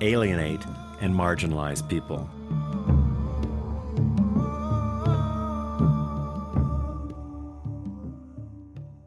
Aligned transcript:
alienate, 0.00 0.64
and 1.00 1.14
marginalize 1.14 1.86
people. 1.88 2.28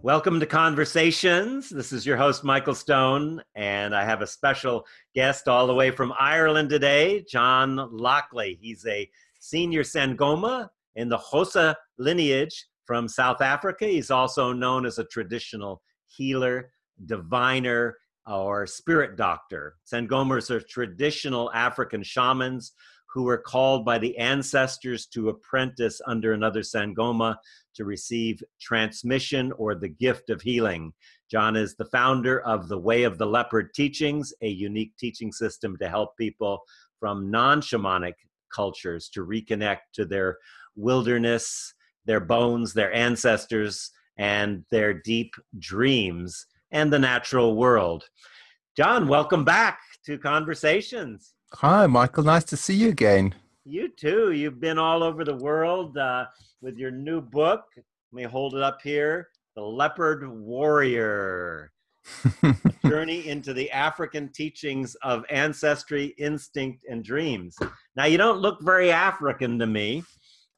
Welcome 0.04 0.40
to 0.40 0.48
Conversations. 0.48 1.70
This 1.70 1.94
is 1.94 2.05
your 2.08 2.18
host, 2.18 2.44
Michael 2.44 2.73
Stone, 2.73 3.44
and 3.54 3.96
I 3.96 4.04
have 4.04 4.22
a 4.22 4.27
special 4.27 4.85
guest 5.13 5.48
all 5.48 5.68
the 5.68 5.76
way 5.76 5.91
from 5.91 6.12
Ireland 6.20 6.70
today, 6.70 7.23
John 7.30 7.76
Lockley. 7.91 8.58
He's 8.60 8.85
a 8.88 9.08
senior 9.40 9.84
Sangoma 9.84 10.70
in 10.96 11.08
the 11.08 11.20
Xhosa 11.20 11.76
lineage 11.99 12.66
from 12.85 13.08
South 13.08 13.41
Africa. 13.41 13.85
He's 13.85 14.10
also 14.10 14.52
known 14.52 14.87
as 14.87 14.98
a 14.98 15.05
traditional 15.05 15.84
healer, 16.08 16.71
diviner, 17.05 17.98
or 18.27 18.68
spirit 18.68 19.16
doctor. 19.16 19.76
Sangomas 19.91 20.50
are 20.50 20.62
traditional 20.62 21.52
African 21.54 22.04
shamans 22.04 22.74
who 23.14 23.24
were 23.24 23.38
called 23.38 23.84
by 23.84 23.98
the 23.98 24.18
ancestors 24.18 25.05
to 25.05 25.30
apprentice 25.30 26.00
under 26.08 26.34
another 26.34 26.62
Sangoma 26.62 27.36
to 27.76 27.86
receive 27.86 28.42
transmission 28.60 29.52
or 29.54 29.76
the 29.76 29.90
gift 29.90 30.30
of 30.30 30.42
healing. 30.42 30.94
John 31.30 31.55
is 31.55 31.76
the 31.76 31.86
founder 31.86 32.42
of 32.42 32.68
the 32.68 32.77
Way 32.77 33.04
of 33.04 33.18
the 33.18 33.26
Leopard 33.26 33.74
Teachings, 33.74 34.34
a 34.42 34.48
unique 34.48 34.94
teaching 34.98 35.32
system 35.32 35.77
to 35.77 35.90
help 35.90 36.16
people 36.18 36.62
from 36.99 37.30
non 37.30 37.62
shamanic 37.62 38.14
cultures 38.54 39.10
to 39.10 39.26
reconnect 39.26 39.80
to 39.94 40.05
their 40.05 40.38
wilderness, 40.76 41.74
their 42.05 42.20
bones, 42.20 42.74
their 42.74 42.94
ancestors, 42.94 43.92
and 44.18 44.64
their 44.72 44.94
deep 44.94 45.34
dreams 45.58 46.46
and 46.72 46.91
the 46.91 47.00
natural 47.00 47.55
world. 47.55 48.05
John, 48.77 49.08
welcome 49.08 49.44
back 49.44 49.80
to 50.05 50.18
Conversations. 50.18 51.34
Hi, 51.54 51.86
Michael. 51.86 52.24
Nice 52.24 52.46
to 52.46 52.58
see 52.58 52.74
you 52.74 52.90
again. 52.90 53.36
You 53.66 53.90
too. 53.90 54.32
You've 54.32 54.62
been 54.62 54.77
all 54.77 55.04
over 55.04 55.24
the 55.24 55.36
world 55.36 55.98
uh, 55.98 56.26
with 56.62 56.77
your 56.77 56.92
new 56.92 57.22
book. 57.22 57.66
Let 57.76 57.84
me 58.14 58.24
hold 58.24 58.55
it 58.55 58.64
up 58.64 58.80
here 58.82 59.30
The 59.55 59.62
Leopard 59.62 60.27
Warrior 60.27 61.72
Journey 62.88 63.27
into 63.27 63.54
the 63.54 63.70
African 63.72 64.30
Teachings 64.30 64.96
of 65.03 65.24
Ancestry, 65.30 66.16
Instinct, 66.18 66.86
and 66.90 67.03
Dreams. 67.03 67.58
Now, 67.96 68.06
you 68.06 68.18
don't 68.18 68.40
look 68.40 68.59
very 68.62 68.92
African 68.92 69.59
to 69.59 69.68
me, 69.68 70.03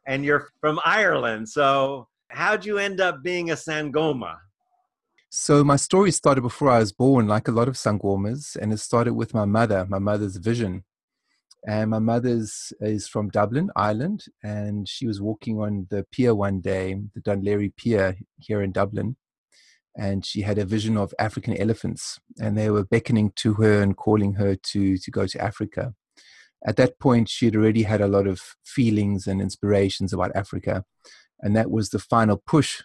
and 0.08 0.24
you're 0.24 0.50
from 0.62 0.80
Ireland. 0.86 1.50
So, 1.50 2.08
how'd 2.30 2.66
you 2.66 2.78
end 2.78 3.02
up 3.02 3.24
being 3.24 3.52
a 3.52 3.56
Sangoma? 3.56 4.38
So 5.36 5.64
my 5.64 5.78
story 5.78 6.12
started 6.12 6.42
before 6.42 6.70
I 6.70 6.78
was 6.78 6.92
born, 6.92 7.28
like 7.28 7.48
a 7.48 7.52
lot 7.52 7.68
of 7.68 7.74
Sangomas, 7.74 8.56
and 8.56 8.72
it 8.72 8.78
started 8.78 9.16
with 9.16 9.34
my 9.34 9.46
mother, 9.46 9.84
my 9.90 9.98
mother's 9.98 10.36
vision. 10.36 10.84
And 11.68 11.90
my 11.90 11.98
mother's 11.98 12.72
is 12.80 13.08
from 13.08 13.30
Dublin, 13.30 13.72
Ireland, 13.76 14.26
and 14.44 14.88
she 14.88 15.08
was 15.08 15.20
walking 15.20 15.60
on 15.60 15.88
the 15.90 16.06
pier 16.12 16.36
one 16.36 16.62
day, 16.62 17.02
the 17.16 17.22
Laoghaire 17.22 17.76
Pier 17.76 18.16
here 18.38 18.62
in 18.62 18.72
Dublin, 18.72 19.16
and 19.98 20.24
she 20.24 20.42
had 20.42 20.60
a 20.60 20.66
vision 20.66 20.98
of 20.98 21.16
African 21.18 21.58
elephants, 21.58 22.20
and 22.40 22.56
they 22.56 22.70
were 22.70 22.86
beckoning 22.86 23.32
to 23.38 23.56
her 23.56 23.82
and 23.82 23.98
calling 23.98 24.34
her 24.34 24.56
to 24.56 25.00
to 25.00 25.10
go 25.10 25.26
to 25.26 25.42
Africa. 25.42 25.96
At 26.64 26.76
that 26.76 27.00
point, 27.00 27.28
she 27.28 27.46
had 27.46 27.56
already 27.56 27.84
had 27.84 28.02
a 28.02 28.08
lot 28.08 28.28
of 28.28 28.40
feelings 28.64 29.26
and 29.26 29.42
inspirations 29.42 30.14
about 30.14 30.36
Africa, 30.36 30.86
and 31.40 31.56
that 31.56 31.72
was 31.72 31.90
the 31.90 31.98
final 31.98 32.38
push 32.38 32.84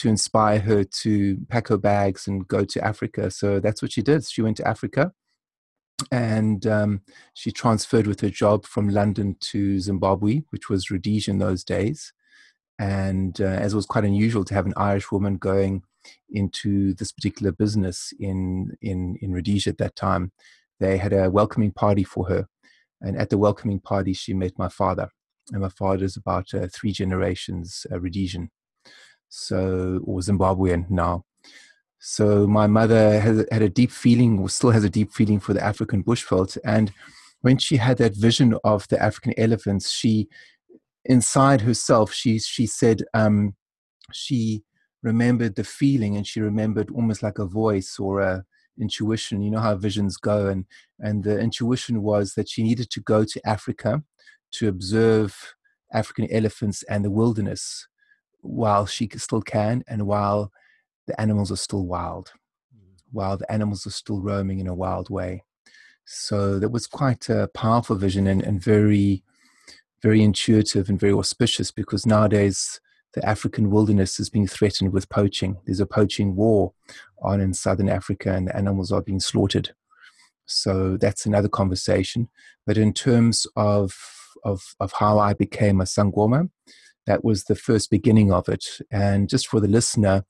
to 0.00 0.08
inspire 0.08 0.60
her 0.60 0.82
to 0.82 1.36
pack 1.48 1.68
her 1.68 1.76
bags 1.76 2.26
and 2.26 2.48
go 2.48 2.64
to 2.64 2.84
Africa. 2.84 3.30
So 3.30 3.60
that's 3.60 3.82
what 3.82 3.92
she 3.92 4.02
did. 4.02 4.24
She 4.24 4.42
went 4.42 4.56
to 4.58 4.66
Africa 4.66 5.12
and 6.10 6.66
um, 6.66 7.02
she 7.34 7.52
transferred 7.52 8.06
with 8.06 8.20
her 8.20 8.30
job 8.30 8.64
from 8.64 8.88
London 8.88 9.36
to 9.40 9.78
Zimbabwe, 9.78 10.42
which 10.50 10.70
was 10.70 10.90
Rhodesia 10.90 11.30
in 11.30 11.38
those 11.38 11.64
days. 11.64 12.12
And 12.78 13.38
uh, 13.40 13.44
as 13.44 13.74
it 13.74 13.76
was 13.76 13.84
quite 13.84 14.04
unusual 14.04 14.44
to 14.44 14.54
have 14.54 14.64
an 14.64 14.72
Irish 14.76 15.12
woman 15.12 15.36
going 15.36 15.82
into 16.30 16.94
this 16.94 17.12
particular 17.12 17.52
business 17.52 18.14
in, 18.18 18.72
in, 18.80 19.16
in 19.20 19.34
Rhodesia 19.34 19.70
at 19.70 19.78
that 19.78 19.96
time, 19.96 20.32
they 20.78 20.96
had 20.96 21.12
a 21.12 21.30
welcoming 21.30 21.72
party 21.72 22.04
for 22.04 22.26
her. 22.28 22.46
And 23.02 23.18
at 23.18 23.28
the 23.28 23.36
welcoming 23.36 23.80
party, 23.80 24.14
she 24.14 24.32
met 24.32 24.52
my 24.58 24.70
father. 24.70 25.10
And 25.52 25.60
my 25.60 25.68
father 25.68 26.04
is 26.04 26.16
about 26.16 26.54
uh, 26.54 26.68
three 26.72 26.92
generations 26.92 27.86
uh, 27.92 28.00
Rhodesian 28.00 28.50
so 29.30 30.00
or 30.04 30.18
Zimbabwean 30.18 30.90
now. 30.90 31.24
So 32.00 32.46
my 32.46 32.66
mother 32.66 33.20
has 33.20 33.46
had 33.50 33.62
a 33.62 33.68
deep 33.68 33.90
feeling, 33.90 34.38
or 34.38 34.48
still 34.48 34.70
has 34.70 34.84
a 34.84 34.90
deep 34.90 35.12
feeling 35.12 35.40
for 35.40 35.54
the 35.54 35.64
African 35.64 36.02
bushveld. 36.02 36.58
And 36.64 36.92
when 37.40 37.58
she 37.58 37.76
had 37.76 37.98
that 37.98 38.16
vision 38.16 38.54
of 38.64 38.86
the 38.88 39.02
African 39.02 39.32
elephants, 39.38 39.90
she, 39.90 40.28
inside 41.04 41.62
herself, 41.62 42.12
she 42.12 42.38
she 42.38 42.66
said 42.66 43.02
um, 43.14 43.54
she 44.12 44.62
remembered 45.02 45.56
the 45.56 45.64
feeling, 45.64 46.16
and 46.16 46.26
she 46.26 46.40
remembered 46.40 46.90
almost 46.90 47.22
like 47.22 47.38
a 47.38 47.46
voice 47.46 47.98
or 47.98 48.20
a 48.20 48.44
intuition. 48.80 49.42
You 49.42 49.50
know 49.50 49.60
how 49.60 49.76
visions 49.76 50.16
go, 50.16 50.48
and 50.48 50.64
and 50.98 51.22
the 51.22 51.38
intuition 51.38 52.02
was 52.02 52.34
that 52.34 52.48
she 52.48 52.62
needed 52.62 52.90
to 52.90 53.00
go 53.00 53.24
to 53.24 53.46
Africa 53.46 54.02
to 54.52 54.68
observe 54.68 55.54
African 55.92 56.30
elephants 56.32 56.82
and 56.84 57.04
the 57.04 57.10
wilderness 57.10 57.86
while 58.42 58.86
she 58.86 59.08
still 59.16 59.42
can 59.42 59.84
and 59.88 60.06
while 60.06 60.52
the 61.06 61.20
animals 61.20 61.50
are 61.50 61.56
still 61.56 61.86
wild, 61.86 62.32
mm. 62.76 62.96
while 63.10 63.36
the 63.36 63.50
animals 63.50 63.86
are 63.86 63.90
still 63.90 64.20
roaming 64.20 64.60
in 64.60 64.66
a 64.66 64.74
wild 64.74 65.10
way. 65.10 65.42
So 66.04 66.58
that 66.58 66.70
was 66.70 66.86
quite 66.86 67.28
a 67.28 67.48
powerful 67.54 67.96
vision 67.96 68.26
and, 68.26 68.42
and 68.42 68.62
very, 68.62 69.22
very 70.02 70.22
intuitive 70.22 70.88
and 70.88 70.98
very 70.98 71.12
auspicious 71.12 71.70
because 71.70 72.06
nowadays 72.06 72.80
the 73.14 73.24
African 73.28 73.70
wilderness 73.70 74.20
is 74.20 74.30
being 74.30 74.46
threatened 74.46 74.92
with 74.92 75.08
poaching. 75.08 75.58
There's 75.66 75.80
a 75.80 75.86
poaching 75.86 76.36
war 76.36 76.72
on 77.22 77.40
in 77.40 77.54
southern 77.54 77.88
Africa 77.88 78.32
and 78.32 78.48
the 78.48 78.56
animals 78.56 78.92
are 78.92 79.02
being 79.02 79.20
slaughtered. 79.20 79.74
So 80.46 80.96
that's 80.96 81.26
another 81.26 81.48
conversation. 81.48 82.28
But 82.66 82.76
in 82.76 82.92
terms 82.92 83.46
of 83.56 83.96
of, 84.44 84.74
of 84.80 84.92
how 84.92 85.18
I 85.18 85.34
became 85.34 85.80
a 85.80 85.84
Sangoma, 85.84 86.50
that 87.10 87.24
was 87.24 87.44
the 87.44 87.56
first 87.56 87.90
beginning 87.90 88.32
of 88.32 88.48
it. 88.48 88.64
And 88.92 89.28
just 89.28 89.48
for 89.48 89.58
the 89.58 89.66
listener, 89.66 90.24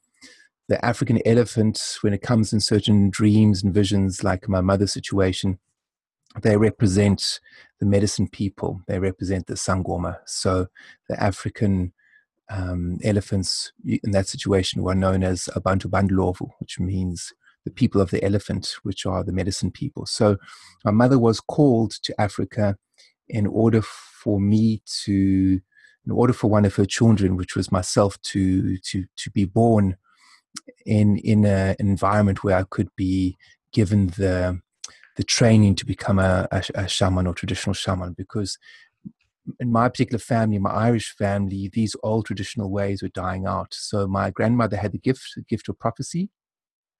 the 0.70 0.82
African 0.82 1.20
elephant, 1.26 1.98
when 2.00 2.14
it 2.14 2.22
comes 2.22 2.54
in 2.54 2.60
certain 2.60 3.10
dreams 3.10 3.62
and 3.62 3.74
visions, 3.74 4.24
like 4.24 4.48
my 4.48 4.62
mother's 4.62 4.94
situation, 4.94 5.58
they 6.40 6.56
represent 6.56 7.38
the 7.80 7.84
medicine 7.84 8.28
people. 8.28 8.80
They 8.88 8.98
represent 8.98 9.46
the 9.46 9.56
Sangoma. 9.56 10.20
So 10.24 10.68
the 11.06 11.22
African 11.22 11.92
um, 12.48 12.96
elephants 13.04 13.72
in 13.84 14.12
that 14.12 14.28
situation 14.28 14.82
were 14.82 14.94
known 14.94 15.22
as 15.22 15.50
Abantu 15.54 15.90
Bandlovu, 15.90 16.48
which 16.60 16.80
means 16.80 17.34
the 17.66 17.70
people 17.70 18.00
of 18.00 18.10
the 18.10 18.24
elephant, 18.24 18.76
which 18.84 19.04
are 19.04 19.22
the 19.22 19.32
medicine 19.32 19.70
people. 19.70 20.06
So 20.06 20.38
my 20.82 20.92
mother 20.92 21.18
was 21.18 21.40
called 21.40 21.90
to 22.04 22.18
Africa 22.18 22.78
in 23.28 23.46
order 23.46 23.82
for 23.82 24.40
me 24.40 24.82
to 25.04 25.60
in 26.06 26.12
order 26.12 26.32
for 26.32 26.48
one 26.50 26.64
of 26.64 26.76
her 26.76 26.86
children, 26.86 27.36
which 27.36 27.56
was 27.56 27.72
myself, 27.72 28.20
to 28.22 28.78
to 28.78 29.04
to 29.16 29.30
be 29.30 29.44
born 29.44 29.96
in 30.86 31.18
in 31.18 31.44
an 31.44 31.76
environment 31.78 32.42
where 32.42 32.56
I 32.56 32.64
could 32.68 32.88
be 32.96 33.36
given 33.72 34.08
the 34.08 34.60
the 35.16 35.24
training 35.24 35.74
to 35.74 35.84
become 35.84 36.18
a, 36.18 36.48
a, 36.50 36.62
a 36.74 36.88
shaman 36.88 37.26
or 37.26 37.34
traditional 37.34 37.74
shaman, 37.74 38.14
because 38.14 38.58
in 39.58 39.70
my 39.72 39.88
particular 39.88 40.18
family, 40.18 40.58
my 40.58 40.70
Irish 40.70 41.14
family, 41.16 41.68
these 41.72 41.96
old 42.02 42.26
traditional 42.26 42.70
ways 42.70 43.02
were 43.02 43.08
dying 43.08 43.46
out. 43.46 43.74
So 43.74 44.06
my 44.06 44.30
grandmother 44.30 44.76
had 44.76 44.92
the 44.92 44.98
gift, 44.98 45.22
the 45.36 45.42
gift 45.42 45.68
of 45.68 45.78
prophecy, 45.78 46.30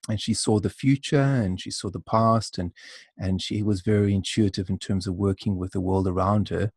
and 0.09 0.21
she 0.21 0.35
saw 0.35 0.59
the 0.59 0.71
future 0.71 1.21
and 1.21 1.61
she 1.61 1.71
saw 1.71 1.91
the 1.91 2.01
past, 2.01 2.59
and 2.59 2.73
and 3.19 3.41
she 3.41 3.63
was 3.63 3.83
very 3.83 4.15
intuitive 4.15 4.69
in 4.69 4.79
terms 4.79 5.07
of 5.07 5.15
working 5.15 5.57
with 5.57 5.73
the 5.73 5.81
world 5.81 6.09
around 6.09 6.49
her. 6.49 6.73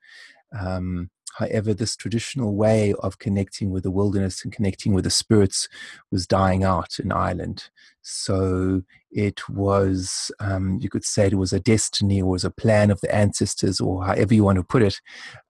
Um, 0.59 1.09
however, 1.37 1.73
this 1.73 1.95
traditional 1.95 2.55
way 2.55 2.93
of 3.01 3.19
connecting 3.19 3.71
with 3.71 3.83
the 3.83 3.91
wilderness 3.91 4.43
and 4.43 4.53
connecting 4.53 4.93
with 4.93 5.03
the 5.03 5.09
spirits 5.09 5.67
was 6.11 6.27
dying 6.27 6.63
out 6.63 6.99
in 6.99 7.11
Ireland. 7.11 7.69
So 8.01 8.83
it 9.11 9.49
was, 9.49 10.31
um, 10.39 10.79
you 10.81 10.89
could 10.89 11.05
say, 11.05 11.27
it 11.27 11.35
was 11.35 11.53
a 11.53 11.59
destiny 11.59 12.21
or 12.21 12.31
was 12.31 12.45
a 12.45 12.51
plan 12.51 12.91
of 12.91 13.01
the 13.01 13.13
ancestors, 13.13 13.79
or 13.81 14.05
however 14.05 14.33
you 14.33 14.43
want 14.43 14.57
to 14.57 14.63
put 14.63 14.83
it. 14.83 15.01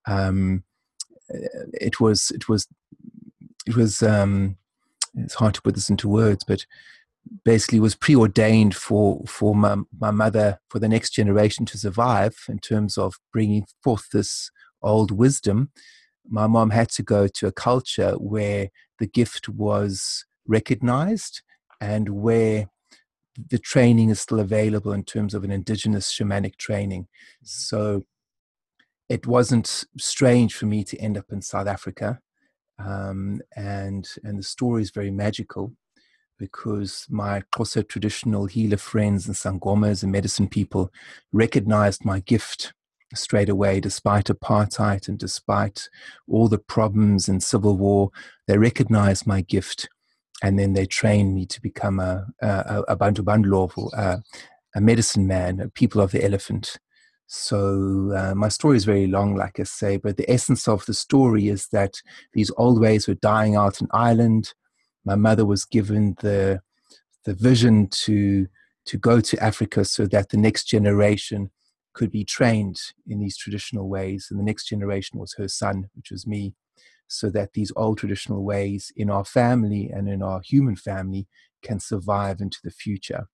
Um, 0.05 0.63
it 1.29 1.99
was, 1.99 2.31
it 2.31 2.47
was, 2.47 2.67
it 3.65 3.75
was. 3.75 4.01
Um, 4.01 4.57
it's 5.15 5.35
hard 5.35 5.53
to 5.53 5.61
put 5.61 5.75
this 5.75 5.89
into 5.89 6.09
words, 6.09 6.43
but 6.43 6.65
basically 7.45 7.79
was 7.79 7.95
preordained 7.95 8.75
for 8.75 9.23
for 9.27 9.55
my, 9.55 9.77
my 9.99 10.11
mother 10.11 10.59
for 10.69 10.79
the 10.79 10.89
next 10.89 11.11
generation 11.11 11.65
to 11.67 11.77
survive 11.77 12.35
in 12.49 12.59
terms 12.59 12.97
of 12.97 13.19
bringing 13.31 13.65
forth 13.81 14.09
this 14.11 14.51
old 14.83 15.11
wisdom 15.11 15.71
my 16.29 16.47
mom 16.47 16.69
had 16.69 16.89
to 16.89 17.03
go 17.03 17.27
to 17.27 17.47
a 17.47 17.51
culture 17.51 18.13
where 18.13 18.69
the 18.99 19.07
gift 19.07 19.49
was 19.49 20.25
recognized 20.47 21.41
and 21.81 22.09
where 22.09 22.67
the 23.49 23.57
training 23.57 24.09
is 24.09 24.21
still 24.21 24.39
available 24.39 24.93
in 24.93 25.03
terms 25.03 25.33
of 25.33 25.43
an 25.43 25.51
indigenous 25.51 26.11
shamanic 26.11 26.57
training 26.57 27.03
mm-hmm. 27.03 27.45
so 27.45 28.03
it 29.09 29.27
wasn't 29.27 29.83
strange 29.97 30.55
for 30.55 30.65
me 30.65 30.83
to 30.83 30.97
end 30.97 31.17
up 31.17 31.25
in 31.31 31.41
south 31.41 31.67
africa 31.67 32.19
um, 32.79 33.41
and 33.55 34.07
and 34.23 34.39
the 34.39 34.43
story 34.43 34.81
is 34.81 34.91
very 34.91 35.11
magical 35.11 35.73
because 36.39 37.05
my 37.09 37.41
Xhosa 37.55 37.87
traditional 37.87 38.47
healer 38.47 38.77
friends 38.77 39.27
and 39.27 39.35
sangomas 39.35 40.03
and 40.03 40.11
medicine 40.11 40.47
people 40.47 40.91
recognized 41.31 42.03
my 42.03 42.19
gift 42.19 42.73
straight 43.15 43.49
away, 43.49 43.79
despite 43.79 44.25
apartheid 44.25 45.07
and 45.07 45.17
despite 45.17 45.89
all 46.27 46.47
the 46.47 46.57
problems 46.57 47.27
and 47.27 47.41
civil 47.41 47.77
war. 47.77 48.09
They 48.47 48.57
recognized 48.57 49.27
my 49.27 49.41
gift, 49.41 49.89
and 50.41 50.57
then 50.57 50.73
they 50.73 50.85
trained 50.85 51.33
me 51.35 51.45
to 51.47 51.61
become 51.61 51.99
a 51.99 52.27
a, 52.41 52.83
a 52.89 52.95
Bantu 52.95 53.23
Bandlovu, 53.23 53.91
a, 53.93 54.23
a 54.75 54.81
medicine 54.81 55.27
man, 55.27 55.59
a 55.59 55.69
people 55.69 56.01
of 56.01 56.11
the 56.11 56.23
elephant. 56.23 56.77
So 57.27 58.13
uh, 58.15 58.35
my 58.35 58.49
story 58.49 58.77
is 58.77 58.85
very 58.85 59.07
long, 59.07 59.35
like 59.35 59.59
I 59.59 59.63
say, 59.63 59.97
but 59.97 60.17
the 60.17 60.29
essence 60.29 60.67
of 60.67 60.85
the 60.85 60.93
story 60.93 61.47
is 61.47 61.67
that 61.69 61.95
these 62.33 62.51
old 62.57 62.79
ways 62.79 63.07
were 63.07 63.15
dying 63.15 63.55
out 63.55 63.81
in 63.81 63.87
Ireland 63.91 64.53
my 65.05 65.15
mother 65.15 65.45
was 65.45 65.65
given 65.65 66.15
the 66.21 66.61
the 67.25 67.33
vision 67.33 67.87
to 67.87 68.47
to 68.85 68.97
go 68.97 69.21
to 69.21 69.41
Africa 69.41 69.85
so 69.85 70.05
that 70.07 70.29
the 70.29 70.37
next 70.37 70.65
generation 70.65 71.51
could 71.93 72.11
be 72.11 72.25
trained 72.25 72.79
in 73.07 73.19
these 73.19 73.37
traditional 73.37 73.87
ways, 73.87 74.27
and 74.29 74.39
the 74.39 74.43
next 74.43 74.65
generation 74.65 75.19
was 75.19 75.33
her 75.33 75.47
son, 75.47 75.89
which 75.95 76.11
was 76.11 76.27
me, 76.27 76.53
so 77.07 77.29
that 77.29 77.53
these 77.53 77.71
old 77.75 77.97
traditional 77.97 78.43
ways 78.43 78.91
in 78.95 79.09
our 79.09 79.25
family 79.25 79.89
and 79.93 80.09
in 80.09 80.21
our 80.21 80.41
human 80.41 80.75
family 80.75 81.27
can 81.61 81.79
survive 81.79 82.41
into 82.41 82.59
the 82.63 82.71
future. 82.71 83.27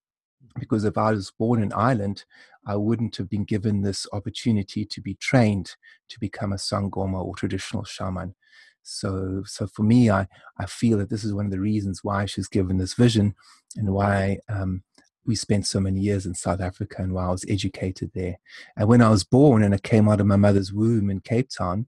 Because 0.60 0.84
if 0.84 0.98
I 0.98 1.12
was 1.12 1.32
born 1.32 1.62
in 1.62 1.74
Ireland, 1.74 2.26
I 2.66 2.76
wouldn't 2.76 3.16
have 3.18 3.30
been 3.30 3.44
given 3.44 3.82
this 3.82 4.08
opportunity 4.14 4.86
to 4.86 5.02
be 5.02 5.16
trained 5.16 5.76
to 6.10 6.20
become 6.20 6.54
a 6.54 6.58
Sangoma 6.58 7.24
or 7.24 7.36
traditional 7.36 7.84
shaman. 7.84 8.36
So, 8.84 9.44
so 9.46 9.68
for 9.68 9.84
me, 9.84 10.10
I, 10.10 10.28
I 10.58 10.66
feel 10.66 10.98
that 10.98 11.10
this 11.10 11.24
is 11.24 11.34
one 11.34 11.46
of 11.46 11.52
the 11.52 11.60
reasons 11.60 12.04
why 12.04 12.26
she's 12.26 12.48
given 12.48 12.78
this 12.78 12.94
vision 12.94 13.36
and 13.76 13.94
why 13.94 14.40
um, 14.50 14.84
we 15.30 15.36
spent 15.36 15.68
so 15.68 15.80
many 15.80 16.00
years 16.00 16.26
in 16.26 16.34
South 16.34 16.60
Africa 16.60 16.96
and 16.98 17.14
why 17.14 17.26
I 17.26 17.30
was 17.30 17.46
educated 17.48 18.10
there. 18.16 18.40
And 18.76 18.90
when 18.90 19.00
I 19.00 19.10
was 19.10 19.24
born 19.24 19.62
and 19.62 19.76
I 19.76 19.78
came 19.78 20.10
out 20.10 20.20
of 20.20 20.26
my 20.26 20.36
mother's 20.36 20.74
womb 20.74 21.12
in 21.12 21.20
Cape 21.20 21.50
Town, 21.56 21.88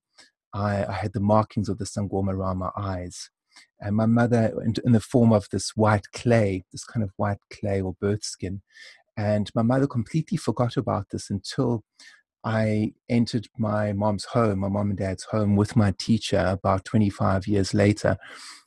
I, 0.53 0.85
I 0.85 0.91
had 0.91 1.13
the 1.13 1.19
markings 1.19 1.67
of 1.67 1.79
the 1.79 1.85
Sangoma 1.85 2.55
my 2.55 2.69
eyes. 2.77 3.31
And 3.79 3.95
my 3.95 4.05
mother, 4.05 4.53
in, 4.63 4.75
in 4.85 4.91
the 4.91 4.99
form 4.99 5.33
of 5.33 5.47
this 5.51 5.75
white 5.75 6.11
clay, 6.13 6.65
this 6.71 6.83
kind 6.83 7.03
of 7.03 7.09
white 7.17 7.39
clay 7.51 7.81
or 7.81 7.95
birth 7.99 8.23
skin. 8.23 8.61
And 9.17 9.49
my 9.55 9.63
mother 9.63 9.87
completely 9.87 10.37
forgot 10.37 10.77
about 10.77 11.09
this 11.09 11.31
until 11.31 11.83
I 12.43 12.93
entered 13.09 13.47
my 13.57 13.91
mom's 13.91 14.25
home, 14.25 14.59
my 14.59 14.69
mom 14.69 14.91
and 14.91 14.99
dad's 14.99 15.23
home, 15.23 15.55
with 15.55 15.75
my 15.75 15.95
teacher 15.97 16.45
about 16.47 16.85
25 16.85 17.47
years 17.47 17.73
later. 17.73 18.17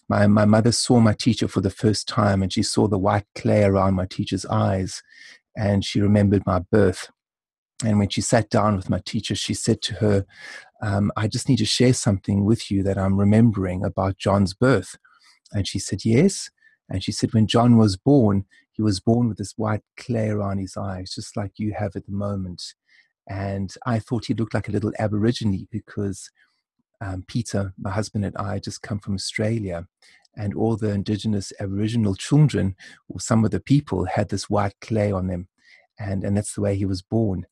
My, 0.08 0.26
my 0.26 0.44
mother 0.44 0.72
saw 0.72 1.00
my 1.00 1.14
teacher 1.14 1.48
for 1.48 1.60
the 1.60 1.70
first 1.70 2.08
time 2.08 2.42
and 2.42 2.52
she 2.52 2.62
saw 2.62 2.88
the 2.88 2.98
white 2.98 3.26
clay 3.34 3.64
around 3.64 3.94
my 3.94 4.06
teacher's 4.06 4.46
eyes 4.46 5.02
and 5.56 5.84
she 5.84 6.00
remembered 6.00 6.44
my 6.46 6.60
birth. 6.60 7.10
And 7.84 7.98
when 7.98 8.08
she 8.08 8.20
sat 8.20 8.50
down 8.50 8.76
with 8.76 8.90
my 8.90 9.00
teacher, 9.04 9.34
she 9.34 9.54
said 9.54 9.82
to 9.82 9.94
her, 9.94 10.26
um, 10.82 11.12
I 11.16 11.28
just 11.28 11.48
need 11.48 11.58
to 11.58 11.64
share 11.64 11.94
something 11.94 12.44
with 12.44 12.70
you 12.70 12.82
that 12.84 12.98
I'm 12.98 13.18
remembering 13.18 13.84
about 13.84 14.18
John's 14.18 14.54
birth. 14.54 14.96
And 15.52 15.66
she 15.66 15.78
said, 15.78 16.04
Yes. 16.04 16.50
And 16.90 17.02
she 17.02 17.12
said, 17.12 17.34
When 17.34 17.46
John 17.46 17.78
was 17.78 17.96
born, 17.96 18.44
he 18.72 18.82
was 18.82 19.00
born 19.00 19.28
with 19.28 19.38
this 19.38 19.54
white 19.56 19.82
clay 19.96 20.28
around 20.28 20.58
his 20.58 20.76
eyes, 20.76 21.12
just 21.14 21.36
like 21.36 21.52
you 21.58 21.74
have 21.78 21.96
at 21.96 22.06
the 22.06 22.12
moment. 22.12 22.74
And 23.28 23.74
I 23.86 23.98
thought 23.98 24.26
he 24.26 24.34
looked 24.34 24.54
like 24.54 24.68
a 24.68 24.72
little 24.72 24.92
Aborigine 24.98 25.68
because 25.70 26.30
um, 27.04 27.24
Peter, 27.26 27.72
my 27.78 27.90
husband, 27.90 28.24
and 28.24 28.36
I 28.36 28.58
just 28.58 28.82
come 28.82 28.98
from 28.98 29.14
Australia. 29.14 29.86
And 30.36 30.54
all 30.54 30.76
the 30.76 30.90
indigenous 30.90 31.52
Aboriginal 31.60 32.16
children, 32.16 32.74
or 33.08 33.20
some 33.20 33.44
of 33.44 33.50
the 33.52 33.60
people, 33.60 34.06
had 34.06 34.30
this 34.30 34.50
white 34.50 34.74
clay 34.80 35.12
on 35.12 35.28
them. 35.28 35.48
And, 35.98 36.24
and 36.24 36.36
that's 36.36 36.54
the 36.54 36.60
way 36.60 36.74
he 36.76 36.86
was 36.86 37.02
born. 37.02 37.46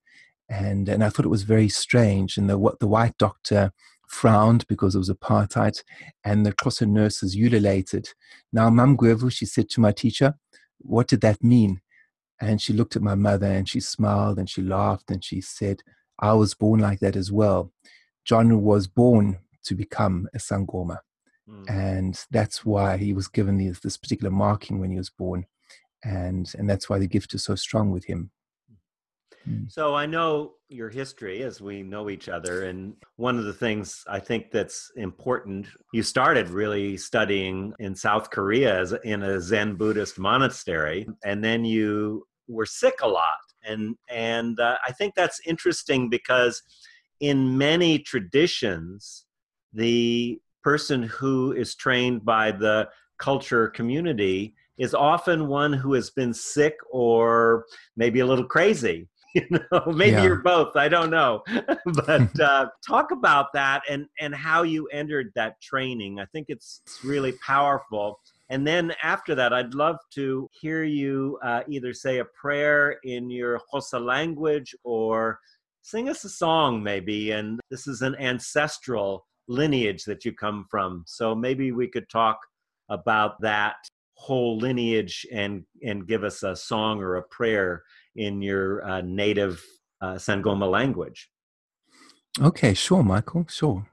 And, 0.48 0.88
and 0.88 1.04
I 1.04 1.08
thought 1.08 1.24
it 1.24 1.28
was 1.28 1.44
very 1.44 1.68
strange. 1.68 2.36
And 2.36 2.50
the, 2.50 2.58
what 2.58 2.80
the 2.80 2.88
white 2.88 3.16
doctor 3.18 3.72
frowned 4.08 4.66
because 4.66 4.94
it 4.94 4.98
was 4.98 5.10
apartheid, 5.10 5.82
and 6.24 6.44
the 6.44 6.52
Xhosa 6.52 6.86
nurses 6.86 7.34
ululated. 7.34 8.10
Now, 8.52 8.68
Mam 8.68 8.96
Gwevu, 8.96 9.32
she 9.32 9.46
said 9.46 9.68
to 9.70 9.80
my 9.80 9.92
teacher, 9.92 10.34
what 10.78 11.08
did 11.08 11.20
that 11.22 11.42
mean? 11.42 11.80
And 12.40 12.60
she 12.60 12.72
looked 12.72 12.96
at 12.96 13.02
my 13.02 13.14
mother 13.14 13.46
and 13.46 13.68
she 13.68 13.80
smiled 13.80 14.38
and 14.38 14.50
she 14.50 14.62
laughed 14.62 15.10
and 15.10 15.24
she 15.24 15.40
said, 15.40 15.82
I 16.18 16.32
was 16.34 16.54
born 16.54 16.80
like 16.80 16.98
that 17.00 17.16
as 17.16 17.30
well. 17.30 17.72
John 18.24 18.62
was 18.62 18.86
born 18.86 19.38
to 19.64 19.74
become 19.74 20.28
a 20.34 20.38
Sangoma. 20.38 20.98
Mm. 21.48 21.70
And 21.70 22.24
that's 22.30 22.64
why 22.64 22.96
he 22.96 23.12
was 23.12 23.28
given 23.28 23.58
this, 23.58 23.80
this 23.80 23.96
particular 23.96 24.30
marking 24.30 24.80
when 24.80 24.90
he 24.90 24.96
was 24.96 25.10
born. 25.10 25.44
And, 26.04 26.50
and 26.58 26.68
that's 26.68 26.88
why 26.88 26.98
the 26.98 27.06
gift 27.06 27.34
is 27.34 27.44
so 27.44 27.54
strong 27.54 27.90
with 27.90 28.04
him. 28.04 28.30
Mm. 29.48 29.70
So 29.70 29.94
I 29.94 30.06
know 30.06 30.54
your 30.68 30.88
history 30.88 31.42
as 31.42 31.60
we 31.60 31.82
know 31.82 32.10
each 32.10 32.28
other. 32.28 32.64
And 32.64 32.94
one 33.16 33.38
of 33.38 33.44
the 33.44 33.52
things 33.52 34.02
I 34.08 34.20
think 34.20 34.50
that's 34.50 34.90
important, 34.96 35.66
you 35.92 36.02
started 36.02 36.48
really 36.48 36.96
studying 36.96 37.72
in 37.78 37.94
South 37.94 38.30
Korea 38.30 38.80
as 38.80 38.94
in 39.04 39.22
a 39.22 39.40
Zen 39.40 39.74
Buddhist 39.74 40.18
monastery. 40.18 41.06
And 41.24 41.42
then 41.42 41.64
you 41.64 42.24
were 42.48 42.66
sick 42.66 42.94
a 43.02 43.08
lot 43.08 43.38
and 43.64 43.96
and 44.10 44.58
uh, 44.60 44.76
i 44.86 44.92
think 44.92 45.14
that's 45.14 45.40
interesting 45.46 46.08
because 46.08 46.62
in 47.22 47.56
many 47.56 47.98
traditions 47.98 49.24
the 49.72 50.38
person 50.62 51.04
who 51.04 51.52
is 51.52 51.74
trained 51.74 52.24
by 52.24 52.50
the 52.50 52.86
culture 53.18 53.68
community 53.68 54.54
is 54.76 54.92
often 54.92 55.46
one 55.46 55.72
who 55.72 55.94
has 55.94 56.10
been 56.10 56.34
sick 56.34 56.74
or 56.90 57.64
maybe 57.96 58.20
a 58.20 58.26
little 58.26 58.44
crazy 58.44 59.08
you 59.34 59.46
know 59.50 59.84
maybe 59.86 60.12
yeah. 60.12 60.24
you're 60.24 60.42
both 60.42 60.76
i 60.76 60.88
don't 60.88 61.10
know. 61.10 61.42
But 62.06 62.40
uh, 62.40 62.66
talk 62.86 63.10
about 63.10 63.46
that 63.54 63.82
and 63.88 64.06
and 64.20 64.34
how 64.34 64.62
you 64.62 64.86
entered 64.88 65.32
that 65.34 65.60
training. 65.60 66.20
I 66.20 66.26
think 66.26 66.46
it's, 66.48 66.82
really 67.04 67.32
powerful. 67.44 68.20
And 68.50 68.66
then 68.66 68.92
after 69.02 69.34
that, 69.34 69.52
I'd 69.52 69.74
love 69.74 69.96
to 70.14 70.48
hear 70.60 70.84
you 70.84 71.38
uh, 71.42 71.62
either 71.68 71.92
say 71.94 72.18
a 72.18 72.24
prayer 72.24 72.98
in 73.04 73.30
your 73.30 73.60
Xhosa 73.72 74.04
language 74.04 74.74
or 74.84 75.38
sing 75.82 76.08
us 76.08 76.24
a 76.24 76.28
song, 76.28 76.82
maybe. 76.82 77.32
And 77.32 77.60
this 77.70 77.86
is 77.86 78.02
an 78.02 78.14
ancestral 78.16 79.26
lineage 79.48 80.04
that 80.04 80.24
you 80.24 80.32
come 80.32 80.64
from. 80.70 81.04
So 81.06 81.34
maybe 81.34 81.72
we 81.72 81.88
could 81.88 82.08
talk 82.08 82.38
about 82.88 83.40
that 83.40 83.76
whole 84.14 84.56
lineage 84.56 85.26
and, 85.32 85.64
and 85.84 86.06
give 86.06 86.24
us 86.24 86.42
a 86.42 86.54
song 86.54 87.00
or 87.00 87.16
a 87.16 87.22
prayer 87.22 87.82
in 88.16 88.40
your 88.40 88.84
uh, 88.84 89.00
native 89.00 89.62
uh, 90.00 90.14
Sangoma 90.14 90.70
language. 90.70 91.28
Okay, 92.40 92.72
sure, 92.72 93.02
Michael, 93.02 93.46
sure. 93.48 93.86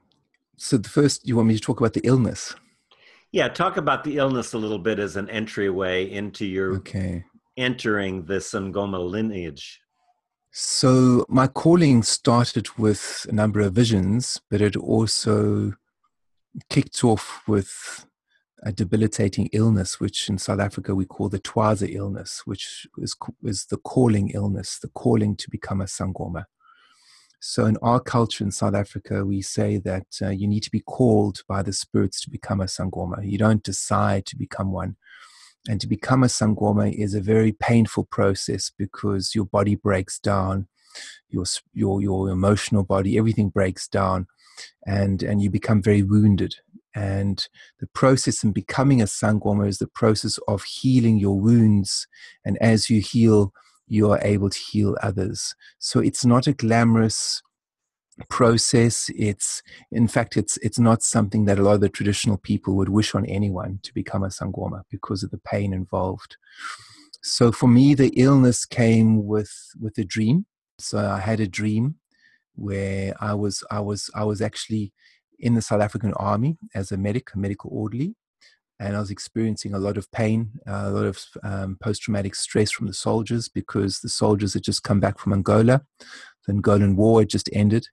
So 0.56 0.76
the 0.76 0.88
first, 0.88 1.26
you 1.26 1.36
want 1.36 1.48
me 1.48 1.54
to 1.54 1.60
talk 1.60 1.80
about 1.80 1.94
the 1.94 2.00
illness? 2.04 2.54
Yeah, 3.32 3.48
talk 3.48 3.76
about 3.76 4.04
the 4.04 4.18
illness 4.18 4.54
a 4.54 4.58
little 4.58 4.78
bit 4.78 4.98
as 4.98 5.16
an 5.16 5.28
entryway 5.30 6.10
into 6.10 6.46
your 6.46 6.76
okay. 6.76 7.24
entering 7.56 8.24
the 8.24 8.34
Sangoma 8.34 8.98
lineage. 9.08 9.80
So 10.52 11.24
my 11.28 11.46
calling 11.46 12.02
started 12.02 12.68
with 12.76 13.26
a 13.28 13.32
number 13.32 13.60
of 13.60 13.72
visions, 13.72 14.40
but 14.50 14.60
it 14.60 14.76
also 14.76 15.74
kicked 16.68 17.04
off 17.04 17.42
with 17.46 18.04
a 18.64 18.72
debilitating 18.72 19.48
illness, 19.52 20.00
which 20.00 20.28
in 20.28 20.38
South 20.38 20.58
Africa 20.58 20.94
we 20.94 21.04
call 21.04 21.28
the 21.28 21.38
Thwasa 21.38 21.94
illness, 21.94 22.42
which 22.44 22.88
is, 22.98 23.16
is 23.44 23.66
the 23.66 23.76
calling 23.78 24.30
illness, 24.30 24.78
the 24.78 24.88
calling 24.88 25.36
to 25.36 25.48
become 25.48 25.80
a 25.80 25.84
Sangoma. 25.84 26.44
So, 27.42 27.64
in 27.64 27.78
our 27.80 28.00
culture 28.00 28.44
in 28.44 28.50
South 28.50 28.74
Africa, 28.74 29.24
we 29.24 29.40
say 29.40 29.78
that 29.78 30.06
uh, 30.20 30.28
you 30.28 30.46
need 30.46 30.62
to 30.64 30.70
be 30.70 30.80
called 30.80 31.42
by 31.48 31.62
the 31.62 31.72
spirits 31.72 32.20
to 32.22 32.30
become 32.30 32.60
a 32.60 32.64
Sangoma. 32.64 33.26
You 33.26 33.38
don't 33.38 33.62
decide 33.62 34.26
to 34.26 34.36
become 34.36 34.72
one. 34.72 34.96
And 35.68 35.80
to 35.80 35.86
become 35.86 36.22
a 36.22 36.26
Sangoma 36.26 36.92
is 36.92 37.14
a 37.14 37.20
very 37.20 37.52
painful 37.52 38.04
process 38.04 38.70
because 38.76 39.34
your 39.34 39.44
body 39.44 39.74
breaks 39.74 40.18
down, 40.18 40.68
your, 41.28 41.44
your, 41.74 42.00
your 42.00 42.30
emotional 42.30 42.82
body, 42.82 43.18
everything 43.18 43.50
breaks 43.50 43.86
down, 43.86 44.26
and, 44.86 45.22
and 45.22 45.42
you 45.42 45.50
become 45.50 45.82
very 45.82 46.02
wounded. 46.02 46.56
And 46.94 47.46
the 47.78 47.86
process 47.88 48.42
in 48.42 48.52
becoming 48.52 49.00
a 49.00 49.04
Sangoma 49.04 49.68
is 49.68 49.78
the 49.78 49.86
process 49.86 50.38
of 50.48 50.64
healing 50.64 51.18
your 51.18 51.38
wounds. 51.38 52.08
And 52.44 52.56
as 52.58 52.90
you 52.90 53.00
heal, 53.00 53.52
you 53.86 54.10
are 54.10 54.20
able 54.22 54.50
to 54.50 54.58
heal 54.58 54.96
others. 55.02 55.54
So 55.78 56.00
it's 56.00 56.24
not 56.24 56.46
a 56.46 56.52
glamorous 56.52 57.42
process. 58.28 59.10
It's, 59.16 59.62
in 59.90 60.08
fact, 60.08 60.36
it's, 60.36 60.56
it's 60.58 60.78
not 60.78 61.02
something 61.02 61.44
that 61.46 61.58
a 61.58 61.62
lot 61.62 61.74
of 61.74 61.80
the 61.80 61.88
traditional 61.88 62.36
people 62.36 62.76
would 62.76 62.88
wish 62.88 63.14
on 63.14 63.26
anyone 63.26 63.80
to 63.82 63.94
become 63.94 64.22
a 64.22 64.28
Sangoma 64.28 64.82
because 64.90 65.22
of 65.22 65.30
the 65.30 65.38
pain 65.38 65.72
involved. 65.72 66.36
So 67.22 67.52
for 67.52 67.68
me, 67.68 67.94
the 67.94 68.12
illness 68.16 68.64
came 68.64 69.26
with, 69.26 69.52
with 69.80 69.98
a 69.98 70.04
dream. 70.04 70.46
So 70.78 70.98
I 70.98 71.20
had 71.20 71.40
a 71.40 71.46
dream 71.46 71.96
where 72.54 73.14
I 73.20 73.34
was, 73.34 73.62
I 73.70 73.80
was, 73.80 74.10
I 74.14 74.24
was 74.24 74.40
actually 74.40 74.92
in 75.38 75.54
the 75.54 75.62
South 75.62 75.80
African 75.80 76.12
army 76.14 76.58
as 76.74 76.92
a 76.92 76.96
medic, 76.96 77.30
a 77.34 77.38
medical 77.38 77.70
orderly 77.72 78.14
and 78.80 78.96
I 78.96 79.00
was 79.00 79.10
experiencing 79.10 79.74
a 79.74 79.78
lot 79.78 79.98
of 79.98 80.10
pain, 80.10 80.52
a 80.66 80.90
lot 80.90 81.04
of 81.04 81.22
um, 81.42 81.76
post 81.82 82.00
traumatic 82.00 82.34
stress 82.34 82.70
from 82.70 82.86
the 82.86 82.94
soldiers 82.94 83.46
because 83.46 84.00
the 84.00 84.08
soldiers 84.08 84.54
had 84.54 84.62
just 84.62 84.82
come 84.82 85.00
back 85.00 85.18
from 85.18 85.34
Angola. 85.34 85.82
The 86.46 86.54
Angolan 86.54 86.96
War 86.96 87.20
had 87.20 87.28
just 87.28 87.50
ended, 87.52 87.86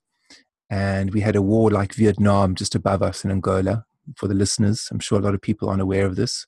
and 0.69 1.13
we 1.13 1.21
had 1.21 1.35
a 1.35 1.41
war 1.41 1.69
like 1.71 1.93
Vietnam 1.93 2.55
just 2.55 2.75
above 2.75 3.01
us 3.01 3.23
in 3.23 3.31
Angola. 3.31 3.85
For 4.15 4.27
the 4.27 4.33
listeners, 4.33 4.87
I'm 4.91 4.99
sure 4.99 5.19
a 5.19 5.21
lot 5.21 5.33
of 5.33 5.41
people 5.41 5.69
aren't 5.69 5.81
aware 5.81 6.05
of 6.05 6.15
this. 6.15 6.45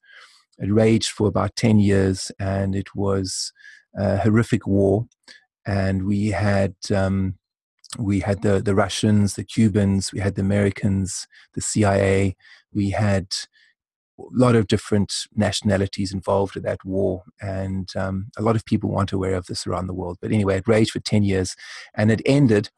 It 0.57 0.71
raged 0.71 1.09
for 1.09 1.27
about 1.27 1.55
10 1.55 1.79
years, 1.79 2.31
and 2.39 2.75
it 2.75 2.95
was 2.95 3.51
a 3.97 4.17
horrific 4.17 4.65
war. 4.65 5.07
And 5.65 6.05
we 6.05 6.27
had 6.27 6.75
um, 6.93 7.35
we 7.97 8.21
had 8.21 8.41
the 8.41 8.61
the 8.61 8.75
Russians, 8.75 9.35
the 9.35 9.43
Cubans, 9.43 10.13
we 10.13 10.19
had 10.19 10.35
the 10.35 10.41
Americans, 10.41 11.27
the 11.53 11.61
CIA, 11.61 12.35
we 12.73 12.91
had 12.91 13.27
a 14.19 14.23
lot 14.31 14.55
of 14.55 14.67
different 14.67 15.13
nationalities 15.35 16.13
involved 16.13 16.55
in 16.57 16.63
that 16.63 16.83
war, 16.83 17.23
and 17.41 17.89
um, 17.95 18.27
a 18.38 18.41
lot 18.41 18.55
of 18.55 18.65
people 18.65 18.89
weren't 18.89 19.11
aware 19.11 19.35
of 19.35 19.45
this 19.45 19.65
around 19.65 19.88
the 19.88 19.93
world. 19.93 20.17
But 20.21 20.31
anyway, 20.31 20.57
it 20.57 20.67
raged 20.67 20.91
for 20.91 20.99
10 20.99 21.23
years 21.23 21.55
and 21.95 22.11
it 22.11 22.21
ended. 22.25 22.69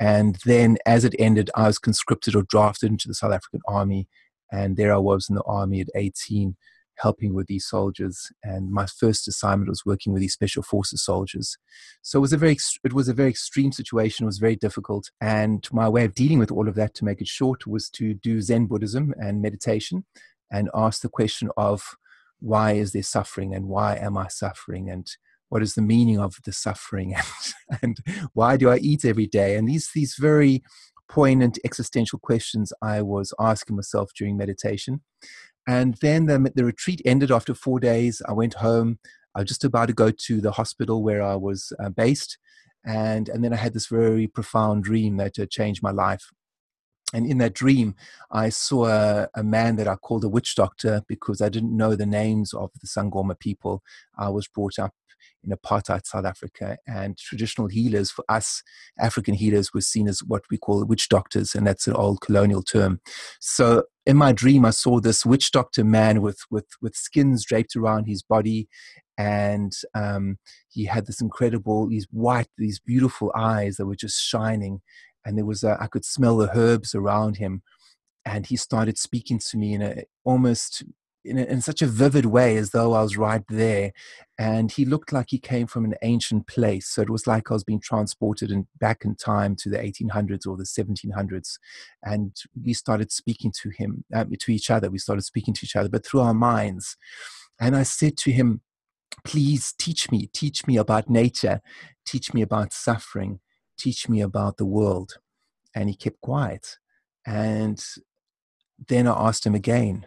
And 0.00 0.38
then, 0.44 0.76
as 0.86 1.04
it 1.04 1.14
ended, 1.18 1.50
I 1.54 1.66
was 1.66 1.78
conscripted 1.78 2.34
or 2.34 2.42
drafted 2.42 2.90
into 2.90 3.08
the 3.08 3.14
South 3.14 3.32
African 3.32 3.60
Army. 3.66 4.08
And 4.52 4.76
there 4.76 4.92
I 4.92 4.98
was 4.98 5.28
in 5.28 5.34
the 5.34 5.42
Army 5.42 5.80
at 5.80 5.88
18, 5.94 6.56
helping 6.96 7.34
with 7.34 7.46
these 7.46 7.66
soldiers. 7.66 8.32
And 8.42 8.70
my 8.70 8.86
first 8.86 9.28
assignment 9.28 9.68
was 9.68 9.86
working 9.86 10.12
with 10.12 10.20
these 10.20 10.32
special 10.32 10.62
forces 10.62 11.04
soldiers. 11.04 11.56
So 12.02 12.18
it 12.18 12.22
was 12.22 12.32
a 12.32 12.36
very, 12.36 12.56
it 12.82 12.92
was 12.92 13.08
a 13.08 13.14
very 13.14 13.30
extreme 13.30 13.72
situation. 13.72 14.24
It 14.24 14.26
was 14.26 14.38
very 14.38 14.56
difficult. 14.56 15.10
And 15.20 15.66
my 15.72 15.88
way 15.88 16.04
of 16.04 16.14
dealing 16.14 16.38
with 16.38 16.50
all 16.50 16.68
of 16.68 16.74
that, 16.74 16.94
to 16.94 17.04
make 17.04 17.20
it 17.20 17.28
short, 17.28 17.66
was 17.66 17.88
to 17.90 18.14
do 18.14 18.40
Zen 18.40 18.66
Buddhism 18.66 19.14
and 19.20 19.42
meditation 19.42 20.04
and 20.50 20.70
ask 20.74 21.02
the 21.02 21.08
question 21.08 21.50
of 21.56 21.96
why 22.40 22.72
is 22.72 22.92
there 22.92 23.02
suffering 23.02 23.54
and 23.54 23.68
why 23.68 23.96
am 23.96 24.18
I 24.18 24.28
suffering 24.28 24.90
and 24.90 25.08
what 25.48 25.62
is 25.62 25.74
the 25.74 25.82
meaning 25.82 26.18
of 26.18 26.36
the 26.44 26.52
suffering 26.52 27.14
and, 27.70 27.80
and 27.82 27.98
why 28.32 28.56
do 28.56 28.70
I 28.70 28.78
eat 28.78 29.04
every 29.04 29.26
day? 29.26 29.56
And 29.56 29.68
these 29.68 29.90
these 29.94 30.16
very 30.18 30.62
poignant 31.08 31.58
existential 31.64 32.18
questions 32.18 32.72
I 32.82 33.02
was 33.02 33.32
asking 33.38 33.76
myself 33.76 34.12
during 34.16 34.36
meditation. 34.36 35.02
And 35.66 35.94
then 36.00 36.26
the, 36.26 36.52
the 36.54 36.64
retreat 36.64 37.00
ended 37.04 37.30
after 37.30 37.54
four 37.54 37.80
days. 37.80 38.20
I 38.28 38.32
went 38.32 38.54
home. 38.54 38.98
I 39.34 39.40
was 39.40 39.48
just 39.48 39.64
about 39.64 39.86
to 39.86 39.94
go 39.94 40.10
to 40.10 40.40
the 40.40 40.52
hospital 40.52 41.02
where 41.02 41.22
I 41.22 41.36
was 41.36 41.72
uh, 41.82 41.88
based. 41.88 42.38
And, 42.84 43.28
and 43.28 43.42
then 43.42 43.52
I 43.52 43.56
had 43.56 43.72
this 43.72 43.86
very 43.86 44.26
profound 44.26 44.84
dream 44.84 45.16
that 45.16 45.38
uh, 45.38 45.46
changed 45.46 45.82
my 45.82 45.90
life. 45.90 46.30
And 47.14 47.26
in 47.30 47.38
that 47.38 47.54
dream, 47.54 47.94
I 48.30 48.48
saw 48.48 48.86
a, 48.86 49.28
a, 49.36 49.44
man 49.44 49.76
that 49.76 49.86
I 49.86 49.94
called 49.94 50.24
a 50.24 50.28
witch 50.28 50.56
doctor 50.56 51.02
because 51.06 51.40
I 51.40 51.48
didn't 51.48 51.76
know 51.76 51.94
the 51.94 52.06
names 52.06 52.52
of 52.52 52.72
the 52.80 52.88
Sangoma 52.88 53.38
people. 53.38 53.82
I 54.18 54.28
was 54.30 54.48
brought 54.48 54.80
up 54.80 54.92
in 55.44 55.56
apartheid 55.56 56.06
South 56.06 56.24
Africa, 56.24 56.78
and 56.86 57.16
traditional 57.16 57.68
healers 57.68 58.10
for 58.10 58.24
us 58.28 58.62
African 58.98 59.34
healers 59.34 59.72
were 59.72 59.80
seen 59.80 60.08
as 60.08 60.20
what 60.20 60.42
we 60.50 60.58
call 60.58 60.84
witch 60.84 61.08
doctors, 61.08 61.54
and 61.54 61.66
that's 61.66 61.86
an 61.86 61.94
old 61.94 62.20
colonial 62.20 62.62
term. 62.62 63.00
So 63.40 63.84
in 64.06 64.16
my 64.16 64.32
dream, 64.32 64.64
I 64.64 64.70
saw 64.70 65.00
this 65.00 65.24
witch 65.24 65.52
doctor 65.52 65.84
man 65.84 66.20
with 66.20 66.40
with 66.50 66.66
with 66.82 66.96
skins 66.96 67.44
draped 67.44 67.76
around 67.76 68.06
his 68.06 68.22
body, 68.22 68.68
and 69.16 69.72
um, 69.94 70.38
he 70.68 70.84
had 70.84 71.06
this 71.06 71.20
incredible, 71.20 71.88
these 71.88 72.06
white, 72.10 72.48
these 72.58 72.80
beautiful 72.80 73.32
eyes 73.36 73.76
that 73.76 73.86
were 73.86 73.96
just 73.96 74.20
shining, 74.20 74.80
and 75.24 75.38
there 75.38 75.44
was 75.44 75.64
a, 75.64 75.76
I 75.80 75.86
could 75.86 76.04
smell 76.04 76.36
the 76.36 76.50
herbs 76.56 76.94
around 76.94 77.36
him, 77.36 77.62
and 78.24 78.46
he 78.46 78.56
started 78.56 78.98
speaking 78.98 79.38
to 79.50 79.56
me 79.56 79.74
in 79.74 79.82
a 79.82 80.04
almost 80.24 80.84
in, 81.24 81.38
a, 81.38 81.44
in 81.44 81.60
such 81.60 81.80
a 81.82 81.86
vivid 81.86 82.26
way 82.26 82.56
as 82.56 82.70
though 82.70 82.92
I 82.92 83.02
was 83.02 83.16
right 83.16 83.42
there, 83.48 83.92
and 84.38 84.70
he 84.70 84.84
looked 84.84 85.12
like 85.12 85.26
he 85.30 85.38
came 85.38 85.66
from 85.66 85.84
an 85.84 85.94
ancient 86.02 86.46
place. 86.46 86.88
So 86.88 87.02
it 87.02 87.10
was 87.10 87.26
like 87.26 87.50
I 87.50 87.54
was 87.54 87.64
being 87.64 87.80
transported 87.80 88.52
back 88.78 89.04
in 89.04 89.14
time 89.16 89.56
to 89.56 89.70
the 89.70 89.78
1800s 89.78 90.46
or 90.46 90.56
the 90.56 90.64
1700s, 90.64 91.58
and 92.04 92.36
we 92.62 92.74
started 92.74 93.10
speaking 93.10 93.52
to 93.62 93.70
him 93.70 94.04
uh, 94.14 94.24
to 94.40 94.52
each 94.52 94.70
other. 94.70 94.90
We 94.90 94.98
started 94.98 95.22
speaking 95.22 95.54
to 95.54 95.64
each 95.64 95.76
other, 95.76 95.88
but 95.88 96.04
through 96.04 96.20
our 96.20 96.34
minds. 96.34 96.96
And 97.60 97.76
I 97.76 97.84
said 97.84 98.16
to 98.18 98.32
him, 98.32 98.60
"Please 99.24 99.72
teach 99.78 100.10
me, 100.10 100.28
teach 100.32 100.66
me 100.66 100.76
about 100.76 101.08
nature, 101.08 101.60
teach 102.06 102.34
me 102.34 102.42
about 102.42 102.72
suffering." 102.72 103.40
Teach 103.78 104.08
me 104.08 104.20
about 104.20 104.56
the 104.56 104.64
world. 104.64 105.14
And 105.74 105.88
he 105.88 105.96
kept 105.96 106.20
quiet. 106.20 106.78
And 107.26 107.84
then 108.88 109.06
I 109.06 109.28
asked 109.28 109.46
him 109.46 109.54
again. 109.54 110.06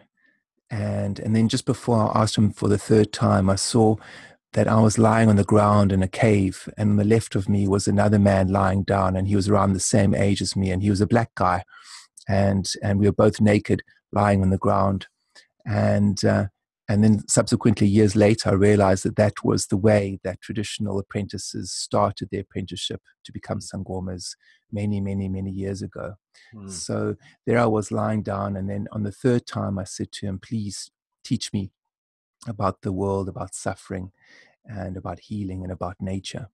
And, 0.70 1.18
and 1.18 1.34
then 1.34 1.48
just 1.48 1.64
before 1.64 2.10
I 2.14 2.22
asked 2.22 2.36
him 2.36 2.52
for 2.52 2.68
the 2.68 2.78
third 2.78 3.12
time, 3.12 3.48
I 3.48 3.56
saw 3.56 3.96
that 4.52 4.68
I 4.68 4.80
was 4.80 4.98
lying 4.98 5.28
on 5.28 5.36
the 5.36 5.44
ground 5.44 5.92
in 5.92 6.02
a 6.02 6.08
cave, 6.08 6.68
and 6.76 6.90
on 6.90 6.96
the 6.96 7.04
left 7.04 7.34
of 7.34 7.48
me 7.48 7.68
was 7.68 7.86
another 7.86 8.18
man 8.18 8.48
lying 8.48 8.82
down, 8.82 9.16
and 9.16 9.28
he 9.28 9.36
was 9.36 9.48
around 9.48 9.72
the 9.72 9.80
same 9.80 10.14
age 10.14 10.40
as 10.40 10.56
me, 10.56 10.70
and 10.70 10.82
he 10.82 10.90
was 10.90 11.00
a 11.00 11.06
black 11.06 11.34
guy, 11.34 11.64
and 12.28 12.72
and 12.82 12.98
we 12.98 13.06
were 13.06 13.12
both 13.12 13.40
naked, 13.40 13.82
lying 14.12 14.42
on 14.42 14.50
the 14.50 14.58
ground, 14.58 15.06
and 15.66 16.24
uh, 16.24 16.46
and 16.88 17.04
then 17.04 17.28
subsequently, 17.28 17.86
years 17.86 18.16
later, 18.16 18.48
I 18.48 18.54
realized 18.54 19.04
that 19.04 19.16
that 19.16 19.44
was 19.44 19.66
the 19.66 19.76
way 19.76 20.18
that 20.24 20.40
traditional 20.40 20.98
apprentices 20.98 21.70
started 21.70 22.30
their 22.30 22.40
apprenticeship 22.40 23.02
to 23.24 23.32
become 23.32 23.58
mm. 23.58 23.70
sangomas 23.70 24.36
many, 24.72 24.98
many, 25.00 25.28
many 25.28 25.50
years 25.50 25.82
ago. 25.82 26.14
Mm. 26.54 26.70
So 26.70 27.16
there 27.46 27.58
I 27.58 27.66
was 27.66 27.92
lying 27.92 28.22
down. 28.22 28.56
And 28.56 28.70
then 28.70 28.88
on 28.90 29.02
the 29.02 29.12
third 29.12 29.46
time, 29.46 29.78
I 29.78 29.84
said 29.84 30.12
to 30.12 30.26
him, 30.26 30.38
Please 30.38 30.90
teach 31.22 31.52
me 31.52 31.72
about 32.46 32.80
the 32.80 32.92
world, 32.92 33.28
about 33.28 33.54
suffering, 33.54 34.12
and 34.64 34.96
about 34.96 35.20
healing, 35.20 35.62
and 35.62 35.72
about 35.72 35.96
nature. 36.00 36.48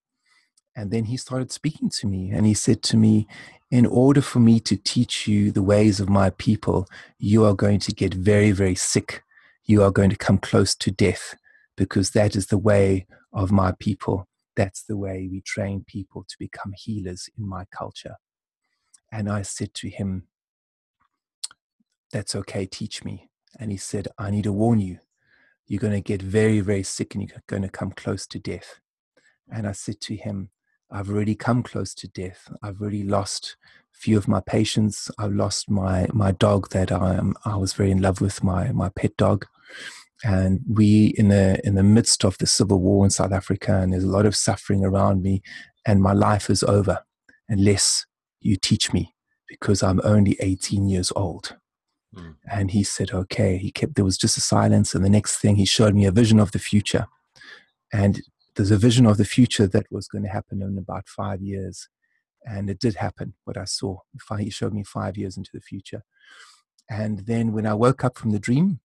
And 0.76 0.90
then 0.90 1.04
he 1.04 1.16
started 1.16 1.52
speaking 1.52 1.90
to 1.90 2.08
me, 2.08 2.30
and 2.32 2.44
he 2.44 2.54
said 2.54 2.82
to 2.84 2.96
me, 2.96 3.28
In 3.70 3.86
order 3.86 4.20
for 4.20 4.40
me 4.40 4.58
to 4.60 4.76
teach 4.76 5.28
you 5.28 5.52
the 5.52 5.62
ways 5.62 6.00
of 6.00 6.08
my 6.08 6.30
people, 6.30 6.88
you 7.20 7.44
are 7.44 7.54
going 7.54 7.78
to 7.80 7.92
get 7.92 8.12
very, 8.12 8.50
very 8.50 8.74
sick 8.74 9.23
you 9.64 9.82
are 9.82 9.90
going 9.90 10.10
to 10.10 10.16
come 10.16 10.38
close 10.38 10.74
to 10.74 10.90
death 10.90 11.34
because 11.76 12.10
that 12.10 12.36
is 12.36 12.46
the 12.46 12.58
way 12.58 13.06
of 13.32 13.50
my 13.50 13.72
people. 13.78 14.28
That's 14.56 14.82
the 14.84 14.96
way 14.96 15.28
we 15.30 15.40
train 15.40 15.84
people 15.86 16.24
to 16.28 16.36
become 16.38 16.72
healers 16.76 17.28
in 17.36 17.48
my 17.48 17.64
culture. 17.76 18.16
And 19.10 19.28
I 19.30 19.42
said 19.42 19.74
to 19.74 19.88
him, 19.88 20.28
That's 22.12 22.34
okay, 22.36 22.66
teach 22.66 23.04
me. 23.04 23.30
And 23.58 23.70
he 23.70 23.76
said, 23.76 24.08
I 24.18 24.30
need 24.30 24.44
to 24.44 24.52
warn 24.52 24.80
you. 24.80 24.98
You're 25.66 25.80
going 25.80 25.92
to 25.94 26.00
get 26.00 26.20
very, 26.20 26.60
very 26.60 26.82
sick 26.82 27.14
and 27.14 27.28
you're 27.28 27.42
going 27.46 27.62
to 27.62 27.68
come 27.68 27.92
close 27.92 28.26
to 28.28 28.38
death. 28.38 28.80
And 29.50 29.66
I 29.66 29.72
said 29.72 30.00
to 30.02 30.16
him, 30.16 30.50
I've 30.90 31.08
already 31.08 31.34
come 31.34 31.62
close 31.62 31.94
to 31.94 32.08
death. 32.08 32.48
I've 32.62 32.80
already 32.80 33.02
lost 33.02 33.56
a 33.94 33.98
few 33.98 34.18
of 34.18 34.28
my 34.28 34.40
patients. 34.40 35.10
I've 35.18 35.32
lost 35.32 35.70
my, 35.70 36.06
my 36.12 36.32
dog 36.32 36.70
that 36.70 36.92
I, 36.92 37.14
am, 37.14 37.34
I 37.44 37.56
was 37.56 37.72
very 37.72 37.90
in 37.90 38.02
love 38.02 38.20
with, 38.20 38.44
my, 38.44 38.70
my 38.72 38.90
pet 38.90 39.16
dog 39.16 39.46
and 40.24 40.60
we 40.68 41.14
in 41.18 41.28
the 41.28 41.60
in 41.66 41.74
the 41.74 41.82
midst 41.82 42.24
of 42.24 42.38
the 42.38 42.46
civil 42.46 42.80
war 42.80 43.04
in 43.04 43.10
South 43.10 43.32
Africa, 43.32 43.78
and 43.80 43.92
there's 43.92 44.04
a 44.04 44.08
lot 44.08 44.26
of 44.26 44.36
suffering 44.36 44.84
around 44.84 45.22
me, 45.22 45.42
and 45.86 46.02
my 46.02 46.12
life 46.12 46.48
is 46.48 46.62
over 46.62 47.04
unless 47.48 48.06
you 48.40 48.56
teach 48.56 48.92
me 48.92 49.14
because 49.48 49.82
I'm 49.82 50.00
only 50.04 50.36
18 50.40 50.88
years 50.88 51.12
old. 51.14 51.56
Mm. 52.16 52.36
And 52.50 52.70
he 52.70 52.82
said, 52.82 53.12
okay. 53.12 53.58
He 53.58 53.70
kept 53.70 53.94
there 53.94 54.04
was 54.04 54.18
just 54.18 54.36
a 54.36 54.40
silence, 54.40 54.94
and 54.94 55.04
the 55.04 55.10
next 55.10 55.38
thing 55.38 55.56
he 55.56 55.66
showed 55.66 55.94
me 55.94 56.06
a 56.06 56.10
vision 56.10 56.40
of 56.40 56.52
the 56.52 56.58
future, 56.58 57.06
and 57.92 58.22
there's 58.56 58.70
a 58.70 58.78
vision 58.78 59.06
of 59.06 59.16
the 59.16 59.24
future 59.24 59.66
that 59.66 59.86
was 59.90 60.06
going 60.08 60.24
to 60.24 60.30
happen 60.30 60.62
in 60.62 60.78
about 60.78 61.08
five 61.08 61.42
years, 61.42 61.88
And 62.46 62.68
it 62.68 62.78
did 62.78 62.96
happen, 62.96 63.34
what 63.44 63.56
I 63.56 63.64
saw. 63.64 64.00
He 64.38 64.50
showed 64.50 64.74
me 64.74 64.84
five 64.84 65.16
years 65.16 65.36
into 65.36 65.50
the 65.52 65.60
future. 65.60 66.02
And 66.88 67.20
then 67.20 67.52
when 67.52 67.66
I 67.66 67.74
woke 67.74 68.04
up 68.04 68.18
from 68.18 68.30
the 68.32 68.38
dream, 68.38 68.80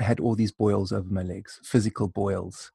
I 0.00 0.04
had 0.04 0.20
all 0.20 0.34
these 0.34 0.52
boils 0.52 0.92
over 0.92 1.08
my 1.08 1.22
legs, 1.22 1.60
physical 1.62 2.08
boils. 2.08 2.72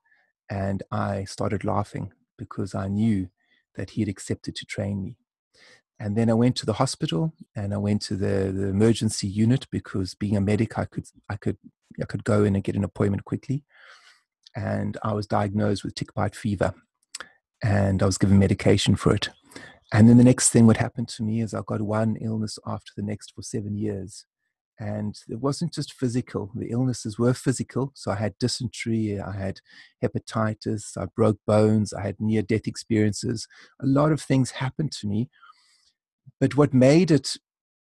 And 0.50 0.84
I 0.92 1.26
started 1.26 1.64
laughing 1.64 2.12
because 2.38 2.74
I 2.74 2.88
knew 2.88 3.30
that 3.76 3.92
he 3.92 4.02
had 4.02 4.10
accepted 4.10 4.56
to 4.56 4.66
train 4.66 5.04
me. 5.04 5.16
And 6.00 6.18
then 6.18 6.30
I 6.30 6.34
went 6.34 6.56
to 6.58 6.66
the 6.66 6.74
hospital 6.74 7.34
and 7.56 7.74
I 7.74 7.78
went 7.78 8.02
to 8.04 8.16
the, 8.16 8.52
the 8.52 8.68
emergency 8.68 9.28
unit 9.28 9.68
because 9.70 10.16
being 10.16 10.38
a 10.38 10.42
medic, 10.42 10.80
I 10.80 10.86
could, 10.86 11.06
I, 11.30 11.36
could, 11.36 11.58
I 12.02 12.06
could 12.06 12.24
go 12.24 12.46
in 12.46 12.56
and 12.56 12.64
get 12.64 12.76
an 12.76 12.86
appointment 12.86 13.26
quickly. 13.26 13.64
And 14.56 14.98
I 15.04 15.14
was 15.14 15.28
diagnosed 15.28 15.84
with 15.84 15.96
tick 15.96 16.14
bite 16.14 16.36
fever 16.36 16.74
and 17.62 18.02
I 18.02 18.06
was 18.06 18.18
given 18.18 18.40
medication 18.40 18.96
for 18.96 19.14
it. 19.14 19.30
And 19.92 20.08
then 20.08 20.18
the 20.18 20.24
next 20.24 20.50
thing 20.50 20.68
what 20.68 20.78
happened 20.78 21.10
to 21.10 21.24
me 21.24 21.42
is 21.42 21.54
I 21.54 21.62
got 21.66 21.82
one 21.82 22.16
illness 22.22 22.58
after 22.66 22.92
the 22.96 23.04
next 23.04 23.34
for 23.36 23.42
seven 23.42 23.76
years. 23.76 24.26
And 24.80 25.20
it 25.28 25.42
wasn't 25.42 25.74
just 25.74 25.94
physical, 25.94 26.52
the 26.56 26.70
illnesses 26.70 27.20
were 27.20 27.34
physical. 27.34 27.92
So 27.96 28.12
I 28.12 28.16
had 28.16 28.38
dysentery, 28.40 29.20
I 29.20 29.36
had 29.36 29.60
hepatitis, 30.02 30.98
I 30.98 31.08
broke 31.16 31.40
bones, 31.46 31.92
I 31.94 32.02
had 32.02 32.16
near 32.20 32.42
death 32.42 32.66
experiences. 32.66 33.46
A 33.82 33.86
lot 33.86 34.14
of 34.14 34.22
things 34.22 34.52
happened 34.52 34.94
to 34.94 35.08
me. 35.08 35.30
But 36.40 36.56
what 36.56 36.74
made 36.74 37.12
it 37.12 37.36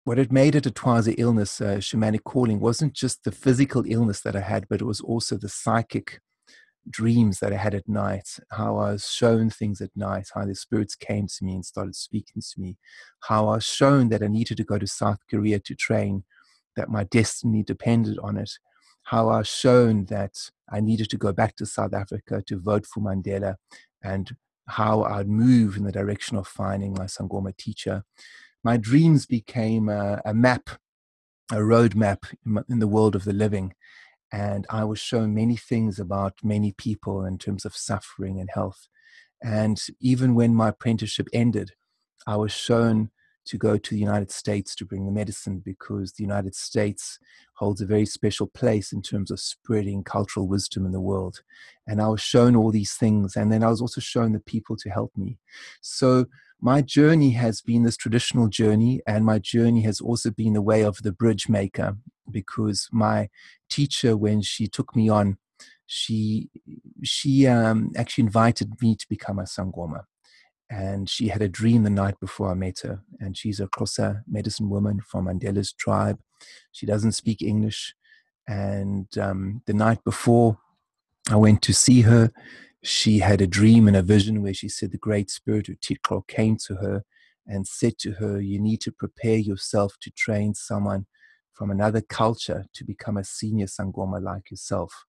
what 0.03 0.19
had 0.19 0.31
made 0.31 0.53
it 0.53 0.67
a 0.67 0.69
Thwasa 0.69 1.15
illness, 1.17 1.59
uh, 1.59 1.77
shamanic 1.77 2.23
calling, 2.23 2.59
wasn't 2.59 2.93
just 2.93 3.23
the 3.23 3.31
physical 3.31 3.83
illness 3.87 4.21
that 4.21 4.35
I 4.35 4.41
had, 4.41 4.67
but 4.69 4.79
it 4.79 4.85
was 4.85 5.01
also 5.01 5.35
the 5.35 5.49
psychic 5.49 6.21
dreams 6.87 7.39
that 7.39 7.51
I 7.51 7.57
had 7.57 7.73
at 7.73 7.89
night, 7.89 8.37
how 8.51 8.77
I 8.77 8.91
was 8.91 9.09
shown 9.09 9.49
things 9.49 9.81
at 9.81 9.89
night, 9.95 10.29
how 10.35 10.45
the 10.45 10.53
spirits 10.53 10.95
came 10.95 11.25
to 11.25 11.43
me 11.43 11.55
and 11.55 11.65
started 11.65 11.95
speaking 11.95 12.41
to 12.41 12.61
me, 12.61 12.77
how 13.21 13.47
I 13.47 13.55
was 13.55 13.65
shown 13.65 14.09
that 14.09 14.21
I 14.21 14.27
needed 14.27 14.57
to 14.57 14.63
go 14.63 14.77
to 14.77 14.85
South 14.85 15.19
Korea 15.27 15.59
to 15.59 15.73
train, 15.73 16.23
that 16.75 16.89
my 16.89 17.03
destiny 17.05 17.63
depended 17.63 18.17
on 18.19 18.37
it, 18.37 18.51
how 19.03 19.29
I 19.29 19.37
was 19.39 19.47
shown 19.47 20.05
that 20.05 20.33
I 20.71 20.79
needed 20.79 21.09
to 21.11 21.17
go 21.17 21.31
back 21.31 21.55
to 21.57 21.65
South 21.65 21.93
Africa 21.93 22.43
to 22.47 22.59
vote 22.59 22.85
for 22.85 23.01
Mandela, 23.01 23.55
and 24.03 24.35
how 24.67 25.03
I'd 25.03 25.27
move 25.27 25.77
in 25.77 25.83
the 25.83 25.91
direction 25.91 26.37
of 26.37 26.47
finding 26.47 26.93
my 26.93 27.05
Sangoma 27.05 27.55
teacher. 27.55 28.03
My 28.63 28.77
dreams 28.77 29.25
became 29.25 29.89
a, 29.89 30.21
a 30.25 30.33
map, 30.33 30.69
a 31.51 31.57
roadmap 31.57 32.33
in, 32.45 32.63
in 32.69 32.79
the 32.79 32.87
world 32.87 33.15
of 33.15 33.25
the 33.25 33.33
living. 33.33 33.73
And 34.31 34.65
I 34.69 34.83
was 34.83 34.99
shown 34.99 35.35
many 35.35 35.55
things 35.55 35.99
about 35.99 36.33
many 36.43 36.71
people 36.71 37.23
in 37.25 37.37
terms 37.37 37.63
of 37.63 37.75
suffering 37.75 38.39
and 38.39 38.49
health. 38.51 38.87
And 39.43 39.79
even 39.99 40.33
when 40.33 40.55
my 40.55 40.69
apprenticeship 40.69 41.27
ended, 41.31 41.73
I 42.25 42.37
was 42.37 42.51
shown 42.51 43.11
to 43.45 43.57
go 43.57 43.77
to 43.77 43.93
the 43.93 43.99
United 43.99 44.31
States 44.31 44.75
to 44.75 44.85
bring 44.85 45.05
the 45.05 45.11
medicine 45.11 45.59
because 45.63 46.13
the 46.13 46.23
United 46.23 46.55
States 46.55 47.19
holds 47.55 47.81
a 47.81 47.85
very 47.85 48.05
special 48.05 48.47
place 48.47 48.91
in 48.91 49.01
terms 49.01 49.31
of 49.31 49.39
spreading 49.39 50.03
cultural 50.03 50.47
wisdom 50.47 50.85
in 50.85 50.91
the 50.91 50.99
world. 50.99 51.41
And 51.87 52.01
I 52.01 52.07
was 52.07 52.21
shown 52.21 52.55
all 52.55 52.71
these 52.71 52.93
things, 52.93 53.35
and 53.35 53.51
then 53.51 53.63
I 53.63 53.69
was 53.69 53.81
also 53.81 54.01
shown 54.01 54.33
the 54.33 54.39
people 54.39 54.75
to 54.77 54.89
help 54.89 55.11
me. 55.15 55.37
So 55.81 56.25
my 56.61 56.81
journey 56.81 57.31
has 57.31 57.61
been 57.61 57.83
this 57.83 57.97
traditional 57.97 58.47
journey, 58.47 59.01
and 59.07 59.25
my 59.25 59.39
journey 59.39 59.81
has 59.81 60.01
also 60.01 60.31
been 60.31 60.53
the 60.53 60.61
way 60.61 60.83
of 60.83 61.03
the 61.03 61.11
bridge 61.11 61.47
maker 61.47 61.97
because 62.29 62.89
my 62.91 63.29
teacher, 63.69 64.17
when 64.17 64.41
she 64.41 64.67
took 64.67 64.95
me 64.95 65.09
on, 65.09 65.37
she 65.85 66.49
she 67.03 67.45
um, 67.45 67.91
actually 67.95 68.23
invited 68.23 68.81
me 68.81 68.95
to 68.95 69.05
become 69.07 69.37
a 69.37 69.43
sangoma 69.43 70.05
and 70.69 71.09
she 71.09 71.27
had 71.27 71.41
a 71.41 71.47
dream 71.47 71.83
the 71.83 71.89
night 71.89 72.19
before 72.19 72.49
I 72.49 72.55
met 72.55 72.79
her. 72.79 73.01
And 73.19 73.37
she's 73.37 73.59
a 73.59 73.67
Xhosa 73.67 74.23
medicine 74.27 74.69
woman 74.69 74.99
from 75.01 75.25
Mandela's 75.25 75.73
tribe. 75.73 76.19
She 76.71 76.85
doesn't 76.85 77.13
speak 77.13 77.41
English. 77.41 77.93
And 78.47 79.07
um, 79.17 79.61
the 79.65 79.73
night 79.73 80.03
before 80.03 80.57
I 81.29 81.35
went 81.35 81.61
to 81.63 81.73
see 81.73 82.01
her, 82.01 82.31
she 82.83 83.19
had 83.19 83.41
a 83.41 83.47
dream 83.47 83.87
and 83.87 83.97
a 83.97 84.01
vision 84.01 84.41
where 84.41 84.53
she 84.53 84.69
said 84.69 84.91
the 84.91 84.97
Great 84.97 85.29
Spirit 85.29 85.69
of 85.69 85.79
Tikro 85.79 86.27
came 86.27 86.57
to 86.67 86.75
her 86.75 87.03
and 87.47 87.67
said 87.67 87.97
to 87.99 88.13
her, 88.13 88.39
You 88.39 88.59
need 88.59 88.81
to 88.81 88.91
prepare 88.91 89.37
yourself 89.37 89.95
to 90.01 90.11
train 90.11 90.53
someone 90.53 91.05
from 91.53 91.71
another 91.71 92.01
culture 92.01 92.65
to 92.73 92.83
become 92.83 93.17
a 93.17 93.23
senior 93.23 93.65
Sangoma 93.65 94.21
like 94.21 94.51
yourself. 94.51 95.05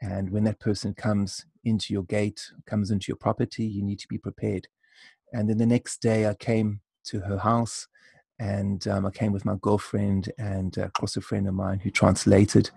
And 0.00 0.30
when 0.30 0.44
that 0.44 0.60
person 0.60 0.94
comes 0.94 1.44
into 1.64 1.92
your 1.92 2.04
gate, 2.04 2.50
comes 2.66 2.90
into 2.90 3.06
your 3.08 3.16
property, 3.16 3.64
you 3.64 3.82
need 3.82 3.98
to 4.00 4.08
be 4.08 4.18
prepared. 4.18 4.68
And 5.32 5.48
then 5.48 5.58
the 5.58 5.66
next 5.66 6.00
day, 6.02 6.26
I 6.26 6.34
came 6.34 6.80
to 7.06 7.20
her 7.20 7.38
house 7.38 7.88
and 8.38 8.86
um, 8.88 9.06
I 9.06 9.10
came 9.10 9.32
with 9.32 9.44
my 9.44 9.56
girlfriend 9.60 10.30
and 10.38 10.76
a 10.76 10.90
closer 10.90 11.20
friend 11.20 11.48
of 11.48 11.54
mine 11.54 11.78
who 11.78 11.90
translated, 11.90 12.70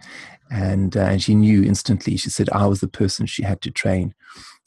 and 0.49 0.95
uh, 0.95 1.01
and 1.01 1.21
she 1.21 1.36
knew 1.36 1.63
instantly. 1.63 2.15
She 2.17 2.29
said 2.29 2.49
I 2.51 2.65
was 2.65 2.79
the 2.79 2.88
person 2.88 3.25
she 3.25 3.43
had 3.43 3.62
to 3.62 3.71
train, 3.71 4.13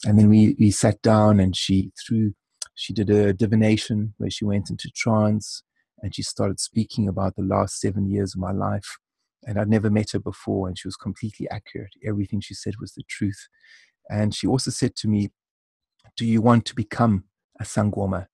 and 0.05 0.19
then 0.19 0.29
we 0.29 0.55
we 0.59 0.69
sat 0.69 1.01
down 1.01 1.39
and 1.39 1.55
she 1.55 1.91
threw, 2.05 2.33
she 2.75 2.93
did 2.93 3.09
a 3.09 3.33
divination 3.33 4.13
where 4.17 4.29
she 4.29 4.45
went 4.45 4.69
into 4.69 4.91
trance 4.95 5.63
and 6.01 6.13
she 6.13 6.21
started 6.21 6.59
speaking 6.59 7.07
about 7.07 7.35
the 7.35 7.43
last 7.43 7.79
seven 7.79 8.09
years 8.09 8.35
of 8.35 8.41
my 8.41 8.51
life, 8.51 8.97
and 9.45 9.59
I'd 9.59 9.69
never 9.69 9.89
met 9.89 10.11
her 10.11 10.19
before, 10.19 10.67
and 10.67 10.77
she 10.77 10.87
was 10.87 10.95
completely 10.95 11.49
accurate. 11.49 11.93
Everything 12.05 12.41
she 12.41 12.53
said 12.53 12.75
was 12.79 12.93
the 12.93 13.03
truth, 13.03 13.47
and 14.09 14.33
she 14.33 14.47
also 14.47 14.71
said 14.71 14.95
to 14.97 15.07
me, 15.07 15.31
Do 16.17 16.25
you 16.25 16.41
want 16.41 16.65
to 16.65 16.75
become 16.75 17.25
a 17.59 17.63
Sangoma? 17.63 18.27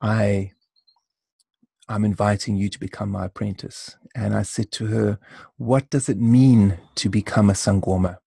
I 0.00 0.52
I'm 1.90 2.04
inviting 2.04 2.56
you 2.56 2.68
to 2.68 2.78
become 2.78 3.10
my 3.10 3.24
apprentice. 3.24 3.96
And 4.14 4.32
I 4.32 4.42
said 4.42 4.70
to 4.72 4.86
her, 4.86 5.18
What 5.56 5.90
does 5.90 6.08
it 6.08 6.18
mean 6.18 6.78
to 6.94 7.08
become 7.08 7.50
a 7.50 7.54
Sangoma? 7.54 8.18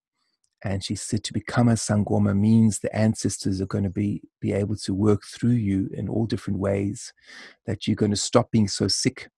And 0.66 0.84
she 0.84 0.96
said, 0.96 1.24
To 1.24 1.34
become 1.34 1.70
a 1.70 1.74
Sangoma 1.74 2.38
means 2.38 2.80
the 2.80 2.94
ancestors 2.94 3.62
are 3.62 3.66
going 3.66 3.86
to 3.86 3.90
be, 3.90 4.22
be 4.42 4.52
able 4.52 4.76
to 4.78 4.94
work 4.94 5.24
through 5.24 5.52
you 5.52 5.90
in 5.94 6.10
all 6.10 6.26
different 6.26 6.60
ways, 6.60 7.14
that 7.66 7.88
you're 7.88 7.96
going 7.96 8.12
to 8.12 8.18
stop 8.18 8.52
being 8.52 8.68
so 8.68 8.90
sick 8.90 9.30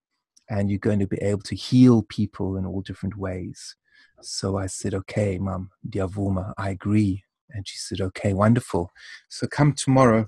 and 0.49 0.69
you're 0.69 0.79
going 0.79 0.99
to 0.99 1.07
be 1.07 1.17
able 1.21 1.41
to 1.41 1.55
heal 1.55 2.03
people 2.03 2.57
in 2.57 2.65
all 2.65 2.81
different 2.81 3.17
ways. 3.17 3.75
So 4.21 4.57
I 4.57 4.67
said, 4.67 4.93
Okay, 4.93 5.37
Mum, 5.37 5.71
Diavuma, 5.87 6.53
I 6.57 6.69
agree. 6.69 7.23
And 7.51 7.67
she 7.67 7.77
said, 7.77 8.01
Okay, 8.01 8.33
wonderful. 8.33 8.91
So 9.27 9.47
come 9.47 9.73
tomorrow 9.73 10.27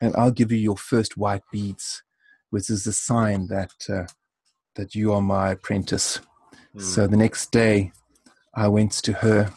and 0.00 0.14
I'll 0.16 0.30
give 0.30 0.50
you 0.50 0.58
your 0.58 0.76
first 0.76 1.16
white 1.16 1.42
beads, 1.52 2.02
which 2.50 2.70
is 2.70 2.86
a 2.86 2.92
sign 2.92 3.48
that 3.48 3.72
uh, 3.88 4.06
that 4.76 4.94
you 4.94 5.12
are 5.12 5.22
my 5.22 5.50
apprentice. 5.50 6.20
Mm. 6.74 6.82
So 6.82 7.06
the 7.06 7.16
next 7.16 7.52
day, 7.52 7.92
I 8.54 8.68
went 8.68 8.92
to 8.92 9.12
her, 9.14 9.52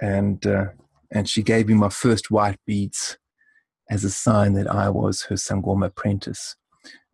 and 0.00 0.46
uh, 0.46 0.66
and 1.10 1.28
she 1.28 1.42
gave 1.42 1.68
me 1.68 1.74
my 1.74 1.88
first 1.88 2.30
white 2.30 2.58
beads 2.66 3.18
as 3.90 4.04
a 4.04 4.10
sign 4.10 4.54
that 4.54 4.70
I 4.70 4.88
was 4.88 5.22
her 5.22 5.36
Sangoma 5.36 5.86
apprentice. 5.86 6.56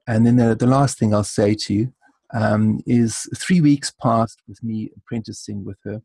And 0.06 0.26
then 0.26 0.36
the, 0.36 0.54
the 0.54 0.66
last 0.66 0.98
thing 0.98 1.14
I'll 1.14 1.24
say 1.24 1.54
to 1.54 1.74
you 1.74 1.92
um, 2.34 2.80
is 2.86 3.28
three 3.36 3.60
weeks 3.60 3.90
passed 3.90 4.40
with 4.48 4.62
me 4.62 4.90
apprenticing 4.96 5.64
with 5.64 5.78
her, 5.84 6.02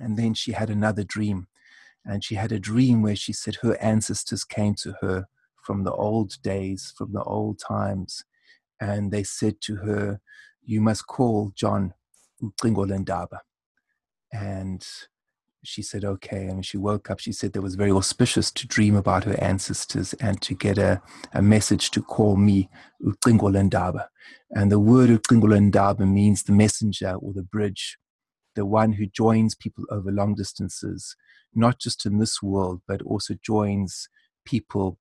and 0.00 0.16
then 0.16 0.34
she 0.34 0.52
had 0.52 0.70
another 0.70 1.04
dream. 1.04 1.46
And 2.06 2.22
she 2.22 2.34
had 2.34 2.52
a 2.52 2.58
dream 2.58 3.00
where 3.00 3.16
she 3.16 3.32
said 3.32 3.56
her 3.56 3.76
ancestors 3.80 4.44
came 4.44 4.74
to 4.82 4.94
her 5.00 5.26
from 5.64 5.84
the 5.84 5.92
old 5.92 6.36
days, 6.42 6.92
from 6.96 7.12
the 7.12 7.22
old 7.22 7.58
times, 7.58 8.24
and 8.80 9.10
they 9.10 9.22
said 9.22 9.60
to 9.62 9.76
her, 9.76 10.20
You 10.62 10.82
must 10.82 11.06
call 11.06 11.52
John 11.54 11.94
Ucingolendaba. 12.42 13.38
And 14.32 14.86
she 15.66 15.82
said, 15.82 16.04
okay. 16.04 16.46
And 16.46 16.64
she 16.64 16.76
woke 16.76 17.10
up, 17.10 17.20
she 17.20 17.32
said 17.32 17.52
that 17.52 17.62
was 17.62 17.74
very 17.74 17.90
auspicious 17.90 18.50
to 18.52 18.66
dream 18.66 18.94
about 18.94 19.24
her 19.24 19.40
ancestors 19.42 20.14
and 20.14 20.40
to 20.42 20.54
get 20.54 20.78
a, 20.78 21.02
a 21.32 21.42
message 21.42 21.90
to 21.92 22.02
call 22.02 22.36
me 22.36 22.68
Ucingolendaba. 23.02 24.06
And 24.50 24.70
the 24.70 24.78
word 24.78 25.10
Ucingolendaba 25.10 26.08
means 26.10 26.42
the 26.42 26.52
messenger 26.52 27.14
or 27.14 27.32
the 27.32 27.42
bridge, 27.42 27.98
the 28.54 28.66
one 28.66 28.92
who 28.92 29.06
joins 29.06 29.54
people 29.54 29.84
over 29.90 30.12
long 30.12 30.34
distances, 30.34 31.16
not 31.54 31.78
just 31.78 32.06
in 32.06 32.18
this 32.18 32.42
world, 32.42 32.82
but 32.86 33.02
also 33.02 33.34
joins 33.42 34.08
people 34.44 34.98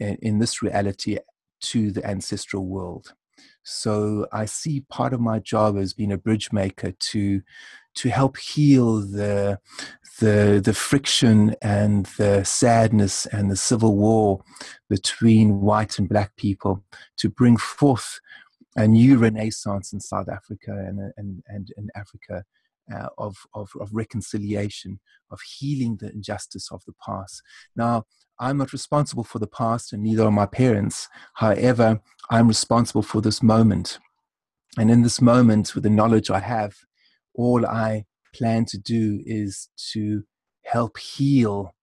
in, 0.00 0.16
in 0.22 0.38
this 0.38 0.62
reality 0.62 1.18
to 1.60 1.90
the 1.90 2.04
ancestral 2.04 2.66
world. 2.66 3.14
So 3.64 4.26
I 4.32 4.46
see 4.46 4.80
part 4.88 5.12
of 5.12 5.20
my 5.20 5.38
job 5.38 5.76
as 5.76 5.92
being 5.92 6.12
a 6.12 6.18
bridge 6.18 6.52
maker 6.52 6.92
to 6.92 7.42
to 7.94 8.08
help 8.08 8.38
heal 8.38 9.00
the 9.00 9.58
the 10.20 10.60
the 10.62 10.74
friction 10.74 11.54
and 11.62 12.06
the 12.18 12.44
sadness 12.44 13.26
and 13.26 13.50
the 13.50 13.56
civil 13.56 13.96
war 13.96 14.42
between 14.88 15.60
white 15.60 15.98
and 15.98 16.08
black 16.08 16.36
people 16.36 16.84
to 17.16 17.28
bring 17.28 17.56
forth 17.56 18.20
a 18.76 18.86
new 18.86 19.18
renaissance 19.18 19.92
in 19.92 20.00
South 20.00 20.28
Africa 20.28 20.70
and 20.70 21.12
and 21.16 21.42
and 21.48 21.72
in 21.76 21.88
Africa 21.94 22.44
uh, 22.92 23.08
of, 23.18 23.36
of, 23.54 23.70
of 23.80 23.90
reconciliation, 23.92 25.00
of 25.30 25.40
healing 25.40 25.96
the 25.96 26.10
injustice 26.10 26.70
of 26.70 26.84
the 26.84 26.94
past. 27.04 27.42
Now, 27.76 28.04
I'm 28.38 28.58
not 28.58 28.72
responsible 28.72 29.24
for 29.24 29.38
the 29.38 29.46
past, 29.46 29.92
and 29.92 30.02
neither 30.02 30.24
are 30.24 30.32
my 30.32 30.46
parents. 30.46 31.08
However, 31.34 32.00
I'm 32.30 32.48
responsible 32.48 33.02
for 33.02 33.20
this 33.20 33.42
moment. 33.42 33.98
And 34.78 34.90
in 34.90 35.02
this 35.02 35.20
moment, 35.20 35.74
with 35.74 35.84
the 35.84 35.90
knowledge 35.90 36.30
I 36.30 36.40
have, 36.40 36.74
all 37.34 37.66
I 37.66 38.04
plan 38.34 38.64
to 38.66 38.78
do 38.78 39.22
is 39.24 39.68
to 39.92 40.24
help 40.64 40.98
heal 40.98 41.74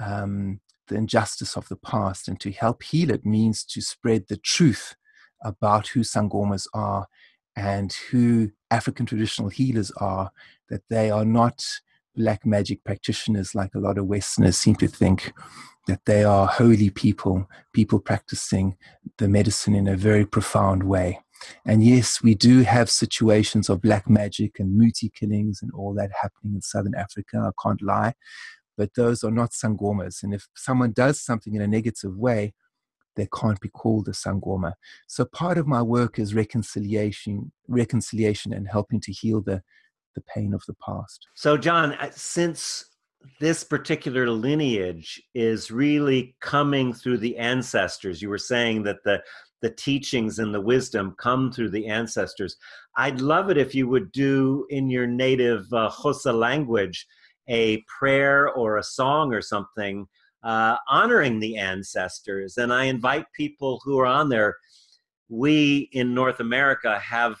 um, 0.00 0.60
the 0.88 0.96
injustice 0.96 1.56
of 1.56 1.68
the 1.68 1.76
past. 1.76 2.28
And 2.28 2.38
to 2.40 2.50
help 2.52 2.82
heal 2.82 3.10
it 3.10 3.24
means 3.24 3.64
to 3.64 3.80
spread 3.80 4.26
the 4.28 4.36
truth 4.36 4.96
about 5.42 5.88
who 5.88 6.00
Sangomas 6.00 6.66
are 6.74 7.06
and 7.56 7.92
who 8.10 8.50
African 8.70 9.06
traditional 9.06 9.48
healers 9.48 9.90
are, 9.92 10.30
that 10.68 10.82
they 10.90 11.10
are 11.10 11.24
not 11.24 11.64
black 12.16 12.44
magic 12.46 12.82
practitioners 12.84 13.54
like 13.54 13.74
a 13.74 13.80
lot 13.80 13.98
of 13.98 14.06
Westerners 14.06 14.56
seem 14.56 14.74
to 14.76 14.88
think, 14.88 15.32
that 15.86 16.04
they 16.06 16.24
are 16.24 16.46
holy 16.46 16.90
people, 16.90 17.48
people 17.72 17.98
practicing 17.98 18.76
the 19.18 19.28
medicine 19.28 19.74
in 19.74 19.86
a 19.86 19.96
very 19.96 20.24
profound 20.24 20.82
way. 20.82 21.20
And 21.64 21.82
yes, 21.82 22.22
we 22.22 22.34
do 22.34 22.62
have 22.62 22.90
situations 22.90 23.68
of 23.68 23.82
black 23.82 24.08
magic 24.08 24.58
and 24.58 24.76
muti 24.76 25.10
killings 25.10 25.60
and 25.62 25.70
all 25.72 25.94
that 25.94 26.10
happening 26.20 26.54
in 26.54 26.62
southern 26.62 26.94
Africa, 26.94 27.38
I 27.38 27.62
can't 27.62 27.82
lie. 27.82 28.14
But 28.76 28.94
those 28.94 29.22
are 29.22 29.30
not 29.30 29.52
sangomas. 29.52 30.22
And 30.22 30.34
if 30.34 30.48
someone 30.56 30.92
does 30.92 31.20
something 31.20 31.54
in 31.54 31.62
a 31.62 31.68
negative 31.68 32.16
way, 32.16 32.54
they 33.16 33.28
can't 33.32 33.60
be 33.60 33.68
called 33.68 34.08
a 34.08 34.12
sangoma. 34.12 34.72
So 35.06 35.24
part 35.24 35.58
of 35.58 35.66
my 35.66 35.82
work 35.82 36.18
is 36.18 36.34
reconciliation, 36.34 37.52
reconciliation 37.68 38.52
and 38.52 38.68
helping 38.68 39.00
to 39.02 39.12
heal 39.12 39.40
the, 39.40 39.62
the 40.14 40.22
pain 40.22 40.52
of 40.54 40.62
the 40.66 40.74
past. 40.74 41.26
So 41.34 41.56
John, 41.56 41.92
uh, 41.94 42.10
since 42.12 42.86
this 43.40 43.64
particular 43.64 44.30
lineage 44.30 45.22
is 45.34 45.70
really 45.70 46.36
coming 46.40 46.92
through 46.92 47.18
the 47.18 47.38
ancestors, 47.38 48.20
you 48.20 48.28
were 48.28 48.38
saying 48.38 48.82
that 48.84 49.02
the 49.04 49.22
the 49.64 49.70
teachings 49.70 50.40
and 50.40 50.54
the 50.54 50.60
wisdom 50.60 51.14
come 51.18 51.50
through 51.50 51.70
the 51.70 51.86
ancestors. 51.86 52.54
I'd 52.98 53.22
love 53.22 53.48
it 53.48 53.56
if 53.56 53.74
you 53.74 53.88
would 53.88 54.12
do 54.12 54.66
in 54.68 54.90
your 54.90 55.06
native 55.06 55.64
uh, 55.72 55.90
Xhosa 55.90 56.38
language 56.38 57.06
a 57.48 57.82
prayer 57.98 58.50
or 58.50 58.76
a 58.76 58.82
song 58.82 59.32
or 59.32 59.40
something 59.40 60.06
uh, 60.42 60.76
honoring 60.86 61.40
the 61.40 61.56
ancestors. 61.56 62.58
And 62.58 62.74
I 62.74 62.84
invite 62.84 63.24
people 63.34 63.80
who 63.82 63.98
are 63.98 64.06
on 64.06 64.28
there. 64.28 64.54
We 65.30 65.88
in 65.92 66.12
North 66.12 66.40
America 66.40 66.98
have, 66.98 67.36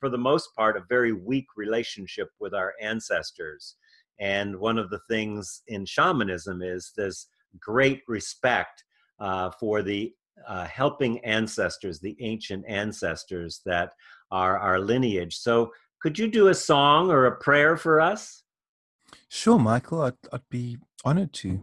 for 0.00 0.08
the 0.08 0.18
most 0.18 0.48
part, 0.56 0.76
a 0.76 0.82
very 0.88 1.12
weak 1.12 1.46
relationship 1.56 2.28
with 2.40 2.54
our 2.54 2.72
ancestors. 2.82 3.76
And 4.18 4.56
one 4.56 4.78
of 4.78 4.90
the 4.90 5.00
things 5.08 5.62
in 5.68 5.86
shamanism 5.86 6.60
is 6.60 6.92
this 6.96 7.28
great 7.60 8.02
respect 8.08 8.82
uh, 9.20 9.52
for 9.60 9.82
the 9.82 10.12
uh, 10.46 10.66
helping 10.66 11.18
ancestors, 11.24 12.00
the 12.00 12.16
ancient 12.20 12.64
ancestors 12.68 13.60
that 13.64 13.92
are 14.30 14.58
our 14.58 14.78
lineage. 14.78 15.36
So, 15.36 15.72
could 16.00 16.18
you 16.18 16.28
do 16.28 16.48
a 16.48 16.54
song 16.54 17.10
or 17.10 17.26
a 17.26 17.36
prayer 17.36 17.76
for 17.76 18.00
us? 18.00 18.42
Sure, 19.28 19.58
Michael. 19.58 20.02
I'd, 20.02 20.14
I'd 20.32 20.48
be 20.50 20.78
honored 21.04 21.32
to. 21.34 21.62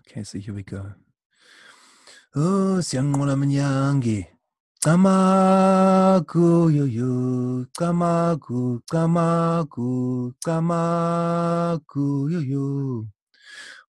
Okay, 0.00 0.22
so 0.22 0.38
here 0.38 0.54
we 0.54 0.62
go. 0.62 0.92
Oh, 2.34 2.78
siyanqola 2.80 3.36
manyangi. 3.36 4.26
Camagu 4.84 6.70
yo 6.70 6.84
yo, 6.84 7.64
camagu, 7.76 8.80
camagu, 8.92 10.32
camagu 10.44 12.30
yo 12.30 12.40
yo. 12.40 13.08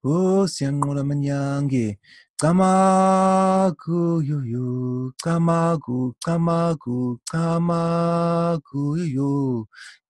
Oh 0.04 0.48
siyanqola 0.48 1.04
manyange 1.04 2.00
Camagu 2.40 4.22
yuyu. 4.22 5.12
Camagu 5.24 6.14
Camagu 6.24 7.20
Camagu 7.26 8.98
yuyu. 8.98 9.66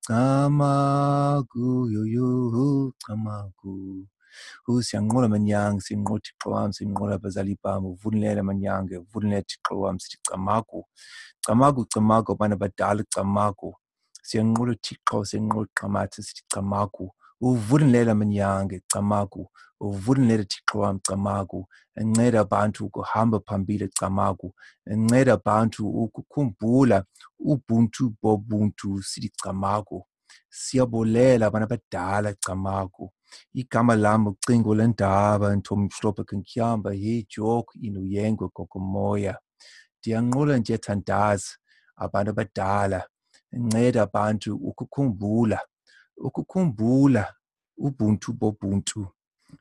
Camagu 0.08 1.88
yuyu. 1.90 2.94
Camagu. 3.06 4.08
Siyanqola 4.82 5.28
manyange 5.30 5.82
sinqola 5.82 6.20
thixo 6.20 6.50
wami 6.52 6.74
sinqola 6.74 7.16
abazali 7.16 7.58
bami 7.64 7.88
uvunilele 7.88 8.42
manyange 8.42 8.98
uvunilele 8.98 9.42
thixo 9.48 9.80
wami 9.80 10.00
sithi 10.00 10.18
camagu. 10.28 10.84
Camagu 11.46 11.86
camagu 11.86 12.32
abantu 12.34 12.56
abadala 12.56 13.04
camagu. 13.10 13.74
Siyanqola 14.22 14.72
uthixo 14.76 15.26
siyanqola 15.26 15.68
uqamathi 15.72 16.24
sithi 16.24 16.44
camagu. 16.54 17.12
Uvunilela 17.42 18.16
manyange 18.16 18.82
camagu. 18.92 19.50
Uvulelele 19.80 20.44
thixo 20.52 20.80
wam 20.80 21.00
camaku 21.00 21.68
enceda 22.00 22.40
abantu 22.40 22.86
ukuhamba 22.86 23.40
phambili 23.48 23.88
camaku 24.00 24.48
enceda 24.92 25.34
abantu 25.34 25.82
ukukhumbula 26.04 26.98
ubuntu 27.52 28.04
bobuntu 28.22 29.04
sithi 29.10 29.30
camaku 29.44 29.98
siyabulela 30.50 31.46
abantu 31.46 31.66
abadala 31.66 32.30
camaku 32.46 33.06
igama 33.54 33.96
lam 33.96 34.28
ucingo 34.28 34.76
lendaba 34.76 35.56
ntomhlobo 35.56 36.24
kentyamba 36.30 36.90
yijoku 37.04 37.72
inuyengwe 37.88 38.48
kokomoya 38.56 39.34
ndiyanqula 39.98 40.54
ndiyathandaza 40.58 41.52
abantu 42.04 42.30
abadala 42.32 43.00
nceda 43.52 44.00
abantu 44.08 44.50
ukukhumbula 44.70 45.60
ukukhumbula 46.28 47.24
ubuntu 47.78 48.34
bobuntu. 48.40 49.08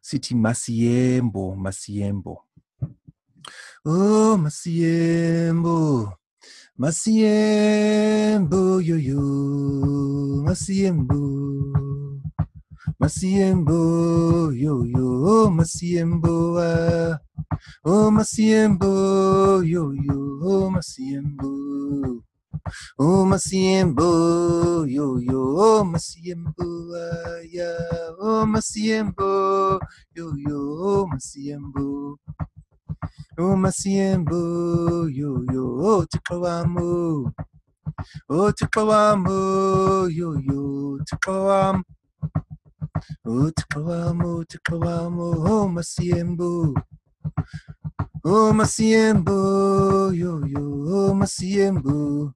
Sithi 0.00 0.34
masiyembo 0.34 1.56
masiyembo 1.56 2.44
oh 3.84 4.36
masiyembo 4.36 6.12
masiyembo 6.78 8.80
yoyo 8.80 9.22
masiyembo 10.44 11.16
Masiembo, 12.98 14.50
yo 14.56 14.80
yo, 14.88 15.06
oh 15.28 15.50
Masiembo, 15.50 16.56
ah. 16.58 17.20
oh 17.84 18.10
Masiembo, 18.10 19.60
yo 19.62 19.92
yo, 19.92 20.16
oh 20.40 20.70
Masiembo. 20.70 22.24
Oh 22.98 23.24
Masiembo, 23.24 24.84
yo 24.88 25.18
yo, 25.20 25.42
oh 25.56 25.84
Masiembo, 25.84 26.64
yeah. 27.50 27.76
oh 28.20 28.46
Masiembo, 28.46 29.80
yo 30.14 30.32
yo, 30.36 30.58
oh 30.58 31.06
Masiembo. 31.06 32.18
Oh 33.38 33.56
Masiembo, 33.56 35.08
yo 35.08 35.44
yo, 35.52 35.64
oh 35.80 36.06
Tiklawamu. 36.06 37.32
Oh 38.28 38.52
Tiklawamu, 38.52 40.08
yo 40.10 40.34
yo, 40.40 40.98
Tiklawamu. 41.04 41.82
Utkawamo, 43.24 44.36
utkawamo, 44.36 45.26
oh 45.50 45.68
masiembo. 45.68 46.74
Oh 48.24 48.52
masiembo, 48.52 50.12
yo 50.12 50.40
yo, 50.46 50.64
oh 50.88 51.14
masiembo. 51.14 52.32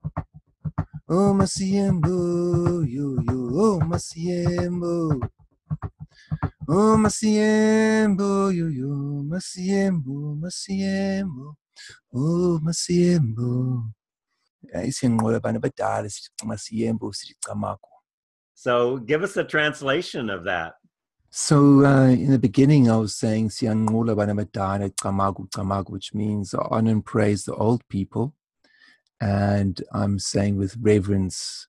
Oh 1.08 1.34
masiembo, 1.34 2.84
yo 2.86 3.16
yo, 3.22 3.38
oh 3.54 3.80
masiembo. 3.80 5.20
Oh 6.68 6.96
masiembo, 6.96 8.50
yo 8.52 8.68
yo, 8.68 9.22
masiembo, 9.24 10.36
masiembo. 10.36 11.56
Oh 12.12 12.58
masiembo. 12.62 13.90
Isinqola 14.84 15.36
abantu 15.38 15.58
abadala 15.58 16.08
sithi 16.08 16.46
masiembo 16.46 17.12
sithi 17.12 17.34
camako. 17.42 17.88
So 18.54 18.98
give 18.98 19.22
us 19.22 19.36
a 19.36 19.44
translation 19.44 20.30
of 20.30 20.44
that. 20.44 20.74
So 21.32 21.86
uh, 21.86 22.08
in 22.08 22.32
the 22.32 22.40
beginning, 22.40 22.90
I 22.90 22.96
was 22.96 23.14
saying 23.14 23.50
which 25.88 26.12
means 26.12 26.54
honor 26.54 26.90
and 26.90 27.06
praise 27.06 27.44
the 27.44 27.54
old 27.54 27.86
people. 27.88 28.34
And 29.20 29.80
I'm 29.92 30.18
saying 30.18 30.56
with 30.56 30.76
reverence, 30.80 31.68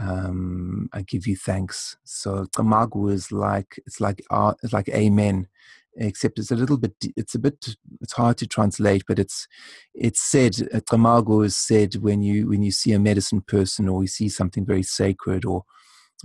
um, 0.00 0.88
I 0.92 1.02
give 1.02 1.28
you 1.28 1.36
thanks. 1.36 1.96
So 2.02 2.46
Camagu 2.46 3.12
is 3.12 3.30
like 3.30 3.78
it's 3.86 4.00
like 4.00 4.20
uh, 4.30 4.54
it's 4.64 4.72
like 4.72 4.88
Amen, 4.88 5.46
except 5.96 6.40
it's 6.40 6.50
a 6.50 6.56
little 6.56 6.76
bit 6.76 6.94
it's 7.16 7.36
a 7.36 7.38
bit 7.38 7.76
it's 8.00 8.14
hard 8.14 8.36
to 8.38 8.48
translate, 8.48 9.04
but 9.06 9.20
it's 9.20 9.46
it's 9.94 10.20
said 10.20 10.54
Camagu 10.90 11.44
is 11.44 11.56
said 11.56 11.94
when 11.96 12.22
you 12.22 12.48
when 12.48 12.62
you 12.62 12.72
see 12.72 12.92
a 12.92 12.98
medicine 12.98 13.42
person 13.42 13.88
or 13.88 14.02
you 14.02 14.08
see 14.08 14.28
something 14.28 14.66
very 14.66 14.82
sacred 14.82 15.44
or 15.44 15.64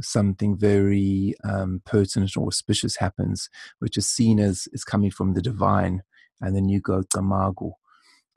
something 0.02 0.58
very 0.58 1.36
um, 1.44 1.82
pertinent 1.86 2.36
or 2.36 2.48
auspicious 2.48 2.98
happens, 2.98 3.50
which 3.80 3.98
is 3.98 4.08
seen 4.08 4.40
as 4.40 4.68
is 4.74 4.84
coming 4.84 5.12
from 5.12 5.34
the 5.34 5.42
divine, 5.42 6.02
and 6.42 6.56
then 6.56 6.70
you 6.70 6.80
go 6.80 7.04
tamago. 7.04 7.74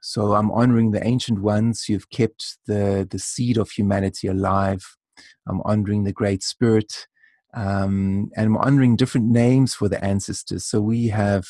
So 0.01 0.35
I'm 0.35 0.51
honoring 0.53 0.92
the 0.92 1.05
ancient 1.05 1.40
ones 1.40 1.85
who've 1.85 2.09
kept 2.11 2.59
the, 2.66 3.07
the 3.11 3.19
seed 3.19 3.57
of 3.57 3.71
humanity 3.71 4.29
alive. 4.29 4.97
I'm 5.49 5.61
honoring 5.64 6.05
the 6.05 6.12
Great 6.12 6.42
Spirit. 6.42 7.07
Um, 7.55 8.31
and 8.37 8.47
I'm 8.47 8.57
honoring 8.59 8.97
different 8.97 9.29
names 9.29 9.75
for 9.75 9.88
the 9.88 10.03
ancestors. 10.05 10.66
So 10.66 10.81
we 10.81 11.09
have 11.09 11.47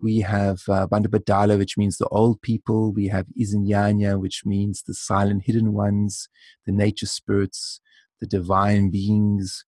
we 0.00 0.20
have 0.20 0.60
uh, 0.68 0.86
Bandabadala, 0.86 1.58
which 1.58 1.76
means 1.76 1.98
the 1.98 2.06
old 2.08 2.40
people. 2.40 2.92
We 2.92 3.08
have 3.08 3.26
Izinyanya, 3.40 4.20
which 4.20 4.42
means 4.44 4.82
the 4.82 4.94
silent 4.94 5.42
hidden 5.46 5.72
ones, 5.72 6.28
the 6.66 6.72
nature 6.72 7.06
spirits, 7.06 7.80
the 8.20 8.26
divine 8.26 8.90
beings. 8.90 9.64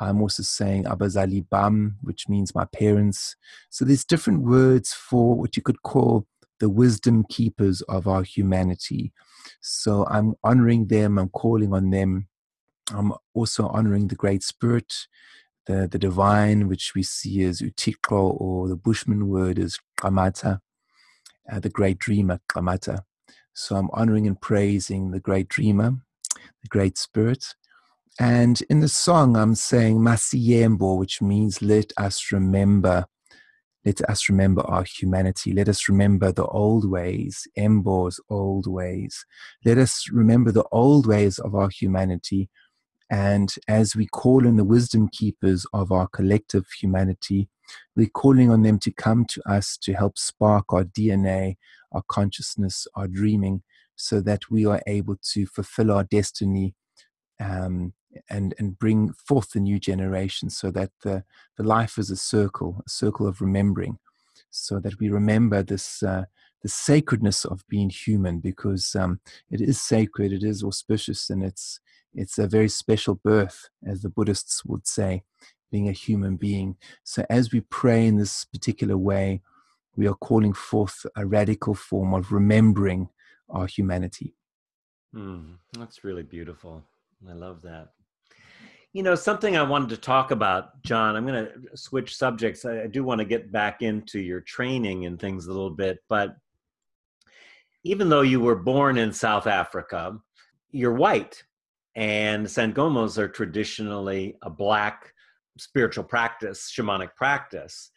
I'm 0.00 0.20
also 0.20 0.42
saying 0.42 0.84
Abazali 0.84 1.46
Bam, 1.50 1.96
which 2.02 2.28
means 2.28 2.54
my 2.54 2.64
parents. 2.66 3.36
So 3.70 3.84
there's 3.84 4.04
different 4.04 4.42
words 4.42 4.92
for 4.92 5.34
what 5.34 5.56
you 5.56 5.62
could 5.62 5.82
call 5.82 6.26
the 6.60 6.68
wisdom 6.68 7.24
keepers 7.28 7.82
of 7.82 8.06
our 8.08 8.22
humanity. 8.22 9.12
So 9.60 10.06
I'm 10.08 10.34
honoring 10.44 10.88
them, 10.88 11.18
I'm 11.18 11.28
calling 11.30 11.72
on 11.74 11.90
them. 11.90 12.28
I'm 12.92 13.12
also 13.34 13.68
honoring 13.68 14.08
the 14.08 14.14
Great 14.16 14.42
Spirit, 14.42 14.92
the, 15.66 15.88
the 15.90 15.98
divine, 15.98 16.68
which 16.68 16.92
we 16.94 17.02
see 17.02 17.42
as 17.44 17.60
Utikro, 17.60 18.40
or 18.40 18.68
the 18.68 18.76
Bushman 18.76 19.28
word 19.28 19.58
is 19.58 19.78
Kamata, 19.98 20.60
uh, 21.50 21.60
the 21.60 21.70
great 21.70 21.98
dreamer, 21.98 22.40
Kamata. 22.48 23.00
So 23.54 23.76
I'm 23.76 23.90
honoring 23.92 24.26
and 24.26 24.40
praising 24.40 25.10
the 25.10 25.20
great 25.20 25.48
dreamer, 25.48 25.94
the 26.62 26.68
great 26.68 26.98
spirit. 26.98 27.54
And 28.20 28.60
in 28.68 28.80
the 28.80 28.88
song, 28.88 29.36
I'm 29.36 29.54
saying 29.54 29.98
Masiyembo, 29.98 30.98
which 30.98 31.22
means 31.22 31.62
let 31.62 31.92
us 31.96 32.30
remember. 32.32 33.06
Let 33.84 34.00
us 34.08 34.28
remember 34.28 34.62
our 34.62 34.84
humanity. 34.84 35.52
Let 35.52 35.68
us 35.68 35.88
remember 35.88 36.30
the 36.30 36.46
old 36.46 36.88
ways, 36.88 37.48
Embo's 37.58 38.20
old 38.30 38.68
ways. 38.68 39.24
Let 39.64 39.78
us 39.78 40.08
remember 40.12 40.52
the 40.52 40.64
old 40.70 41.06
ways 41.06 41.40
of 41.40 41.56
our 41.56 41.68
humanity 41.68 42.48
and 43.12 43.54
as 43.68 43.94
we 43.94 44.06
call 44.06 44.46
in 44.46 44.56
the 44.56 44.64
wisdom 44.64 45.06
keepers 45.12 45.66
of 45.74 45.92
our 45.92 46.08
collective 46.08 46.64
humanity, 46.80 47.50
we're 47.94 48.06
calling 48.06 48.50
on 48.50 48.62
them 48.62 48.78
to 48.78 48.90
come 48.90 49.26
to 49.26 49.42
us 49.46 49.76
to 49.82 49.92
help 49.92 50.16
spark 50.16 50.72
our 50.72 50.84
DNA, 50.84 51.56
our 51.92 52.02
consciousness, 52.08 52.86
our 52.94 53.06
dreaming, 53.06 53.64
so 53.96 54.22
that 54.22 54.50
we 54.50 54.64
are 54.64 54.80
able 54.86 55.16
to 55.34 55.44
fulfill 55.44 55.92
our 55.92 56.04
destiny 56.04 56.74
um, 57.38 57.92
and, 58.28 58.54
and 58.58 58.78
bring 58.78 59.12
forth 59.12 59.50
the 59.50 59.60
new 59.60 59.78
generation 59.78 60.50
so 60.50 60.70
that 60.70 60.90
the, 61.02 61.24
the 61.56 61.62
life 61.62 61.98
is 61.98 62.10
a 62.10 62.16
circle, 62.16 62.82
a 62.86 62.90
circle 62.90 63.26
of 63.26 63.40
remembering, 63.40 63.98
so 64.50 64.78
that 64.80 64.98
we 64.98 65.08
remember 65.08 65.62
this. 65.62 66.02
Uh, 66.02 66.24
the 66.62 66.68
sacredness 66.68 67.44
of 67.44 67.66
being 67.68 67.90
human 67.90 68.38
because 68.38 68.94
um, 68.94 69.18
it 69.50 69.60
is 69.60 69.82
sacred, 69.82 70.32
it 70.32 70.44
is 70.44 70.62
auspicious, 70.62 71.28
and 71.28 71.42
it's 71.42 71.80
it's 72.14 72.38
a 72.38 72.46
very 72.46 72.68
special 72.68 73.14
birth, 73.14 73.68
as 73.86 74.02
the 74.02 74.08
Buddhists 74.08 74.64
would 74.64 74.86
say, 74.86 75.22
being 75.70 75.88
a 75.88 75.92
human 75.92 76.36
being. 76.36 76.76
So, 77.04 77.24
as 77.30 77.52
we 77.52 77.60
pray 77.60 78.06
in 78.06 78.18
this 78.18 78.44
particular 78.44 78.96
way, 78.96 79.40
we 79.96 80.06
are 80.06 80.14
calling 80.14 80.52
forth 80.52 81.06
a 81.16 81.26
radical 81.26 81.74
form 81.74 82.14
of 82.14 82.32
remembering 82.32 83.08
our 83.48 83.66
humanity. 83.66 84.34
Mm, 85.14 85.56
that's 85.78 86.04
really 86.04 86.22
beautiful. 86.22 86.84
I 87.28 87.32
love 87.32 87.62
that. 87.62 87.92
You 88.92 89.02
know, 89.02 89.14
something 89.14 89.56
I 89.56 89.62
wanted 89.62 89.88
to 89.90 89.96
talk 89.96 90.32
about, 90.32 90.82
John, 90.82 91.16
I'm 91.16 91.26
going 91.26 91.46
to 91.46 91.76
switch 91.76 92.14
subjects. 92.14 92.64
I, 92.66 92.86
do 92.86 93.04
want 93.04 93.20
to 93.20 93.24
get 93.24 93.50
back 93.50 93.80
into 93.80 94.20
your 94.20 94.40
training 94.40 95.06
and 95.06 95.18
things 95.18 95.46
a 95.46 95.52
little 95.52 95.70
bit, 95.70 96.00
but 96.08 96.36
even 97.84 98.08
though 98.10 98.20
you 98.20 98.38
were 98.40 98.54
born 98.54 98.98
in 98.98 99.12
South 99.12 99.46
Africa, 99.46 100.18
you're 100.70 100.92
white 100.92 101.42
and 101.94 102.46
Sangomas 102.46 103.18
are 103.18 103.28
traditionally 103.28 104.36
a 104.42 104.50
black 104.50 105.12
spiritual 105.58 106.04
practice, 106.04 106.72
shamanic 106.74 107.14
practice. 107.16 107.90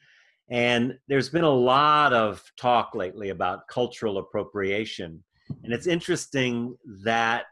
And 0.50 0.98
there's 1.08 1.30
been 1.30 1.44
a 1.44 1.50
lot 1.50 2.14
of 2.14 2.44
talk 2.58 2.94
lately 2.94 3.30
about 3.30 3.68
cultural 3.68 4.18
appropriation. 4.18 5.24
And 5.64 5.74
it's 5.74 5.88
interesting 5.88 6.78
that 7.04 7.46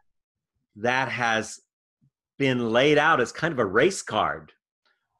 that 0.75 1.09
has 1.09 1.59
been 2.43 2.73
laid 2.73 2.97
out 2.97 3.21
as 3.21 3.31
kind 3.31 3.53
of 3.53 3.59
a 3.59 3.65
race 3.65 4.01
card, 4.01 4.51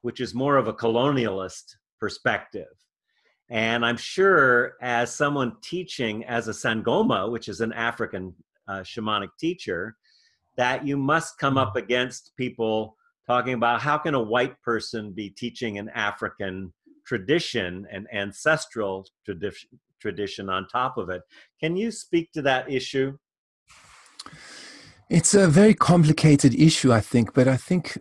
which 0.02 0.20
is 0.20 0.34
more 0.34 0.58
of 0.58 0.68
a 0.68 0.74
colonialist 0.74 1.76
perspective. 1.98 2.74
And 3.48 3.82
I'm 3.82 3.96
sure, 3.96 4.74
as 4.82 5.14
someone 5.14 5.56
teaching 5.62 6.22
as 6.26 6.48
a 6.48 6.50
Sangoma, 6.50 7.32
which 7.32 7.48
is 7.48 7.62
an 7.62 7.72
African 7.72 8.34
uh, 8.68 8.80
shamanic 8.80 9.30
teacher, 9.40 9.96
that 10.58 10.86
you 10.86 10.98
must 10.98 11.38
come 11.38 11.56
up 11.56 11.76
against 11.76 12.32
people 12.36 12.94
talking 13.26 13.54
about 13.54 13.80
how 13.80 13.96
can 13.96 14.12
a 14.12 14.22
white 14.22 14.60
person 14.60 15.12
be 15.12 15.30
teaching 15.30 15.78
an 15.78 15.88
African 15.94 16.74
tradition 17.06 17.86
and 17.90 18.06
ancestral 18.12 19.06
tradition 19.24 19.70
tradition 19.98 20.50
on 20.50 20.68
top 20.68 20.98
of 20.98 21.08
it. 21.08 21.22
Can 21.58 21.74
you 21.74 21.90
speak 21.90 22.32
to 22.32 22.42
that 22.42 22.70
issue? 22.70 23.16
It's 25.10 25.34
a 25.34 25.48
very 25.48 25.74
complicated 25.74 26.54
issue, 26.54 26.92
I 26.92 27.00
think, 27.00 27.34
but 27.34 27.46
I 27.46 27.58
think 27.58 27.98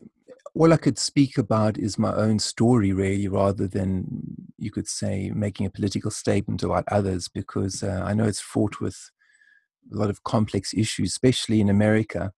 all 0.55 0.71
I 0.71 0.77
could 0.77 0.97
speak 0.97 1.37
about 1.37 1.77
is 1.77 1.99
my 1.99 2.13
own 2.13 2.39
story, 2.39 2.93
really, 2.93 3.27
rather 3.27 3.67
than 3.67 4.05
you 4.57 4.71
could 4.71 4.87
say 4.87 5.29
making 5.35 5.65
a 5.65 5.69
political 5.71 6.11
statement 6.11 6.63
about 6.63 6.85
others, 6.89 7.27
because 7.27 7.83
uh, 7.83 8.03
I 8.05 8.13
know 8.13 8.23
it's 8.23 8.39
fraught 8.39 8.79
with 8.79 8.97
a 9.91 9.97
lot 9.97 10.09
of 10.09 10.23
complex 10.23 10.73
issues, 10.73 11.09
especially 11.09 11.59
in 11.59 11.69
America. 11.69 12.31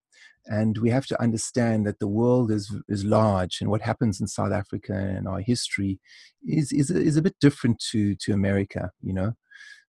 And 0.47 0.79
we 0.79 0.89
have 0.89 1.05
to 1.07 1.21
understand 1.21 1.85
that 1.85 1.99
the 1.99 2.07
world 2.07 2.51
is 2.51 2.73
is 2.87 3.03
large 3.03 3.61
and 3.61 3.69
what 3.69 3.81
happens 3.81 4.21
in 4.21 4.27
south 4.27 4.51
africa 4.51 4.93
and 4.93 5.27
our 5.27 5.39
history 5.39 5.99
is 6.45 6.71
is, 6.71 6.91
is 6.91 7.17
a 7.17 7.21
bit 7.23 7.35
different 7.41 7.79
to 7.89 8.13
to 8.17 8.31
america 8.31 8.91
you 9.01 9.11
know 9.11 9.33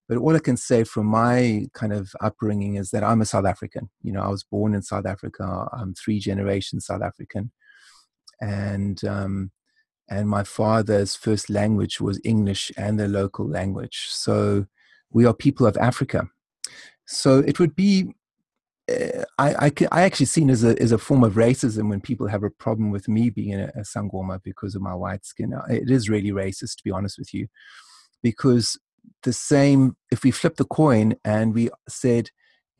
but 0.08 0.18
all 0.18 0.34
i 0.36 0.38
can 0.38 0.56
say 0.56 0.84
from 0.84 1.06
my 1.06 1.66
kind 1.74 1.92
of 1.92 2.12
upbringing 2.20 2.76
is 2.76 2.90
that 2.90 3.04
i'm 3.04 3.20
a 3.20 3.26
south 3.26 3.46
african 3.46 3.88
you 4.02 4.12
know 4.12 4.20
i 4.20 4.28
was 4.28 4.44
born 4.44 4.74
in 4.74 4.82
south 4.82 5.06
africa 5.06 5.66
i'm 5.72 5.94
three 5.94 6.18
generations 6.18 6.86
south 6.86 7.02
african 7.02 7.50
and 8.40 9.04
um 9.04 9.50
and 10.08 10.28
my 10.28 10.44
father's 10.44 11.16
first 11.16 11.50
language 11.50 12.00
was 12.00 12.20
english 12.24 12.70
and 12.76 12.98
the 12.98 13.08
local 13.08 13.48
language 13.48 14.06
so 14.08 14.66
we 15.10 15.24
are 15.24 15.34
people 15.34 15.66
of 15.66 15.76
africa 15.76 16.28
so 17.06 17.38
it 17.38 17.58
would 17.58 17.74
be 17.74 18.12
I, 18.88 19.66
I, 19.66 19.72
I 19.90 20.02
actually 20.02 20.26
seen 20.26 20.48
as 20.48 20.62
a 20.62 20.80
as 20.80 20.92
a 20.92 20.98
form 20.98 21.24
of 21.24 21.34
racism 21.34 21.88
when 21.88 22.00
people 22.00 22.28
have 22.28 22.44
a 22.44 22.50
problem 22.50 22.92
with 22.92 23.08
me 23.08 23.30
being 23.30 23.54
a, 23.54 23.66
a 23.74 23.80
sangoma 23.80 24.40
because 24.44 24.76
of 24.76 24.82
my 24.82 24.94
white 24.94 25.26
skin. 25.26 25.52
It 25.68 25.90
is 25.90 26.08
really 26.08 26.30
racist, 26.30 26.76
to 26.76 26.84
be 26.84 26.92
honest 26.92 27.18
with 27.18 27.34
you, 27.34 27.48
because 28.22 28.78
the 29.22 29.32
same. 29.32 29.96
If 30.10 30.24
we 30.24 30.30
flip 30.30 30.56
the 30.56 30.64
coin 30.64 31.14
and 31.24 31.54
we 31.54 31.70
said, 31.88 32.30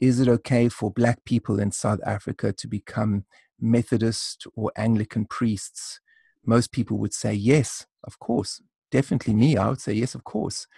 "Is 0.01 0.21
it 0.21 0.29
okay 0.29 0.69
for 0.69 0.91
black 0.91 1.25
people 1.25 1.59
in 1.59 1.73
South 1.73 2.01
Africa 2.05 2.53
to 2.53 2.69
become 2.69 3.25
Methodist 3.61 4.47
or 4.55 4.73
Anglican 4.77 5.27
priests?" 5.27 6.01
Most 6.45 6.71
people 6.71 6.99
would 6.99 7.15
say 7.15 7.35
yes, 7.35 7.87
of 8.05 8.19
course. 8.19 8.62
Definitely 8.93 9.35
me, 9.35 9.57
I 9.57 9.69
would 9.69 9.81
say 9.81 9.95
yes, 9.95 10.15
of 10.15 10.23
course. 10.23 10.69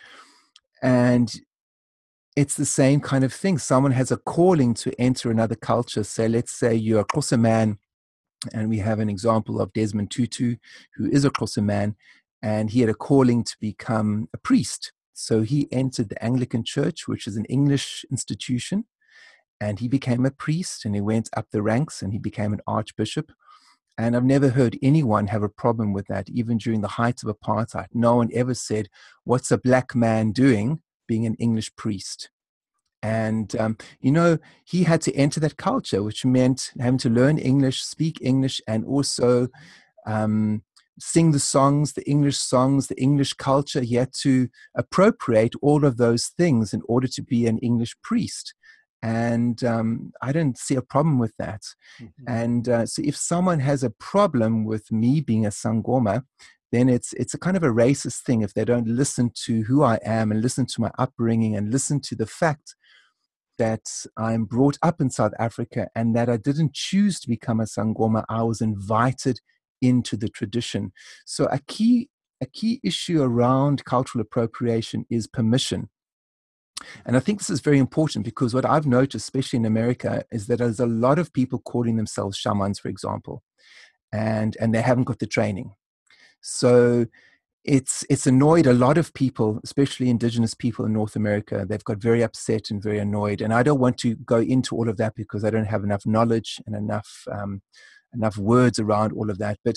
And 0.83 1.31
it's 2.37 2.55
the 2.55 2.65
same 2.65 3.01
kind 3.01 3.25
of 3.25 3.33
thing. 3.33 3.59
Someone 3.59 3.93
has 3.93 4.11
a 4.11 4.17
calling 4.17 4.73
to 4.75 4.99
enter 4.99 5.31
another 5.31 5.57
culture. 5.57 6.05
So 6.05 6.27
let's 6.27 6.53
say 6.53 6.75
you're 6.75 7.01
a 7.01 7.05
Xhosa 7.05 7.39
man, 7.39 7.79
and 8.55 8.69
we 8.69 8.79
have 8.79 9.01
an 9.01 9.09
example 9.09 9.61
of 9.61 9.73
Desmond 9.73 10.11
Tutu, 10.11 10.57
who 10.95 11.11
is 11.11 11.25
a 11.25 11.31
Xhosa 11.31 11.63
man, 11.63 11.97
and 12.41 12.71
he 12.71 12.81
had 12.81 12.89
a 12.89 12.95
calling 12.95 13.43
to 13.45 13.57
become 13.61 14.29
a 14.33 14.39
priest. 14.39 14.93
So 15.20 15.42
he 15.42 15.66
entered 15.72 16.11
the 16.11 16.24
Anglican 16.24 16.62
Church, 16.62 17.09
which 17.09 17.26
is 17.26 17.37
an 17.37 17.44
English 17.46 18.04
institution, 18.09 18.85
and 19.61 19.81
he 19.81 19.88
became 19.88 20.24
a 20.24 20.31
priest 20.31 20.85
and 20.85 20.94
he 20.94 21.00
went 21.00 21.28
up 21.37 21.46
the 21.50 21.61
ranks 21.61 22.02
and 22.02 22.12
he 22.12 22.20
became 22.20 22.52
an 22.52 22.61
archbishop. 22.68 23.33
And 23.98 24.16
I've 24.16 24.24
never 24.24 24.50
heard 24.50 24.78
anyone 24.81 25.26
have 25.26 25.42
a 25.42 25.48
problem 25.48 25.92
with 25.92 26.07
that, 26.07 26.31
even 26.31 26.57
during 26.57 26.83
the 26.83 26.94
height 27.00 27.24
of 27.24 27.37
apartheid. 27.37 27.88
No 27.92 28.14
one 28.14 28.31
ever 28.33 28.54
said, 28.54 28.88
What's 29.24 29.50
a 29.50 29.59
black 29.59 29.96
man 29.96 30.31
doing? 30.31 30.83
being 31.09 31.26
an 31.26 31.35
English 31.37 31.74
priest. 31.74 32.31
And, 33.02 33.57
um, 33.57 33.78
you 34.00 34.12
know, 34.12 34.38
he 34.64 34.85
had 34.85 35.00
to 35.02 35.14
enter 35.14 35.40
that 35.40 35.57
culture, 35.57 36.02
which 36.02 36.24
meant 36.24 36.70
having 36.78 36.98
to 36.98 37.09
learn 37.09 37.38
English, 37.38 37.83
speak 37.83 38.18
English, 38.20 38.61
and 38.68 38.85
also 38.85 39.48
um, 40.07 40.62
sing 40.99 41.33
the 41.33 41.39
songs, 41.39 41.93
the 41.93 42.09
English 42.09 42.39
songs, 42.39 42.87
the 42.87 43.01
English 43.01 43.35
culture. 43.35 43.81
He 43.81 43.97
had 43.97 44.13
to 44.23 44.49
appropriate 44.77 45.55
all 45.63 45.85
of 45.85 45.97
those 45.97 46.27
things 46.27 46.73
in 46.73 46.83
order 46.89 47.09
to 47.09 47.23
be 47.23 47.47
an 47.47 47.59
English 47.59 47.97
priest. 48.03 48.55
And 49.01 49.63
um, 49.63 50.13
I 50.23 50.33
don't 50.33 50.59
see 50.59 50.75
a 50.75 50.83
problem 50.83 51.19
with 51.19 51.33
that. 51.39 51.63
Mm-hmm. 52.01 52.25
And 52.27 52.69
uh, 52.69 52.87
so, 52.87 53.01
if 53.05 53.17
someone 53.17 53.61
has 53.61 53.85
a 53.85 53.91
problem 53.91 54.65
with 54.65 54.91
me 54.91 55.21
being 55.21 55.47
a 55.47 55.51
Sangoma, 55.51 56.25
then 56.73 56.89
it's 56.89 57.13
it's 57.13 57.33
a 57.33 57.39
kind 57.39 57.57
of 57.57 57.63
a 57.63 57.69
racist 57.69 58.23
thing 58.23 58.43
if 58.43 58.55
they 58.55 58.65
don't 58.65 58.89
listen 58.89 59.31
to 59.45 59.63
who 59.63 59.83
I 59.83 59.99
am 60.05 60.33
and 60.33 60.43
listen 60.43 60.67
to 60.67 60.81
my 60.81 60.91
upbringing 60.99 61.57
and 61.57 61.73
listen 61.73 62.01
to 62.03 62.17
the 62.17 62.27
fact 62.27 62.75
that 63.59 63.89
I'm 64.17 64.45
brought 64.45 64.79
up 64.83 65.01
in 65.01 65.11
South 65.11 65.33
Africa 65.39 65.89
and 65.95 66.15
that 66.17 66.29
I 66.29 66.37
didn't 66.37 66.75
choose 66.75 67.21
to 67.21 67.29
become 67.29 67.61
a 67.61 67.65
Sangoma. 67.65 68.25
I 68.29 68.43
was 68.43 68.61
invited 68.61 69.41
into 69.81 70.17
the 70.17 70.29
tradition. 70.29 70.93
So 71.25 71.47
a 71.47 71.59
key 71.67 72.09
a 72.41 72.47
key 72.47 72.81
issue 72.85 73.21
around 73.21 73.85
cultural 73.85 74.23
appropriation 74.23 75.05
is 75.11 75.27
permission. 75.27 75.88
And 77.05 77.17
I 77.17 77.21
think 77.21 77.41
this 77.41 77.51
is 77.51 77.61
very 77.61 77.79
important 77.79 78.25
because 78.25 78.55
what 78.55 78.64
I've 78.64 78.87
noticed, 78.87 79.25
especially 79.25 79.57
in 79.59 79.64
America, 79.64 80.25
is 80.31 80.47
that 80.47 80.59
there's 80.59 80.79
a 80.79 80.87
lot 80.87 81.19
of 81.19 81.33
people 81.33 81.59
calling 81.59 81.97
themselves 81.97 82.37
shamans, 82.37 82.79
for 82.79 82.88
example, 82.88 83.43
and 84.12 84.57
and 84.61 84.73
they 84.73 84.83
haven't 84.83 85.05
got 85.05 85.19
the 85.19 85.27
training. 85.27 85.73
So 86.41 87.07
it's 87.64 88.05
it's 88.09 88.27
annoyed 88.27 88.67
a 88.67 88.73
lot 88.73 88.97
of 88.97 89.12
people, 89.12 89.61
especially 89.64 90.09
indigenous 90.09 90.55
people 90.55 90.85
in 90.85 90.93
North 90.93 91.17
America. 91.17 91.67
They've 91.69 91.85
got 91.85 91.99
very 91.99 92.23
upset 92.23 92.71
and 92.71 92.83
very 92.83 92.99
annoyed, 92.99 93.41
and 93.41 93.53
I 93.53 93.62
don't 93.62 93.81
want 93.81 93.99
to 93.99 94.14
go 94.14 94.38
into 94.38 94.77
all 94.77 94.88
of 94.88 94.97
that 94.99 95.14
because 95.14 95.45
I 95.45 95.51
don't 95.51 95.67
have 95.67 95.85
enough 95.85 96.07
knowledge 96.07 96.61
and 96.67 96.77
enough 96.77 97.25
um, 97.31 97.62
enough 98.14 98.37
words 98.37 98.79
around 98.79 99.12
all 99.12 99.31
of 99.31 99.38
that. 99.38 99.59
But 99.64 99.77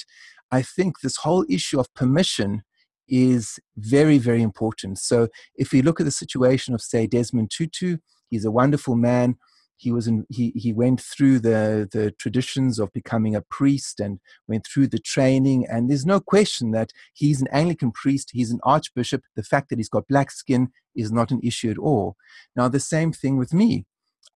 I 0.52 0.62
think 0.62 1.00
this 1.00 1.17
whole 1.17 1.46
issue 1.50 1.80
of 1.80 1.94
permission 1.94 2.63
is 3.08 3.60
very 3.78 4.17
very 4.17 4.41
important. 4.41 5.00
So 5.00 5.28
if 5.56 5.72
we 5.72 5.82
look 5.82 6.00
at 6.00 6.06
the 6.06 6.12
situation 6.12 6.74
of 6.74 6.82
say 6.82 7.08
Desmond 7.08 7.52
Tutu, 7.52 7.98
he's 8.30 8.46
a 8.46 8.52
wonderful 8.52 8.96
man 8.96 9.36
he 9.82 9.91
was 9.91 10.08
in, 10.08 10.26
he 10.30 10.52
he 10.56 10.72
went 10.72 11.02
through 11.02 11.39
the 11.39 11.89
the 11.91 12.12
traditions 12.12 12.78
of 12.78 12.94
becoming 12.94 13.36
a 13.36 13.41
priest 13.41 14.00
and 14.00 14.20
went 14.48 14.65
through 14.65 14.88
the 14.88 15.00
training 15.00 15.65
and 15.67 15.89
there's 15.89 16.06
no 16.06 16.20
question 16.20 16.70
that 16.72 16.91
he's 17.13 17.41
an 17.41 17.48
Anglican 17.52 17.91
priest 17.91 18.30
he's 18.32 18.52
an 18.52 18.60
archbishop 18.63 19.24
the 19.36 19.44
fact 19.44 19.70
that 19.70 19.80
he's 19.80 19.89
got 19.89 20.08
black 20.08 20.30
skin 20.30 20.70
is 20.96 21.12
not 21.12 21.32
an 21.32 21.39
issue 21.44 21.72
at 21.72 21.80
all 21.80 22.15
now 22.56 22.67
the 22.67 22.80
same 22.80 23.12
thing 23.12 23.38
with 23.38 23.54
me 23.56 23.86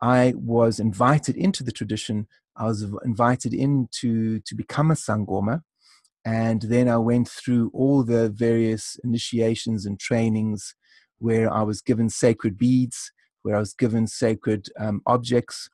I 0.02 0.34
was 0.36 0.80
invited 0.80 1.36
into 1.36 1.64
the 1.64 1.72
tradition 1.72 2.28
I 2.58 2.66
was 2.66 2.86
invited 3.04 3.54
in 3.54 3.90
to 4.00 4.40
to 4.40 4.56
become 4.56 4.92
a 4.92 4.96
sangoma 4.96 5.62
and 6.24 6.62
then 6.64 6.88
I 6.90 6.98
went 6.98 7.28
through 7.28 7.72
all 7.74 8.04
the 8.04 8.30
various 8.30 8.98
initiations 9.04 9.86
and 9.86 10.00
trainings 10.00 10.76
where 11.20 11.52
I 11.52 11.64
was 11.64 11.82
given 11.82 12.10
sacred 12.10 12.58
beads 12.58 13.12
where 13.46 13.56
I 13.56 13.60
was 13.60 13.76
given 13.76 14.08
sacred 14.08 14.70
um, 14.80 15.04
objects 15.06 15.70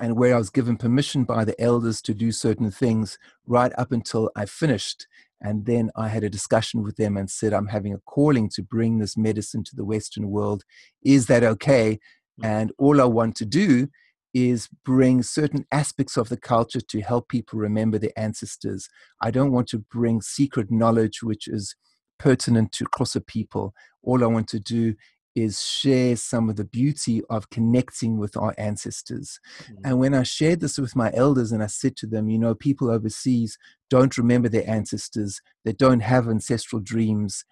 and 0.00 0.16
where 0.16 0.32
I 0.32 0.38
was 0.38 0.48
given 0.48 0.76
permission 0.76 1.24
by 1.24 1.44
the 1.44 1.60
elders 1.60 2.00
to 2.02 2.14
do 2.14 2.30
certain 2.30 2.70
things 2.70 3.18
right 3.46 3.72
up 3.76 3.90
until 3.90 4.30
I 4.36 4.46
finished. 4.46 5.08
And 5.40 5.66
then 5.66 5.90
I 5.96 6.06
had 6.06 6.22
a 6.22 6.30
discussion 6.30 6.84
with 6.84 6.94
them 6.94 7.16
and 7.16 7.28
said, 7.28 7.52
I'm 7.52 7.66
having 7.66 7.94
a 7.94 7.98
calling 8.06 8.48
to 8.50 8.62
bring 8.62 8.98
this 8.98 9.16
medicine 9.16 9.64
to 9.64 9.74
the 9.74 9.84
Western 9.84 10.30
world. 10.30 10.62
Is 11.02 11.26
that 11.26 11.42
okay? 11.42 11.98
Mm. 12.40 12.46
And 12.46 12.72
all 12.78 13.00
I 13.00 13.04
want 13.04 13.36
to 13.36 13.44
do 13.44 13.88
is 14.32 14.68
bring 14.84 15.22
certain 15.22 15.64
aspects 15.70 16.16
of 16.16 16.28
the 16.28 16.36
culture 16.36 16.80
to 16.80 17.00
help 17.00 17.28
people 17.28 17.58
remember 17.58 17.98
their 17.98 18.16
ancestors. 18.16 18.88
I 19.20 19.30
don't 19.30 19.52
want 19.52 19.68
to 19.68 19.78
bring 19.78 20.20
secret 20.20 20.70
knowledge 20.70 21.22
which 21.22 21.46
is 21.46 21.76
pertinent 22.18 22.72
to 22.72 22.84
Xhosa 22.86 23.24
people. 23.24 23.74
All 24.02 24.24
I 24.24 24.26
want 24.26 24.48
to 24.48 24.60
do 24.60 24.96
is 25.34 25.62
share 25.62 26.14
some 26.14 26.48
of 26.48 26.56
the 26.56 26.64
beauty 26.64 27.22
of 27.28 27.50
connecting 27.50 28.18
with 28.18 28.36
our 28.36 28.54
ancestors. 28.56 29.40
Mm-hmm. 29.64 29.74
And 29.84 29.98
when 29.98 30.14
I 30.14 30.22
shared 30.22 30.60
this 30.60 30.78
with 30.78 30.94
my 30.94 31.10
elders 31.12 31.50
and 31.50 31.62
I 31.62 31.66
said 31.66 31.96
to 31.96 32.06
them, 32.06 32.28
you 32.28 32.38
know, 32.38 32.54
people 32.54 32.90
overseas 32.90 33.58
don't 33.90 34.16
remember 34.16 34.48
their 34.48 34.68
ancestors, 34.68 35.40
they 35.64 35.72
don't 35.72 36.00
have 36.00 36.28
ancestral 36.28 36.80
dreams, 36.80 37.44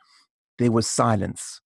there 0.59 0.73
was 0.73 0.87
silence. 0.87 1.61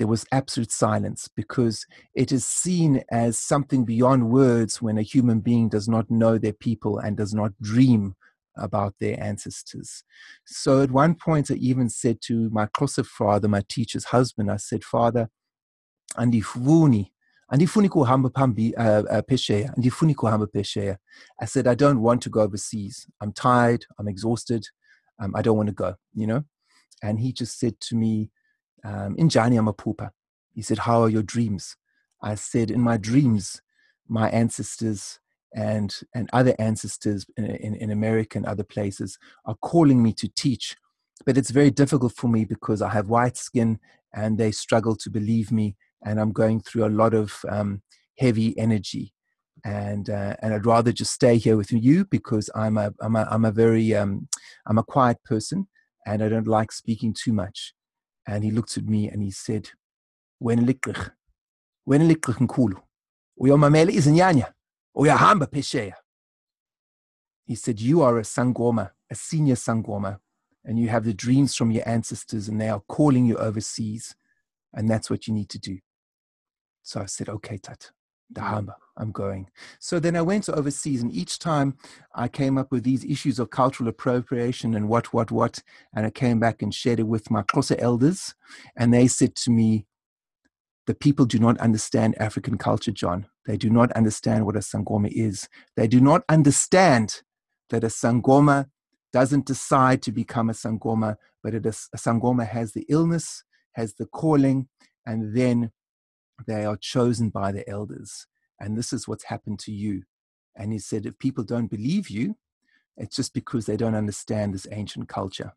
There 0.00 0.08
was 0.08 0.24
absolute 0.32 0.72
silence 0.72 1.28
because 1.28 1.84
it 2.14 2.32
is 2.32 2.46
seen 2.46 3.04
as 3.10 3.38
something 3.38 3.84
beyond 3.84 4.30
words 4.30 4.80
when 4.80 4.96
a 4.96 5.02
human 5.02 5.40
being 5.40 5.68
does 5.68 5.90
not 5.90 6.10
know 6.10 6.38
their 6.38 6.54
people 6.54 6.98
and 6.98 7.18
does 7.18 7.34
not 7.34 7.52
dream 7.60 8.14
about 8.56 8.94
their 8.98 9.22
ancestors. 9.22 10.02
So 10.46 10.80
at 10.80 10.90
one 10.90 11.16
point, 11.16 11.50
I 11.50 11.54
even 11.56 11.90
said 11.90 12.22
to 12.22 12.48
my 12.48 12.64
Xhosa 12.64 13.04
father, 13.04 13.46
my 13.46 13.62
teacher's 13.68 14.06
husband, 14.06 14.50
I 14.50 14.56
said, 14.56 14.84
Father, 14.84 15.28
andifuni 16.16 17.12
andifuni 17.52 17.90
kuhamba 17.90 18.32
pambi 18.32 18.74
uh, 18.76 19.02
uh, 19.02 19.22
phesheya 19.28 19.74
andifuni 19.76 20.14
kuhamba 20.14 20.46
phesheya 20.46 20.96
i 21.40 21.44
said 21.44 21.66
i 21.66 21.74
don't 21.74 22.00
want 22.00 22.22
to 22.22 22.30
go 22.30 22.40
overseas. 22.40 23.06
I'm 23.20 23.32
tired 23.32 23.84
i'm 23.98 24.08
exhausted 24.08 24.64
um, 25.20 25.36
i 25.36 25.42
don't 25.42 25.56
want 25.56 25.68
to 25.68 25.74
go 25.74 25.94
you 26.14 26.26
know? 26.26 26.44
And 27.02 27.20
he 27.20 27.32
just 27.32 27.58
said 27.60 27.80
to 27.82 27.96
me 27.96 28.30
um, 28.84 29.16
injani 29.16 29.58
amaphupha 29.58 30.10
he 30.54 30.62
said 30.62 30.78
how 30.78 31.02
are 31.02 31.08
your 31.08 31.22
dreams 31.22 31.76
i 32.22 32.34
said 32.34 32.70
in 32.70 32.80
my 32.80 32.96
dreams 32.96 33.62
my 34.08 34.28
ancestors 34.30 35.20
and 35.54 36.00
and 36.14 36.30
other 36.32 36.54
ancestors 36.58 37.26
in, 37.36 37.44
in, 37.44 37.74
in 37.74 37.90
america 37.90 38.38
and 38.38 38.46
other 38.46 38.64
places 38.64 39.18
are 39.44 39.56
calling 39.56 40.02
me 40.02 40.12
to 40.12 40.28
teach 40.28 40.76
but 41.26 41.36
it's 41.36 41.50
very 41.50 41.70
difficult 41.70 42.12
for 42.12 42.28
me 42.28 42.44
because 42.44 42.82
i 42.82 42.88
have 42.88 43.08
white 43.08 43.36
skin 43.36 43.78
and 44.12 44.38
they 44.38 44.50
struggle 44.50 44.96
to 44.96 45.10
believe 45.10 45.52
me 45.52 45.76
and 46.04 46.20
I'm 46.20 46.32
going 46.32 46.60
through 46.60 46.86
a 46.86 46.88
lot 46.88 47.14
of 47.14 47.44
um, 47.48 47.82
heavy 48.18 48.56
energy. 48.58 49.12
And 49.62 50.08
uh, 50.08 50.36
and 50.40 50.54
I'd 50.54 50.64
rather 50.64 50.90
just 50.90 51.12
stay 51.12 51.36
here 51.36 51.56
with 51.56 51.70
you 51.70 52.06
because 52.06 52.48
I'm 52.54 52.78
a 52.78 52.94
I'm 53.00 53.14
a 53.14 53.28
I'm 53.30 53.44
a 53.44 53.52
very 53.52 53.94
um, 53.94 54.26
I'm 54.66 54.78
a 54.78 54.82
quiet 54.82 55.22
person 55.22 55.68
and 56.06 56.22
I 56.22 56.30
don't 56.30 56.48
like 56.48 56.72
speaking 56.72 57.12
too 57.12 57.34
much. 57.34 57.74
And 58.26 58.44
he 58.44 58.50
looked 58.50 58.76
at 58.76 58.84
me 58.84 59.08
and 59.08 59.22
he 59.22 59.30
said, 59.30 59.70
"When 60.38 60.66
likrich, 60.66 61.10
when 61.84 62.08
likrich 62.08 62.38
nkulu, 62.38 62.80
uyomamele 63.38 63.92
izinyanya, 63.92 64.54
uyahamba 64.94 65.46
phesheya." 65.46 65.94
He 67.46 67.56
said, 67.56 67.80
"You 67.80 68.02
are 68.02 68.18
a 68.18 68.22
sangoma, 68.22 68.92
a 69.10 69.14
senior 69.14 69.56
sangoma, 69.56 70.20
and 70.64 70.78
you 70.78 70.88
have 70.88 71.04
the 71.04 71.14
dreams 71.14 71.54
from 71.54 71.70
your 71.70 71.88
ancestors, 71.88 72.48
and 72.48 72.60
they 72.60 72.68
are 72.68 72.82
calling 72.86 73.26
you 73.26 73.36
overseas, 73.36 74.14
and 74.72 74.88
that's 74.88 75.10
what 75.10 75.26
you 75.26 75.34
need 75.34 75.48
to 75.48 75.58
do." 75.58 75.78
So 76.82 77.00
I 77.00 77.06
said, 77.06 77.28
okay, 77.28 77.58
Tat, 77.58 77.90
Dahamba, 78.32 78.74
I'm 78.96 79.12
going. 79.12 79.48
So 79.78 79.98
then 79.98 80.16
I 80.16 80.22
went 80.22 80.48
overseas, 80.48 81.02
and 81.02 81.12
each 81.12 81.38
time 81.38 81.76
I 82.14 82.28
came 82.28 82.58
up 82.58 82.70
with 82.70 82.84
these 82.84 83.04
issues 83.04 83.38
of 83.38 83.50
cultural 83.50 83.88
appropriation 83.88 84.74
and 84.74 84.88
what, 84.88 85.12
what, 85.12 85.30
what, 85.30 85.62
and 85.94 86.06
I 86.06 86.10
came 86.10 86.38
back 86.38 86.62
and 86.62 86.74
shared 86.74 87.00
it 87.00 87.08
with 87.08 87.30
my 87.30 87.42
Xhosa 87.42 87.76
elders, 87.78 88.34
and 88.76 88.92
they 88.92 89.08
said 89.08 89.34
to 89.36 89.50
me, 89.50 89.86
the 90.86 90.94
people 90.94 91.26
do 91.26 91.38
not 91.38 91.58
understand 91.58 92.16
African 92.18 92.58
culture, 92.58 92.90
John. 92.90 93.26
They 93.46 93.56
do 93.56 93.70
not 93.70 93.92
understand 93.92 94.46
what 94.46 94.56
a 94.56 94.60
Sangoma 94.60 95.10
is. 95.12 95.48
They 95.76 95.86
do 95.86 96.00
not 96.00 96.24
understand 96.28 97.22
that 97.68 97.84
a 97.84 97.88
Sangoma 97.88 98.66
doesn't 99.12 99.46
decide 99.46 100.02
to 100.02 100.12
become 100.12 100.50
a 100.50 100.52
Sangoma, 100.52 101.16
but 101.42 101.54
it 101.54 101.66
is, 101.66 101.88
a 101.94 101.96
Sangoma 101.96 102.46
has 102.46 102.72
the 102.72 102.86
illness, 102.88 103.44
has 103.72 103.94
the 103.94 104.06
calling, 104.06 104.68
and 105.06 105.36
then 105.36 105.70
they 106.46 106.64
are 106.64 106.76
chosen 106.76 107.30
by 107.30 107.52
the 107.52 107.68
elders. 107.68 108.26
And 108.58 108.76
this 108.76 108.92
is 108.92 109.08
what's 109.08 109.24
happened 109.24 109.58
to 109.60 109.72
you. 109.72 110.02
And 110.56 110.72
he 110.72 110.78
said, 110.78 111.06
if 111.06 111.18
people 111.18 111.44
don't 111.44 111.68
believe 111.68 112.10
you, 112.10 112.36
it's 112.96 113.16
just 113.16 113.32
because 113.32 113.66
they 113.66 113.76
don't 113.76 113.94
understand 113.94 114.52
this 114.52 114.66
ancient 114.70 115.08
culture. 115.08 115.54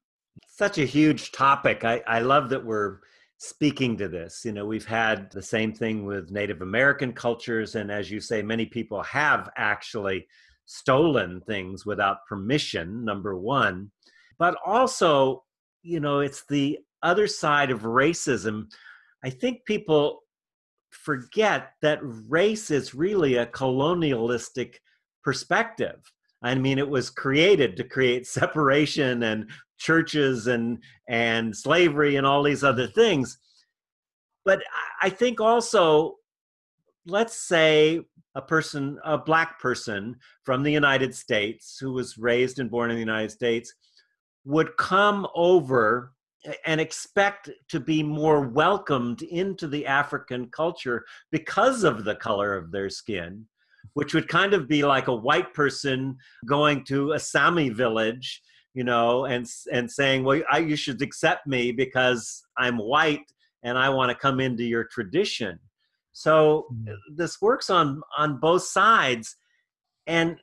Such 0.48 0.78
a 0.78 0.86
huge 0.86 1.32
topic. 1.32 1.84
I, 1.84 2.02
I 2.08 2.20
love 2.20 2.50
that 2.50 2.64
we're 2.64 3.00
speaking 3.38 3.98
to 3.98 4.08
this. 4.08 4.44
You 4.46 4.54
know, 4.54 4.66
we've 4.66 4.86
had 4.86 5.30
the 5.32 5.42
same 5.42 5.74
thing 5.74 6.06
with 6.06 6.32
Native 6.32 6.62
American 6.62 7.12
cultures. 7.12 7.76
And 7.76 7.92
as 7.92 8.10
you 8.10 8.20
say, 8.20 8.42
many 8.42 8.66
people 8.66 9.04
have 9.04 9.50
actually 9.58 10.26
stolen 10.66 11.42
things 11.42 11.86
without 11.86 12.26
permission, 12.28 13.04
number 13.04 13.38
one. 13.38 13.92
But 14.40 14.56
also, 14.66 15.44
you 15.82 16.00
know, 16.00 16.20
it's 16.20 16.46
the 16.48 16.80
other 17.02 17.28
side 17.28 17.70
of 17.70 17.82
racism. 17.82 18.72
I 19.24 19.30
think 19.30 19.66
people 19.66 20.23
forget 20.94 21.74
that 21.82 22.00
race 22.02 22.72
is 22.72 22.94
really 22.94 23.36
a 23.36 23.46
colonialistic 23.48 24.80
perspective. 25.24 26.00
I 26.42 26.56
mean, 26.56 26.78
it 26.78 26.88
was 26.88 27.10
created 27.10 27.78
to 27.78 27.84
create 27.84 28.28
separation 28.40 29.24
and 29.24 29.50
churches 29.78 30.48
and 30.48 30.80
and 31.10 31.56
slavery 31.56 32.16
and 32.16 32.26
all 32.26 32.44
these 32.44 32.64
other 32.64 32.88
things. 32.88 33.38
But 34.46 34.62
I 35.02 35.10
think 35.10 35.40
also, 35.40 36.16
let's 37.06 37.36
say 37.36 38.02
a 38.36 38.42
person, 38.42 39.00
a 39.04 39.18
black 39.18 39.60
person 39.60 40.18
from 40.44 40.64
the 40.64 40.72
United 40.72 41.14
States 41.16 41.78
who 41.80 41.94
was 41.94 42.18
raised 42.18 42.60
and 42.60 42.70
born 42.70 42.90
in 42.90 42.96
the 42.96 43.02
United 43.02 43.32
States, 43.32 43.74
would 44.46 44.76
come 44.78 45.28
over 45.36 46.12
and 46.66 46.82
expect 46.82 47.50
to 47.70 47.80
be 47.80 48.04
more 48.04 48.48
welcomed 48.48 49.22
into 49.22 49.68
the 49.68 49.86
African 49.86 50.48
culture 50.48 51.06
because 51.32 51.84
of 51.84 52.04
the 52.04 52.16
color 52.16 52.56
of 52.56 52.72
their 52.72 52.90
skin, 52.90 53.46
which 53.94 54.14
would 54.14 54.28
kind 54.28 54.54
of 54.54 54.68
be 54.68 54.84
like 54.84 55.08
a 55.08 55.16
white 55.16 55.54
person 55.54 56.18
going 56.46 56.84
to 56.86 57.14
a 57.14 57.20
Sami 57.20 57.70
village 57.70 58.42
you 58.74 58.84
know, 58.84 59.26
and 59.26 59.48
and 59.72 59.90
saying, 59.90 60.24
well, 60.24 60.42
I, 60.52 60.60
you 60.60 60.76
should 60.76 61.02
accept 61.02 61.46
me 61.48 61.72
because 61.72 62.44
I'm 62.58 62.78
white 62.78 63.32
and 63.62 63.78
I 63.78 63.90
want 63.90 64.10
to 64.10 64.16
come 64.16 64.40
into 64.40 64.64
your 64.64 64.84
tradition. 64.86 65.60
So 66.12 66.68
mm. 66.74 66.96
this 67.16 67.42
works 67.42 67.70
on 67.70 68.02
on 68.18 68.40
both 68.40 68.64
sides, 68.64 69.36
and 70.08 70.40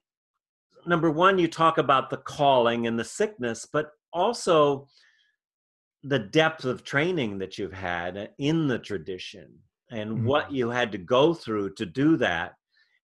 number 0.87 1.11
one, 1.11 1.39
you 1.39 1.49
talk 1.49 1.79
about 1.79 2.11
the 2.11 2.19
calling 2.19 2.87
and 2.87 2.99
the 2.99 3.05
sickness, 3.05 3.67
but 3.71 3.91
also 4.13 4.89
the 6.03 6.19
depth 6.19 6.65
of 6.65 6.85
training 6.85 7.39
that 7.39 7.59
you've 7.59 7.73
had 7.73 8.31
in 8.39 8.69
the 8.69 8.79
tradition 8.79 9.51
and 9.91 10.11
mm-hmm. 10.11 10.27
what 10.27 10.53
you 10.53 10.71
had 10.71 10.93
to 10.93 10.99
go 10.99 11.35
through 11.35 11.75
to 11.75 11.87
do 11.87 12.17
that. 12.17 12.55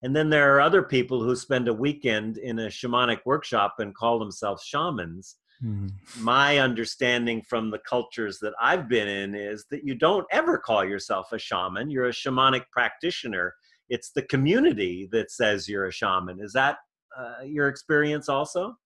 And 0.03 0.15
then 0.15 0.31
there 0.31 0.55
are 0.55 0.61
other 0.61 0.83
people 0.83 1.23
who 1.23 1.35
spend 1.35 1.69
a 1.69 1.75
weekend 1.75 2.39
in 2.39 2.59
a 2.61 2.67
shamanic 2.69 3.21
workshop 3.25 3.77
and 3.79 3.95
call 3.95 4.19
themselves 4.19 4.65
shamans. 4.65 5.37
Mm-hmm. 5.65 6.23
My 6.23 6.59
understanding 6.59 7.43
from 7.43 7.71
the 7.71 7.79
cultures 7.79 8.39
that 8.41 8.53
I've 8.61 8.89
been 8.89 9.09
in 9.09 9.35
is 9.35 9.65
that 9.71 9.85
you 9.85 9.95
don't 9.95 10.27
ever 10.31 10.59
call 10.59 10.85
yourself 10.85 11.33
a 11.33 11.39
shaman. 11.39 11.91
You're 11.91 12.09
a 12.09 12.13
shamanic 12.13 12.65
practitioner. 12.73 13.55
It's 13.89 14.11
the 14.11 14.23
community 14.23 15.09
that 15.13 15.31
says 15.31 15.69
you're 15.69 15.87
a 15.87 15.93
shaman. 15.93 16.41
Is 16.41 16.53
that 16.53 16.77
uh, 17.19 17.43
your 17.45 17.69
experience 17.69 18.29
also? 18.29 18.77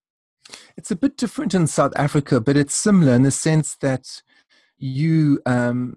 It's 0.77 0.91
a 0.91 0.97
bit 0.97 1.17
different 1.17 1.55
in 1.55 1.67
South 1.67 1.93
Africa, 1.97 2.41
but 2.41 2.57
it's 2.57 2.75
similar 2.75 3.15
in 3.15 3.23
the 3.23 3.31
sense 3.31 3.77
that 3.77 4.23
you, 4.79 5.41
um, 5.47 5.97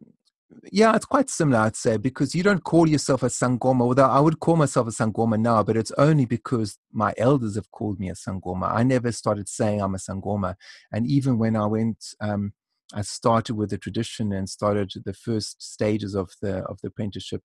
yeah, 0.72 0.96
it's 0.96 1.06
quite 1.06 1.30
similar, 1.30 1.60
I'd 1.60 1.76
say, 1.76 1.98
because 1.98 2.36
you 2.36 2.44
don't 2.44 2.64
call 2.64 2.88
yourself 2.88 3.24
a 3.24 3.28
Sangoma. 3.28 3.82
Although 3.82 4.06
I 4.06 4.20
would 4.20 4.40
call 4.40 4.56
myself 4.56 4.88
a 4.88 4.92
Sangoma 4.92 5.40
now, 5.40 5.64
but 5.64 5.78
it's 5.78 5.92
only 5.98 6.26
because 6.26 6.78
my 6.92 7.14
elders 7.18 7.56
have 7.56 7.72
called 7.72 8.00
me 8.00 8.10
a 8.10 8.14
Sangoma. 8.14 8.72
I 8.72 8.84
never 8.84 9.12
started 9.12 9.50
saying 9.50 9.82
I'm 9.82 9.96
a 9.96 9.98
Sangoma. 9.98 10.56
And 10.92 11.08
even 11.08 11.40
when 11.40 11.56
I 11.56 11.66
went, 11.66 12.06
um, 12.22 12.54
I 12.94 13.02
started 13.02 13.56
with 13.56 13.72
the 13.72 13.78
tradition 13.78 14.32
and 14.32 14.48
started 14.48 14.92
the 15.04 15.14
first 15.14 15.62
stages 15.62 16.14
of 16.14 16.32
the 16.42 16.58
of 16.66 16.80
the 16.82 16.90
apprenticeship 16.90 17.42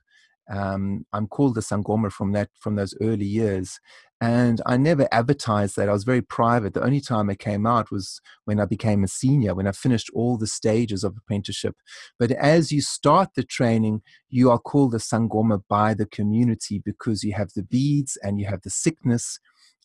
um, 0.51 1.05
I'm 1.12 1.26
called 1.26 1.55
the 1.55 1.61
Sangoma 1.61 2.11
from 2.11 2.32
that 2.32 2.49
from 2.59 2.76
those 2.76 2.94
early 3.01 3.26
years, 3.26 3.80
and 4.20 4.61
I 4.66 4.76
never 4.76 5.07
advertised 5.12 5.76
that. 5.76 5.88
I 5.88 5.92
was 5.92 6.05
very 6.05 6.22
private. 6.22 6.74
The 6.74 6.82
only 6.82 7.01
time 7.01 7.30
I 7.30 7.34
came 7.34 7.66
out 7.66 7.90
was 7.90 8.20
when 8.46 8.59
I 8.59 8.64
became 8.64 9.05
a 9.05 9.09
senior, 9.09 9.55
when 9.55 9.66
I 9.66 9.72
finished 9.72 10.11
all 10.14 10.36
the 10.36 10.46
stages 10.46 11.05
of 11.05 11.16
apprenticeship. 11.16 11.76
But 12.18 12.32
as 12.32 12.72
you 12.72 12.80
start 12.80 13.30
the 13.34 13.44
training, 13.44 14.03
you 14.28 14.51
are 14.51 14.59
called 14.59 14.92
the 14.92 14.99
Sangoma 14.99 15.62
by 15.68 15.94
the 15.94 16.07
community 16.07 16.82
because 16.84 17.22
you 17.22 17.34
have 17.34 17.53
the 17.55 17.62
beads 17.62 18.18
and 18.22 18.40
you 18.40 18.46
have 18.46 18.62
the 18.62 18.70
sickness 18.70 19.38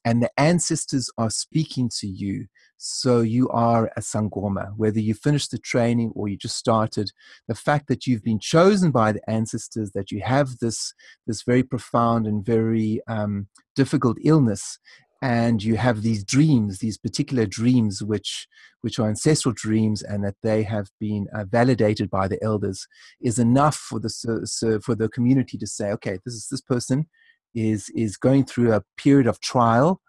and 0.05 0.21
the 0.21 0.31
ancestors 0.37 1.09
are 1.17 1.29
speaking 1.29 1.89
to 1.99 2.07
you. 2.07 2.47
So 2.77 3.21
you 3.21 3.47
are 3.49 3.91
a 3.95 4.01
Sangoma, 4.01 4.73
whether 4.75 4.99
you 4.99 5.13
finished 5.13 5.51
the 5.51 5.57
training 5.57 6.11
or 6.15 6.27
you 6.27 6.35
just 6.35 6.57
started. 6.57 7.11
The 7.47 7.55
fact 7.55 7.87
that 7.87 8.05
you've 8.05 8.23
been 8.23 8.39
chosen 8.39 8.91
by 8.91 9.13
the 9.13 9.29
ancestors, 9.29 9.91
that 9.91 10.11
you 10.11 10.21
have 10.21 10.57
this, 10.59 10.93
this 11.25 11.43
very 11.43 11.63
profound 11.63 12.27
and 12.27 12.45
very 12.45 13.01
um, 13.07 13.47
difficult 13.75 14.17
illness, 14.23 14.79
and 15.21 15.63
you 15.63 15.77
have 15.77 16.01
these 16.01 16.25
dreams, 16.25 16.79
these 16.79 16.97
particular 16.97 17.45
dreams, 17.45 18.03
which 18.03 18.45
which 18.81 18.99
are 18.99 19.07
ancestral 19.07 19.53
dreams, 19.55 20.01
and 20.01 20.25
that 20.25 20.35
they 20.43 20.63
have 20.63 20.89
been 20.99 21.27
uh, 21.33 21.45
validated 21.45 22.09
by 22.09 22.27
the 22.27 22.43
elders, 22.43 22.85
is 23.21 23.39
enough 23.39 23.77
for 23.77 24.01
the 24.01 24.81
for 24.83 24.95
the 24.95 25.07
community 25.07 25.57
to 25.57 25.65
say, 25.65 25.91
okay, 25.91 26.17
this 26.25 26.33
is 26.33 26.49
this 26.51 26.59
person 26.59 27.07
is 27.53 27.89
is 27.95 28.17
going 28.17 28.45
through 28.45 28.73
a 28.73 28.83
period 28.97 29.27
of 29.27 29.39
trial 29.39 30.01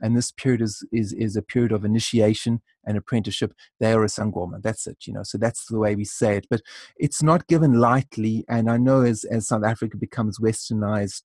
and 0.00 0.16
this 0.16 0.32
period 0.32 0.60
is 0.60 0.84
is 0.92 1.12
is 1.12 1.36
a 1.36 1.42
period 1.42 1.72
of 1.72 1.84
initiation 1.84 2.60
and 2.84 2.98
apprenticeship. 2.98 3.52
They 3.78 3.92
are 3.92 4.02
a 4.02 4.08
sangoma. 4.08 4.60
That's 4.62 4.86
it 4.86 4.98
you 5.06 5.12
know 5.12 5.22
so 5.22 5.38
that's 5.38 5.66
the 5.66 5.78
way 5.78 5.94
we 5.94 6.04
say 6.04 6.36
it. 6.36 6.46
But 6.50 6.62
it's 6.96 7.22
not 7.22 7.46
given 7.46 7.74
lightly 7.74 8.44
and 8.48 8.70
i 8.70 8.76
know 8.76 9.02
as 9.02 9.24
as 9.24 9.48
south 9.48 9.64
africa 9.64 9.96
becomes 9.96 10.38
westernized 10.38 11.22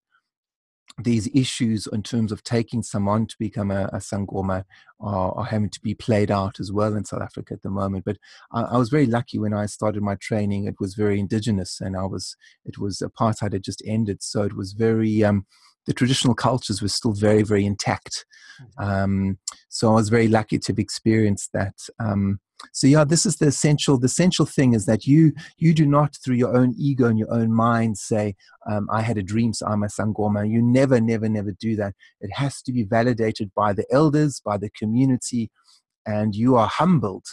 these 1.04 1.30
issues 1.34 1.88
in 1.88 2.02
terms 2.02 2.32
of 2.32 2.44
taking 2.44 2.82
someone 2.82 3.28
to 3.28 3.36
become 3.38 3.70
a, 3.70 3.86
a 3.94 3.98
sangoma 3.98 4.64
are, 5.00 5.32
are, 5.38 5.46
having 5.46 5.70
to 5.70 5.80
be 5.82 5.94
played 5.94 6.32
out 6.32 6.60
as 6.60 6.72
well 6.72 6.96
in 6.96 7.06
South 7.06 7.22
Africa 7.22 7.54
at 7.54 7.62
the 7.62 7.70
moment. 7.70 8.04
But 8.04 8.18
I, 8.52 8.64
I, 8.64 8.78
was 8.78 8.90
very 8.90 9.06
lucky 9.06 9.38
when 9.38 9.54
I 9.54 9.68
started 9.68 10.02
my 10.02 10.16
training. 10.16 10.66
It 10.66 10.80
was 10.80 10.96
very 10.96 11.20
indigenous, 11.20 11.80
and 11.80 11.96
I 11.96 12.06
was 12.06 12.36
it 12.66 12.80
was 12.80 13.00
apartheid 13.00 13.54
had 13.54 13.64
just 13.64 13.84
ended, 13.86 14.24
so 14.24 14.42
it 14.44 14.56
was 14.56 14.74
very 14.74 15.24
um, 15.24 15.46
the 15.88 15.94
traditional 15.94 16.36
cultures 16.36 16.82
were 16.82 16.90
still 16.90 17.14
very, 17.14 17.44
very 17.44 17.66
intact. 17.66 18.26
Mm-hmm. 18.62 18.90
Um, 18.90 19.38
so 19.70 19.92
I 19.92 19.96
was 19.96 20.10
very 20.10 20.28
lucky 20.28 20.60
to 20.60 20.72
have 20.72 20.80
experienced 20.80 21.50
that. 21.54 21.76
Um, 22.00 22.40
so 22.74 22.88
yeah, 22.88 23.04
this 23.04 23.26
is 23.26 23.38
the 23.38 23.48
essential. 23.48 24.00
The 24.00 24.06
essential 24.06 24.46
thing 24.46 24.74
is 24.74 24.86
that 24.86 25.06
you 25.06 25.34
you 25.58 25.74
do 25.74 25.86
not 25.86 26.16
through 26.24 26.36
your 26.36 26.58
own 26.58 26.74
ego 26.78 27.08
and 27.08 27.20
your 27.20 27.32
own 27.32 27.54
mind 27.54 27.98
say, 27.98 28.36
um, 28.70 28.88
"I 28.92 29.02
had 29.02 29.18
a 29.18 29.24
dream, 29.24 29.54
so 29.54 29.68
I'm 29.68 29.84
a 29.84 29.88
sangoma." 29.88 30.50
You 30.50 30.62
never, 30.62 31.00
never, 31.00 31.30
never 31.30 31.52
do 31.52 31.76
that. 31.76 31.94
It 32.20 32.32
has 32.34 32.62
to 32.64 32.72
be 32.72 32.84
validated 32.84 33.52
by 33.56 33.74
the 33.74 33.86
elders, 33.92 34.42
by 34.44 34.58
the 34.58 34.72
community, 34.72 35.52
and 36.06 36.36
you 36.36 36.56
are 36.56 36.68
humbled 36.68 37.26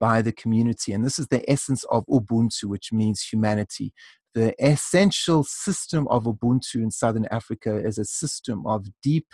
by 0.00 0.22
the 0.22 0.32
community. 0.32 0.94
And 0.94 1.04
this 1.04 1.18
is 1.18 1.28
the 1.28 1.48
essence 1.48 1.84
of 1.90 2.06
Ubuntu, 2.06 2.64
which 2.64 2.90
means 2.90 3.22
humanity 3.22 3.92
the 4.34 4.54
essential 4.64 5.44
system 5.44 6.06
of 6.08 6.24
Ubuntu 6.24 6.76
in 6.76 6.90
Southern 6.90 7.26
Africa 7.30 7.76
is 7.76 7.98
a 7.98 8.04
system 8.04 8.66
of 8.66 8.86
deep 9.02 9.26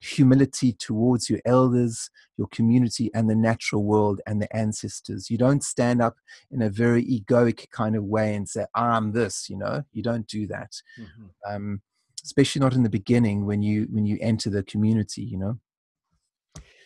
humility 0.00 0.72
towards 0.72 1.28
your 1.28 1.40
elders, 1.44 2.10
your 2.36 2.46
community, 2.48 3.10
and 3.14 3.28
the 3.28 3.34
natural 3.34 3.82
world 3.82 4.20
and 4.26 4.40
the 4.40 4.56
ancestors. 4.56 5.30
You 5.30 5.38
don't 5.38 5.64
stand 5.64 6.02
up 6.02 6.16
in 6.50 6.62
a 6.62 6.70
very 6.70 7.04
egoic 7.04 7.70
kind 7.70 7.96
of 7.96 8.04
way 8.04 8.34
and 8.34 8.48
say, 8.48 8.66
I'm 8.74 9.12
this, 9.12 9.48
you 9.48 9.56
know, 9.56 9.82
you 9.92 10.02
don't 10.02 10.26
do 10.26 10.46
that. 10.48 10.70
Mm-hmm. 11.00 11.54
Um, 11.54 11.82
especially 12.24 12.60
not 12.60 12.74
in 12.74 12.82
the 12.82 12.90
beginning 12.90 13.46
when 13.46 13.62
you 13.62 13.86
when 13.90 14.04
you 14.04 14.18
enter 14.20 14.50
the 14.50 14.64
community, 14.64 15.22
you 15.22 15.38
know. 15.38 15.58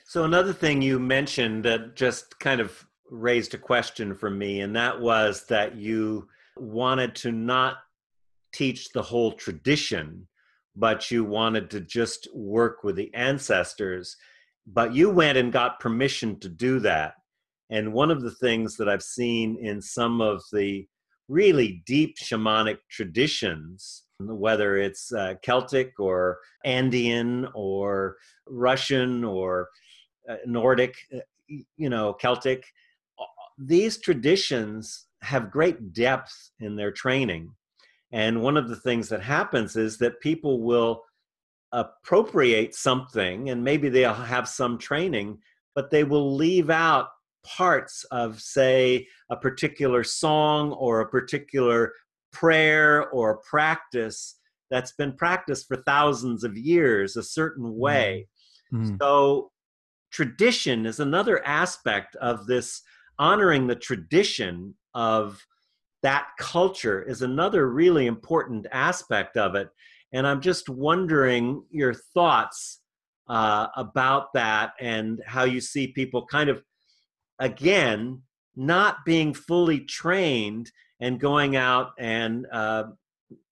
So 0.05 0.25
another 0.25 0.53
thing 0.53 0.83
you 0.83 0.99
mentioned 0.99 1.65
that 1.65 1.95
just 1.95 2.39
kind 2.41 2.61
of 2.61 2.85
raised 3.11 3.55
a 3.55 3.59
question 3.59 4.15
for 4.15 4.31
me, 4.31 4.61
and 4.61 4.77
that 4.77 5.01
was 5.01 5.45
that 5.47 5.77
you 5.77 6.29
wanted 6.61 7.15
to 7.17 7.33
not 7.33 7.79
teach 8.53 8.91
the 8.91 9.03
whole 9.03 9.33
tradition, 9.33 10.27
but 10.77 11.11
you 11.11 11.25
wanted 11.25 11.71
to 11.71 11.81
just 11.81 12.29
work 12.35 12.85
with 12.85 12.97
the 12.97 13.13
ancestors. 13.15 14.17
But 14.67 14.95
you 14.95 15.11
went 15.11 15.39
and 15.39 15.53
got 15.53 15.81
permission 15.81 16.39
to 16.41 16.49
do 16.49 16.81
that. 16.81 17.15
And 17.71 17.93
one 17.93 18.11
of 18.11 18.23
the 18.23 18.33
things 18.33 18.77
that 18.77 18.89
I've 18.89 19.03
seen 19.03 19.57
in 19.61 19.81
some 19.81 20.21
of 20.21 20.43
the 20.53 20.87
really 21.29 21.83
deep 21.87 22.17
shamanic 22.19 22.79
traditions, 22.91 24.03
whether 24.19 24.77
it's 24.77 25.13
uh, 25.13 25.35
Celtic 25.43 25.99
or 25.99 26.39
Andean 26.65 27.47
or 27.55 28.17
Russian 28.49 29.25
or 29.25 29.69
uh, 30.29 30.37
Nordic, 30.47 30.95
uh, 31.15 31.21
you 31.49 31.89
know, 31.89 32.13
Celtic, 32.13 32.65
these 33.59 33.99
traditions 33.99 35.07
have 35.23 35.51
great 35.51 35.93
depth 35.93 36.51
in 36.61 36.77
their 36.77 36.91
training. 36.91 37.53
And 38.13 38.43
one 38.43 38.57
of 38.57 38.69
the 38.69 38.77
things 38.77 39.09
that 39.11 39.23
happens 39.23 39.77
is 39.77 39.99
that 39.99 40.21
people 40.21 40.63
will 40.63 41.03
appropriate 41.73 42.75
something 42.75 43.51
and 43.51 43.63
maybe 43.63 43.89
they'll 43.89 44.13
have 44.13 44.49
some 44.49 44.79
training, 44.79 45.39
but 45.75 45.91
they 45.91 46.05
will 46.05 46.35
leave 46.35 46.71
out 46.71 47.09
parts 47.45 48.05
of, 48.11 48.41
say, 48.41 49.07
a 49.31 49.37
particular 49.37 50.03
song 50.03 50.73
or 50.73 51.01
a 51.01 51.09
particular 51.09 51.93
prayer 52.33 53.09
or 53.11 53.39
practice 53.39 54.37
that's 54.71 54.93
been 54.93 55.13
practiced 55.13 55.67
for 55.67 55.83
thousands 55.87 56.45
of 56.45 56.57
years 56.57 57.17
a 57.17 57.23
certain 57.23 57.65
mm-hmm. 57.65 57.81
way. 57.81 58.29
Mm. 58.73 58.99
So, 59.01 59.51
tradition 60.13 60.87
is 60.87 61.01
another 61.01 61.45
aspect 61.47 62.17
of 62.17 62.47
this 62.47 62.83
honoring 63.19 63.67
the 63.67 63.77
tradition 63.77 64.75
of 64.95 65.45
that 66.03 66.29
culture 66.39 67.03
is 67.03 67.23
another 67.23 67.69
really 67.69 68.07
important 68.07 68.67
aspect 68.73 69.37
of 69.37 69.55
it. 69.55 69.69
And 70.13 70.27
I'm 70.27 70.41
just 70.41 70.69
wondering 70.69 71.63
your 71.71 71.95
thoughts 71.95 72.81
uh, 73.29 73.69
about 73.77 74.33
that 74.35 74.73
and 74.81 75.21
how 75.27 75.45
you 75.45 75.61
see 75.61 75.89
people 75.89 76.27
kind 76.27 76.51
of, 76.51 76.63
again, 77.39 78.23
not 78.57 79.05
being 79.05 79.33
fully 79.33 79.81
trained 79.81 80.71
and 81.01 81.21
going 81.21 81.57
out 81.57 81.93
and 81.99 82.47
uh, 82.53 82.85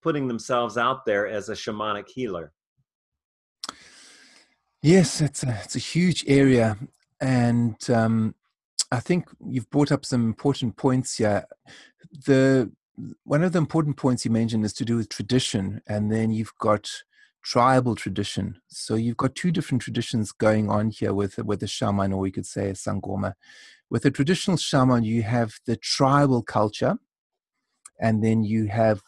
putting 0.03 0.27
themselves 0.27 0.77
out 0.77 1.05
there 1.05 1.27
as 1.27 1.49
a 1.49 1.53
shamanic 1.53 2.09
healer. 2.09 2.51
Yes, 4.81 5.21
it's 5.21 5.43
a, 5.43 5.59
it's 5.63 5.75
a 5.75 5.79
huge 5.79 6.23
area. 6.27 6.77
And 7.21 7.77
um, 7.89 8.35
I 8.91 8.99
think 8.99 9.29
you've 9.45 9.69
brought 9.69 9.91
up 9.91 10.05
some 10.05 10.23
important 10.25 10.77
points 10.77 11.17
here. 11.17 11.45
The 12.25 12.71
one 13.23 13.43
of 13.43 13.53
the 13.53 13.59
important 13.59 13.97
points 13.97 14.25
you 14.25 14.31
mentioned 14.31 14.65
is 14.65 14.73
to 14.73 14.85
do 14.85 14.97
with 14.97 15.09
tradition, 15.09 15.81
and 15.87 16.11
then 16.11 16.31
you've 16.31 16.55
got 16.59 16.89
tribal 17.43 17.95
tradition. 17.95 18.59
So 18.67 18.95
you've 18.95 19.17
got 19.17 19.35
two 19.35 19.51
different 19.51 19.81
traditions 19.81 20.31
going 20.31 20.69
on 20.69 20.89
here 20.89 21.13
with 21.13 21.37
with 21.37 21.59
the 21.61 21.67
shaman, 21.67 22.13
or 22.13 22.19
we 22.19 22.31
could 22.31 22.45
say 22.45 22.69
a 22.69 22.73
sangoma. 22.73 23.33
With 23.89 24.05
a 24.05 24.11
traditional 24.11 24.57
shaman, 24.57 25.03
you 25.03 25.23
have 25.23 25.53
the 25.65 25.77
tribal 25.77 26.43
culture, 26.43 26.97
and 27.99 28.23
then 28.23 28.43
you 28.43 28.67
have 28.67 29.01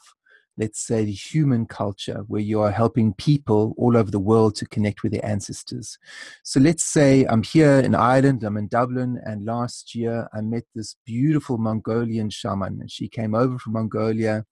let's 0.58 0.80
say, 0.80 1.06
the 1.06 1.12
human 1.12 1.66
culture, 1.66 2.24
where 2.28 2.42
you 2.42 2.62
are 2.62 2.72
helping 2.72 3.14
people 3.14 3.74
all 3.78 3.98
over 3.98 4.12
the 4.12 4.20
world 4.20 4.56
to 4.56 4.66
connect 4.66 5.04
with 5.04 5.12
their 5.12 5.26
ancestors. 5.26 5.98
So 6.44 6.60
let's 6.60 6.84
say 6.84 7.26
I'm 7.26 7.44
here 7.44 7.80
in 7.80 7.96
Ireland, 7.96 8.44
I'm 8.44 8.58
in 8.58 8.68
Dublin, 8.68 9.20
and 9.24 9.46
last 9.46 9.96
year 9.96 10.28
I 10.34 10.42
met 10.42 10.64
this 10.76 10.96
beautiful 11.06 11.58
Mongolian 11.58 12.30
shaman. 12.30 12.80
And 12.82 12.92
she 12.92 13.08
came 13.08 13.34
over 13.34 13.58
from 13.58 13.74
Mongolia, 13.74 14.46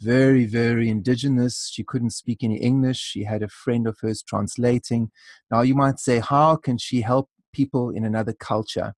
very, 0.00 0.44
very 0.44 0.88
indigenous. 0.88 1.70
She 1.72 1.84
couldn't 1.84 2.10
speak 2.10 2.42
any 2.42 2.56
English. 2.56 2.98
She 2.98 3.24
had 3.24 3.42
a 3.42 3.48
friend 3.48 3.86
of 3.86 3.98
hers 4.00 4.22
translating. 4.22 5.10
Now, 5.50 5.62
you 5.62 5.74
might 5.74 5.98
say, 5.98 6.18
how 6.20 6.56
can 6.56 6.78
she 6.78 7.02
help 7.02 7.30
people 7.52 7.90
in 7.90 8.04
another 8.04 8.32
culture? 8.32 8.94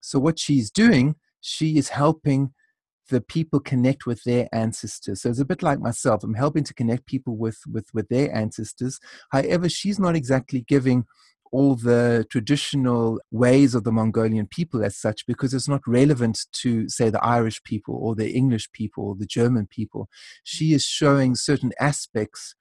So, 0.00 0.18
what 0.18 0.38
she's 0.38 0.70
doing, 0.70 1.16
she 1.40 1.76
is 1.76 1.90
helping 1.90 2.54
the 3.10 3.20
people 3.20 3.60
connect 3.60 4.06
with 4.06 4.24
their 4.24 4.48
ancestors. 4.52 5.22
So 5.22 5.28
it's 5.28 5.40
a 5.40 5.44
bit 5.44 5.62
like 5.62 5.80
myself. 5.80 6.24
I'm 6.24 6.34
helping 6.34 6.64
to 6.64 6.74
connect 6.74 7.06
people 7.06 7.36
with 7.36 7.58
with 7.70 7.88
with 7.92 8.08
their 8.08 8.34
ancestors. 8.34 8.98
However, 9.30 9.68
she's 9.68 9.98
not 9.98 10.16
exactly 10.16 10.62
giving 10.66 11.04
all 11.52 11.74
the 11.74 12.24
traditional 12.30 13.20
ways 13.30 13.74
of 13.74 13.84
the 13.84 13.92
Mongolian 13.92 14.46
people 14.46 14.84
as 14.84 14.96
such 14.96 15.26
because 15.26 15.52
it's 15.52 15.68
not 15.68 15.82
relevant 15.86 16.46
to, 16.52 16.88
say, 16.88 17.10
the 17.10 17.24
Irish 17.24 17.62
people 17.64 17.98
or 18.00 18.14
the 18.14 18.30
English 18.30 18.70
people 18.72 19.04
or 19.08 19.16
the 19.16 19.26
German 19.26 19.66
people. 19.66 20.08
She 20.44 20.72
is 20.72 20.84
showing 20.84 21.34
certain 21.34 21.72
aspects 21.80 22.54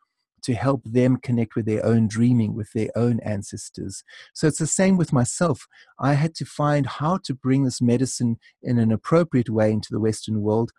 to 0.43 0.53
help 0.53 0.81
them 0.85 1.17
connect 1.17 1.55
with 1.55 1.65
their 1.65 1.85
own 1.85 2.07
dreaming, 2.07 2.55
with 2.55 2.71
their 2.73 2.89
own 2.95 3.19
ancestors. 3.21 4.03
So 4.33 4.47
it's 4.47 4.59
the 4.59 4.67
same 4.67 4.97
with 4.97 5.13
myself. 5.13 5.67
I 5.99 6.13
had 6.13 6.35
to 6.35 6.45
find 6.45 6.85
how 6.85 7.17
to 7.25 7.33
bring 7.33 7.63
this 7.63 7.81
medicine 7.81 8.37
in 8.61 8.77
an 8.77 8.91
appropriate 8.91 9.49
way 9.49 9.71
into 9.71 9.89
the 9.91 9.99
Western 9.99 10.41
world 10.41 10.71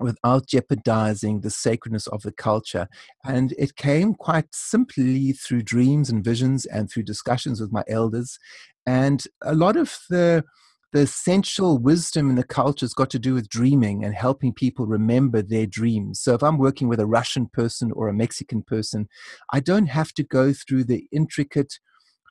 without 0.00 0.46
jeopardizing 0.46 1.40
the 1.40 1.50
sacredness 1.50 2.06
of 2.06 2.22
the 2.22 2.32
culture. 2.32 2.88
And 3.24 3.52
it 3.58 3.76
came 3.76 4.14
quite 4.14 4.54
simply 4.54 5.32
through 5.32 5.62
dreams 5.62 6.10
and 6.10 6.24
visions 6.24 6.64
and 6.66 6.90
through 6.90 7.02
discussions 7.04 7.60
with 7.60 7.72
my 7.72 7.82
elders. 7.88 8.38
And 8.86 9.24
a 9.42 9.54
lot 9.54 9.76
of 9.76 9.98
the 10.08 10.44
the 10.92 11.00
essential 11.00 11.78
wisdom 11.78 12.30
in 12.30 12.36
the 12.36 12.44
culture 12.44 12.84
has 12.84 12.94
got 12.94 13.10
to 13.10 13.18
do 13.18 13.34
with 13.34 13.48
dreaming 13.48 14.04
and 14.04 14.14
helping 14.14 14.52
people 14.52 14.86
remember 14.86 15.42
their 15.42 15.66
dreams. 15.66 16.20
So 16.20 16.34
if 16.34 16.42
I'm 16.42 16.58
working 16.58 16.88
with 16.88 17.00
a 17.00 17.06
Russian 17.06 17.46
person 17.46 17.92
or 17.92 18.08
a 18.08 18.14
Mexican 18.14 18.62
person, 18.62 19.08
I 19.52 19.60
don't 19.60 19.86
have 19.86 20.12
to 20.14 20.22
go 20.22 20.52
through 20.52 20.84
the 20.84 21.06
intricate 21.12 21.78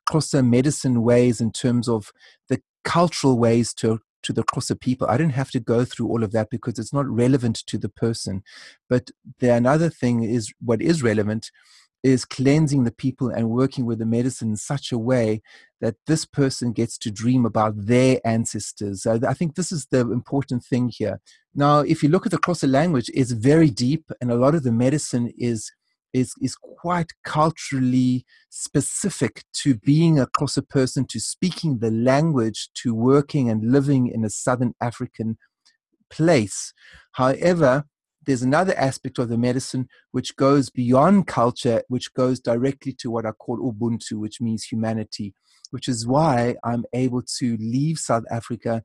Xhosa 0.09 0.47
medicine 0.47 1.03
ways 1.03 1.39
in 1.39 1.51
terms 1.51 1.87
of 1.87 2.11
the 2.49 2.61
cultural 2.83 3.37
ways 3.37 3.73
to 3.75 3.99
to 4.23 4.33
the 4.33 4.43
Xhosa 4.43 4.79
people. 4.79 5.07
I 5.07 5.17
don't 5.17 5.29
have 5.29 5.51
to 5.51 5.59
go 5.59 5.85
through 5.85 6.07
all 6.07 6.23
of 6.23 6.31
that 6.31 6.49
because 6.49 6.79
it's 6.79 6.91
not 6.91 7.07
relevant 7.07 7.57
to 7.67 7.77
the 7.77 7.89
person. 7.89 8.43
But 8.89 9.11
the 9.39 9.53
another 9.53 9.89
thing 9.89 10.23
is 10.23 10.51
what 10.59 10.81
is 10.81 11.03
relevant 11.03 11.51
is 12.07 12.25
cleansing 12.25 12.83
the 12.83 12.91
people 12.91 13.29
and 13.29 13.49
working 13.49 13.85
with 13.85 13.99
the 13.99 14.05
medicine 14.05 14.49
in 14.49 14.55
such 14.57 14.91
a 14.91 14.97
way 14.97 15.41
that 15.81 15.95
this 16.07 16.25
person 16.25 16.71
gets 16.71 16.97
to 16.97 17.11
dream 17.11 17.45
about 17.45 17.73
their 17.75 18.19
ancestors. 18.25 19.03
So 19.03 19.19
I 19.27 19.33
think 19.33 19.55
this 19.55 19.71
is 19.71 19.87
the 19.91 20.01
important 20.01 20.63
thing 20.63 20.91
here. 20.93 21.19
Now, 21.53 21.79
if 21.79 22.03
you 22.03 22.09
look 22.09 22.25
at 22.25 22.31
the 22.31 22.39
Xhosa 22.39 22.69
language, 22.69 23.09
it's 23.13 23.31
very 23.31 23.69
deep, 23.69 24.11
and 24.21 24.31
a 24.31 24.35
lot 24.35 24.55
of 24.55 24.63
the 24.63 24.71
medicine 24.71 25.31
is 25.37 25.71
is 26.13 26.33
is 26.41 26.55
quite 26.55 27.11
culturally 27.23 28.25
specific 28.49 29.43
to 29.53 29.75
being 29.75 30.19
a 30.19 30.27
Xhosa 30.27 30.67
person, 30.67 31.05
to 31.07 31.19
speaking 31.19 31.79
the 31.79 31.91
language, 31.91 32.69
to 32.81 32.93
working 32.93 33.49
and 33.49 33.71
living 33.71 34.07
in 34.07 34.23
a 34.23 34.29
Southern 34.29 34.73
African 34.81 35.37
place. 36.09 36.73
However, 37.13 37.85
there's 38.27 38.43
another 38.43 38.77
aspect 38.77 39.17
of 39.17 39.29
the 39.29 39.37
medicine 39.37 39.87
which 40.11 40.35
goes 40.35 40.69
beyond 40.69 41.27
culture, 41.27 41.81
which 41.87 42.13
goes 42.13 42.41
directly 42.41 42.91
to 42.99 43.09
what 43.09 43.25
I 43.25 43.31
call 43.31 43.57
Ubuntu, 43.57 44.19
which 44.19 44.41
means 44.41 44.65
humanity, 44.65 45.33
which 45.71 45.87
is 45.87 46.05
why 46.05 46.55
I'm 46.63 46.83
able 46.93 47.23
to 47.39 47.57
leave 47.57 47.97
South 47.97 48.25
Africa 48.29 48.83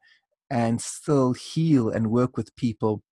and 0.49 0.81
still 0.81 1.33
heal 1.33 1.91
and 1.91 2.11
work 2.11 2.37
with 2.37 2.55
people 2.55 3.03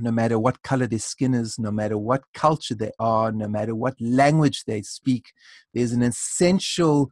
no 0.00 0.10
matter 0.10 0.38
what 0.38 0.62
color 0.62 0.86
their 0.86 0.98
skin 0.98 1.34
is, 1.34 1.58
no 1.58 1.70
matter 1.70 1.98
what 1.98 2.22
culture 2.34 2.74
they 2.74 2.92
are, 2.98 3.32
no 3.32 3.48
matter 3.48 3.74
what 3.74 3.94
language 4.00 4.64
they 4.64 4.82
speak. 4.82 5.32
There's 5.74 5.92
an 5.92 6.02
essential 6.02 7.10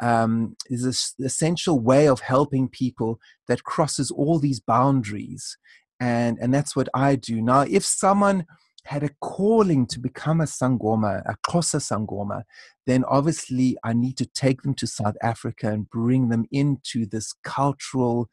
um, 0.00 0.56
an 0.70 0.92
essential 1.24 1.80
way 1.80 2.06
of 2.06 2.20
helping 2.20 2.68
people 2.68 3.18
that 3.48 3.64
crosses 3.64 4.12
all 4.12 4.38
these 4.38 4.60
boundaries 4.60 5.58
and 6.00 6.38
and 6.40 6.52
that's 6.52 6.76
what 6.76 6.88
I 6.94 7.16
do 7.16 7.40
now. 7.40 7.62
If 7.62 7.84
someone 7.84 8.46
had 8.84 9.02
a 9.02 9.10
calling 9.20 9.86
to 9.86 10.00
become 10.00 10.40
a 10.40 10.44
sangoma, 10.44 11.22
a 11.26 11.36
Xhosa 11.46 11.78
sangoma, 11.78 12.44
then 12.86 13.04
obviously 13.04 13.76
I 13.84 13.92
need 13.92 14.16
to 14.16 14.26
take 14.26 14.62
them 14.62 14.74
to 14.76 14.86
South 14.86 15.16
Africa 15.22 15.68
and 15.70 15.90
bring 15.90 16.30
them 16.30 16.46
into 16.50 17.04
this 17.04 17.34
cultural 17.44 18.30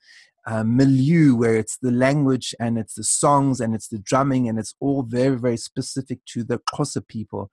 uh, 0.47 0.63
milieu 0.63 1.35
where 1.35 1.57
it's 1.57 1.77
the 1.77 1.91
language 1.91 2.55
and 2.59 2.77
it's 2.77 2.93
the 2.93 3.03
songs 3.03 3.59
and 3.59 3.75
it's 3.75 3.89
the 3.89 3.99
drumming 3.99 4.47
and 4.47 4.57
it's 4.57 4.75
all 4.79 5.03
very 5.03 5.37
very 5.37 5.57
specific 5.57 6.19
to 6.27 6.43
the 6.43 6.59
Xhosa 6.59 7.05
people. 7.05 7.49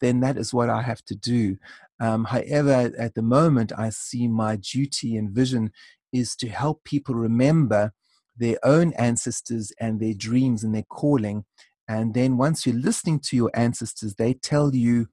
Then 0.00 0.20
that 0.20 0.36
is 0.36 0.52
what 0.52 0.68
I 0.68 0.82
have 0.82 1.02
to 1.06 1.14
do. 1.14 1.56
Um, 2.00 2.24
however, 2.24 2.92
at 2.98 3.14
the 3.14 3.22
moment, 3.22 3.72
I 3.78 3.88
see 3.90 4.28
my 4.28 4.56
duty 4.56 5.16
and 5.16 5.30
vision 5.30 5.70
is 6.12 6.36
to 6.36 6.48
help 6.48 6.84
people 6.84 7.14
remember 7.14 7.92
their 8.36 8.58
own 8.62 8.92
ancestors 8.94 9.72
and 9.80 10.00
their 10.00 10.14
dreams 10.14 10.64
and 10.64 10.74
their 10.74 10.84
calling. 10.84 11.44
And 11.88 12.14
then 12.14 12.36
once 12.36 12.64
you're 12.64 12.74
listening 12.74 13.20
to 13.20 13.36
your 13.36 13.50
ancestors, 13.54 14.14
they 14.14 14.34
tell 14.34 14.74
you 14.74 15.08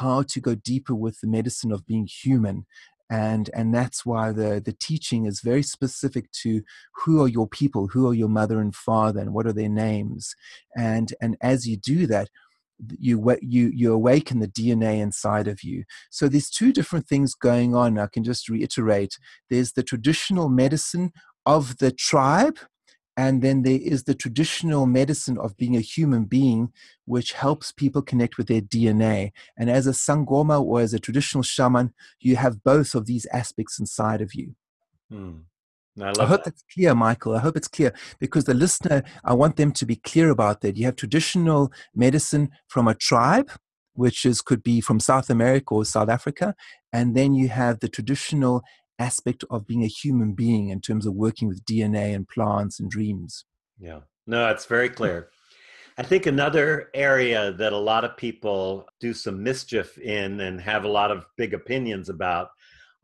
how 0.00 0.22
to 0.22 0.40
go 0.40 0.54
deeper 0.54 0.94
with 0.94 1.20
the 1.20 1.28
medicine 1.28 1.70
of 1.70 1.86
being 1.86 2.06
human. 2.06 2.66
And, 3.10 3.50
and 3.54 3.74
that's 3.74 4.06
why 4.06 4.32
the, 4.32 4.62
the 4.64 4.72
teaching 4.72 5.26
is 5.26 5.40
very 5.40 5.62
specific 5.62 6.32
to 6.42 6.62
who 7.04 7.22
are 7.22 7.28
your 7.28 7.46
people, 7.46 7.88
who 7.88 8.08
are 8.08 8.14
your 8.14 8.30
mother 8.30 8.60
and 8.60 8.74
father, 8.74 9.20
and 9.20 9.34
what 9.34 9.46
are 9.46 9.52
their 9.52 9.68
names. 9.68 10.34
And, 10.76 11.12
and 11.20 11.36
as 11.42 11.68
you 11.68 11.76
do 11.76 12.06
that, 12.06 12.28
you 12.98 13.36
you 13.40 13.70
you 13.72 13.92
awaken 13.92 14.40
the 14.40 14.48
DNA 14.48 15.00
inside 15.00 15.48
of 15.48 15.62
you. 15.62 15.84
So 16.10 16.28
there's 16.28 16.50
two 16.50 16.72
different 16.72 17.06
things 17.06 17.34
going 17.34 17.74
on. 17.74 17.98
I 17.98 18.06
can 18.06 18.24
just 18.24 18.48
reiterate. 18.48 19.16
There's 19.48 19.72
the 19.72 19.82
traditional 19.82 20.48
medicine 20.48 21.12
of 21.46 21.78
the 21.78 21.90
tribe. 21.90 22.58
And 23.16 23.42
then 23.42 23.62
there 23.62 23.78
is 23.80 24.04
the 24.04 24.14
traditional 24.14 24.86
medicine 24.86 25.38
of 25.38 25.56
being 25.56 25.76
a 25.76 25.80
human 25.80 26.24
being, 26.24 26.72
which 27.04 27.32
helps 27.32 27.70
people 27.70 28.02
connect 28.02 28.36
with 28.38 28.48
their 28.48 28.60
DNA. 28.60 29.30
And 29.56 29.70
as 29.70 29.86
a 29.86 29.90
Sangoma 29.90 30.60
or 30.60 30.80
as 30.80 30.94
a 30.94 30.98
traditional 30.98 31.44
shaman, 31.44 31.92
you 32.18 32.34
have 32.36 32.64
both 32.64 32.94
of 32.94 33.06
these 33.06 33.26
aspects 33.26 33.78
inside 33.78 34.20
of 34.20 34.34
you. 34.34 34.56
Hmm. 35.10 35.42
I, 36.00 36.08
I, 36.08 36.26
hope 36.26 36.42
that. 36.42 36.44
that's 36.46 36.64
clear, 36.74 36.92
Michael. 36.94 37.36
I 37.36 37.38
hope 37.38 37.56
it's 37.56 37.68
clear 37.68 37.92
because 38.18 38.44
the 38.44 38.54
listener, 38.54 39.04
I 39.22 39.32
want 39.34 39.56
them 39.56 39.70
to 39.72 39.86
be 39.86 39.96
clear 39.96 40.30
about 40.30 40.60
that. 40.62 40.76
You 40.76 40.86
have 40.86 40.96
traditional 40.96 41.72
medicine 41.94 42.50
from 42.66 42.88
a 42.88 42.94
tribe, 42.94 43.50
which 43.92 44.26
is 44.26 44.40
could 44.40 44.62
be 44.62 44.80
from 44.80 44.98
South 44.98 45.30
America 45.30 45.74
or 45.74 45.84
South 45.84 46.08
Africa, 46.08 46.54
and 46.92 47.16
then 47.16 47.34
you 47.34 47.48
have 47.48 47.78
the 47.78 47.88
traditional 47.88 48.62
aspect 48.98 49.44
of 49.50 49.66
being 49.66 49.82
a 49.82 49.88
human 49.88 50.32
being 50.32 50.68
in 50.68 50.80
terms 50.80 51.06
of 51.06 51.14
working 51.14 51.48
with 51.48 51.64
DNA 51.64 52.14
and 52.14 52.28
plants 52.28 52.80
and 52.80 52.90
dreams. 52.90 53.44
Yeah, 53.78 54.00
no, 54.26 54.48
it's 54.48 54.66
very 54.66 54.88
clear. 54.88 55.30
I 55.96 56.02
think 56.02 56.26
another 56.26 56.90
area 56.92 57.52
that 57.52 57.72
a 57.72 57.78
lot 57.78 58.04
of 58.04 58.16
people 58.16 58.86
do 59.00 59.14
some 59.14 59.42
mischief 59.42 59.96
in 59.98 60.40
and 60.40 60.60
have 60.60 60.84
a 60.84 60.88
lot 60.88 61.12
of 61.12 61.24
big 61.36 61.54
opinions 61.54 62.08
about 62.08 62.48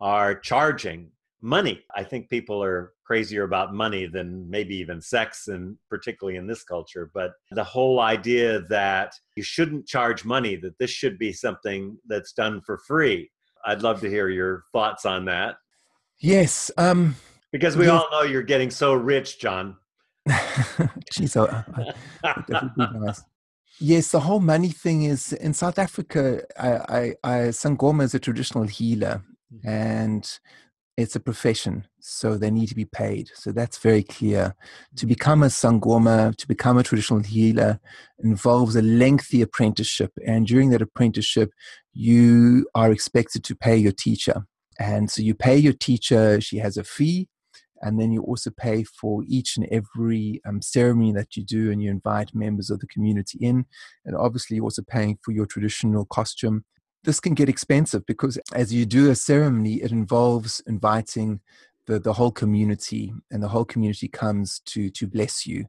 are 0.00 0.34
charging 0.34 1.10
money. 1.40 1.84
I 1.94 2.02
think 2.02 2.28
people 2.28 2.62
are 2.62 2.92
crazier 3.04 3.44
about 3.44 3.74
money 3.74 4.06
than 4.06 4.48
maybe 4.48 4.76
even 4.76 5.00
sex, 5.00 5.48
and 5.48 5.76
particularly 5.88 6.36
in 6.36 6.46
this 6.46 6.64
culture. 6.64 7.10
But 7.14 7.32
the 7.52 7.64
whole 7.64 8.00
idea 8.00 8.62
that 8.68 9.12
you 9.36 9.42
shouldn't 9.42 9.86
charge 9.86 10.24
money, 10.24 10.56
that 10.56 10.78
this 10.78 10.90
should 10.90 11.18
be 11.18 11.32
something 11.32 11.96
that's 12.06 12.32
done 12.32 12.60
for 12.66 12.78
free. 12.78 13.30
I'd 13.64 13.82
love 13.82 14.00
to 14.00 14.10
hear 14.10 14.28
your 14.28 14.64
thoughts 14.72 15.04
on 15.04 15.24
that. 15.26 15.56
Yes. 16.20 16.70
Um, 16.76 17.16
because 17.52 17.76
we 17.76 17.86
yes. 17.86 17.92
all 17.92 18.08
know 18.10 18.22
you're 18.22 18.42
getting 18.42 18.70
so 18.70 18.94
rich, 18.94 19.38
John. 19.38 19.76
Geez, 21.12 21.36
uh, 21.36 21.64
nice. 22.76 23.22
Yes, 23.80 24.10
the 24.10 24.20
whole 24.20 24.40
money 24.40 24.68
thing 24.68 25.04
is 25.04 25.32
in 25.32 25.54
South 25.54 25.78
Africa. 25.78 26.42
I, 26.58 26.70
I, 26.70 27.14
I 27.24 27.36
Sangoma 27.48 28.02
is 28.02 28.14
a 28.14 28.18
traditional 28.18 28.64
healer, 28.64 29.22
mm-hmm. 29.52 29.66
and 29.66 30.38
it's 30.98 31.16
a 31.16 31.20
profession, 31.20 31.86
so 31.98 32.36
they 32.36 32.50
need 32.50 32.68
to 32.68 32.74
be 32.74 32.84
paid. 32.84 33.30
So 33.34 33.52
that's 33.52 33.78
very 33.78 34.02
clear. 34.02 34.54
To 34.96 35.06
become 35.06 35.42
a 35.42 35.46
Sangoma, 35.46 36.36
to 36.36 36.46
become 36.46 36.76
a 36.76 36.82
traditional 36.82 37.20
healer, 37.20 37.80
involves 38.22 38.76
a 38.76 38.82
lengthy 38.82 39.40
apprenticeship. 39.40 40.12
And 40.26 40.46
during 40.46 40.68
that 40.70 40.82
apprenticeship, 40.82 41.50
you 41.94 42.68
are 42.74 42.92
expected 42.92 43.44
to 43.44 43.56
pay 43.56 43.78
your 43.78 43.92
teacher. 43.92 44.44
And 44.80 45.08
so 45.08 45.22
you 45.22 45.34
pay 45.34 45.56
your 45.56 45.74
teacher, 45.74 46.40
she 46.40 46.56
has 46.56 46.76
a 46.76 46.82
fee, 46.82 47.28
and 47.82 48.00
then 48.00 48.10
you 48.10 48.22
also 48.22 48.50
pay 48.50 48.82
for 48.82 49.22
each 49.28 49.56
and 49.56 49.68
every 49.70 50.40
um, 50.44 50.60
ceremony 50.60 51.12
that 51.12 51.36
you 51.36 51.44
do, 51.44 51.70
and 51.70 51.80
you 51.80 51.90
invite 51.90 52.34
members 52.34 52.70
of 52.70 52.80
the 52.80 52.88
community 52.88 53.38
in. 53.40 53.66
And 54.04 54.16
obviously, 54.16 54.56
you're 54.56 54.64
also 54.64 54.82
paying 54.82 55.18
for 55.22 55.30
your 55.30 55.46
traditional 55.46 56.04
costume 56.06 56.64
this 57.04 57.20
can 57.20 57.34
get 57.34 57.48
expensive 57.48 58.04
because 58.06 58.38
as 58.54 58.72
you 58.72 58.84
do 58.84 59.10
a 59.10 59.14
ceremony, 59.14 59.76
it 59.76 59.90
involves 59.90 60.60
inviting 60.66 61.40
the, 61.86 61.98
the 61.98 62.12
whole 62.12 62.30
community, 62.30 63.12
and 63.30 63.42
the 63.42 63.48
whole 63.48 63.64
community 63.64 64.06
comes 64.08 64.60
to 64.66 64.90
to 64.90 65.06
bless 65.06 65.46
you. 65.46 65.66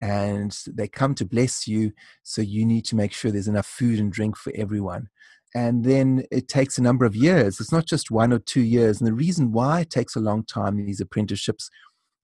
And 0.00 0.56
they 0.66 0.88
come 0.88 1.14
to 1.14 1.24
bless 1.24 1.68
you, 1.68 1.92
so 2.24 2.42
you 2.42 2.66
need 2.66 2.84
to 2.86 2.96
make 2.96 3.12
sure 3.12 3.30
there's 3.30 3.48
enough 3.48 3.68
food 3.68 4.00
and 4.00 4.12
drink 4.12 4.36
for 4.36 4.52
everyone. 4.56 5.08
And 5.54 5.84
then 5.84 6.24
it 6.30 6.48
takes 6.48 6.78
a 6.78 6.82
number 6.82 7.04
of 7.04 7.14
years. 7.14 7.60
It's 7.60 7.72
not 7.72 7.86
just 7.86 8.10
one 8.10 8.32
or 8.32 8.38
two 8.38 8.62
years. 8.62 9.00
And 9.00 9.06
the 9.06 9.12
reason 9.12 9.52
why 9.52 9.80
it 9.80 9.90
takes 9.90 10.16
a 10.16 10.20
long 10.20 10.44
time 10.44 10.76
these 10.76 11.00
apprenticeships 11.00 11.70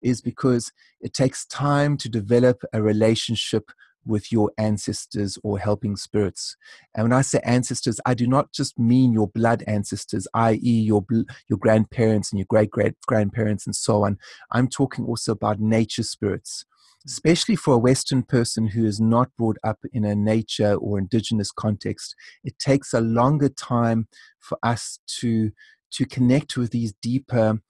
is 0.00 0.20
because 0.20 0.72
it 1.00 1.12
takes 1.12 1.44
time 1.46 1.96
to 1.98 2.08
develop 2.08 2.62
a 2.72 2.82
relationship 2.82 3.70
with 4.06 4.32
your 4.32 4.50
ancestors 4.58 5.38
or 5.42 5.58
helping 5.58 5.94
spirits. 5.94 6.56
And 6.96 7.04
when 7.04 7.12
I 7.12 7.20
say 7.20 7.40
ancestors, 7.44 8.00
I 8.06 8.14
do 8.14 8.26
not 8.26 8.52
just 8.52 8.78
mean 8.78 9.12
your 9.12 9.28
blood 9.28 9.62
ancestors, 9.66 10.26
i.e., 10.34 10.58
your 10.80 11.04
your 11.48 11.58
grandparents 11.58 12.32
and 12.32 12.38
your 12.38 12.46
great 12.48 12.70
great 12.70 12.94
grandparents 13.06 13.66
and 13.66 13.76
so 13.76 14.04
on. 14.04 14.18
I'm 14.50 14.68
talking 14.68 15.04
also 15.04 15.32
about 15.32 15.60
nature 15.60 16.02
spirits, 16.02 16.64
especially 17.06 17.56
for 17.56 17.74
a 17.74 17.78
Western 17.78 18.22
person 18.22 18.68
who 18.68 18.84
is 18.84 19.00
not 19.00 19.30
brought 19.36 19.56
up 19.64 19.78
in 19.92 20.04
a 20.04 20.14
nature 20.14 20.74
or 20.74 20.98
indigenous 20.98 21.50
context. 21.50 22.14
It 22.44 22.58
takes 22.58 22.92
a 22.92 23.00
longer 23.00 23.48
time 23.48 24.08
for 24.38 24.58
us 24.62 24.98
to 25.20 25.50
to 25.90 26.04
connect 26.04 26.56
with 26.56 26.70
these 26.70 26.92
deeper 27.00 27.60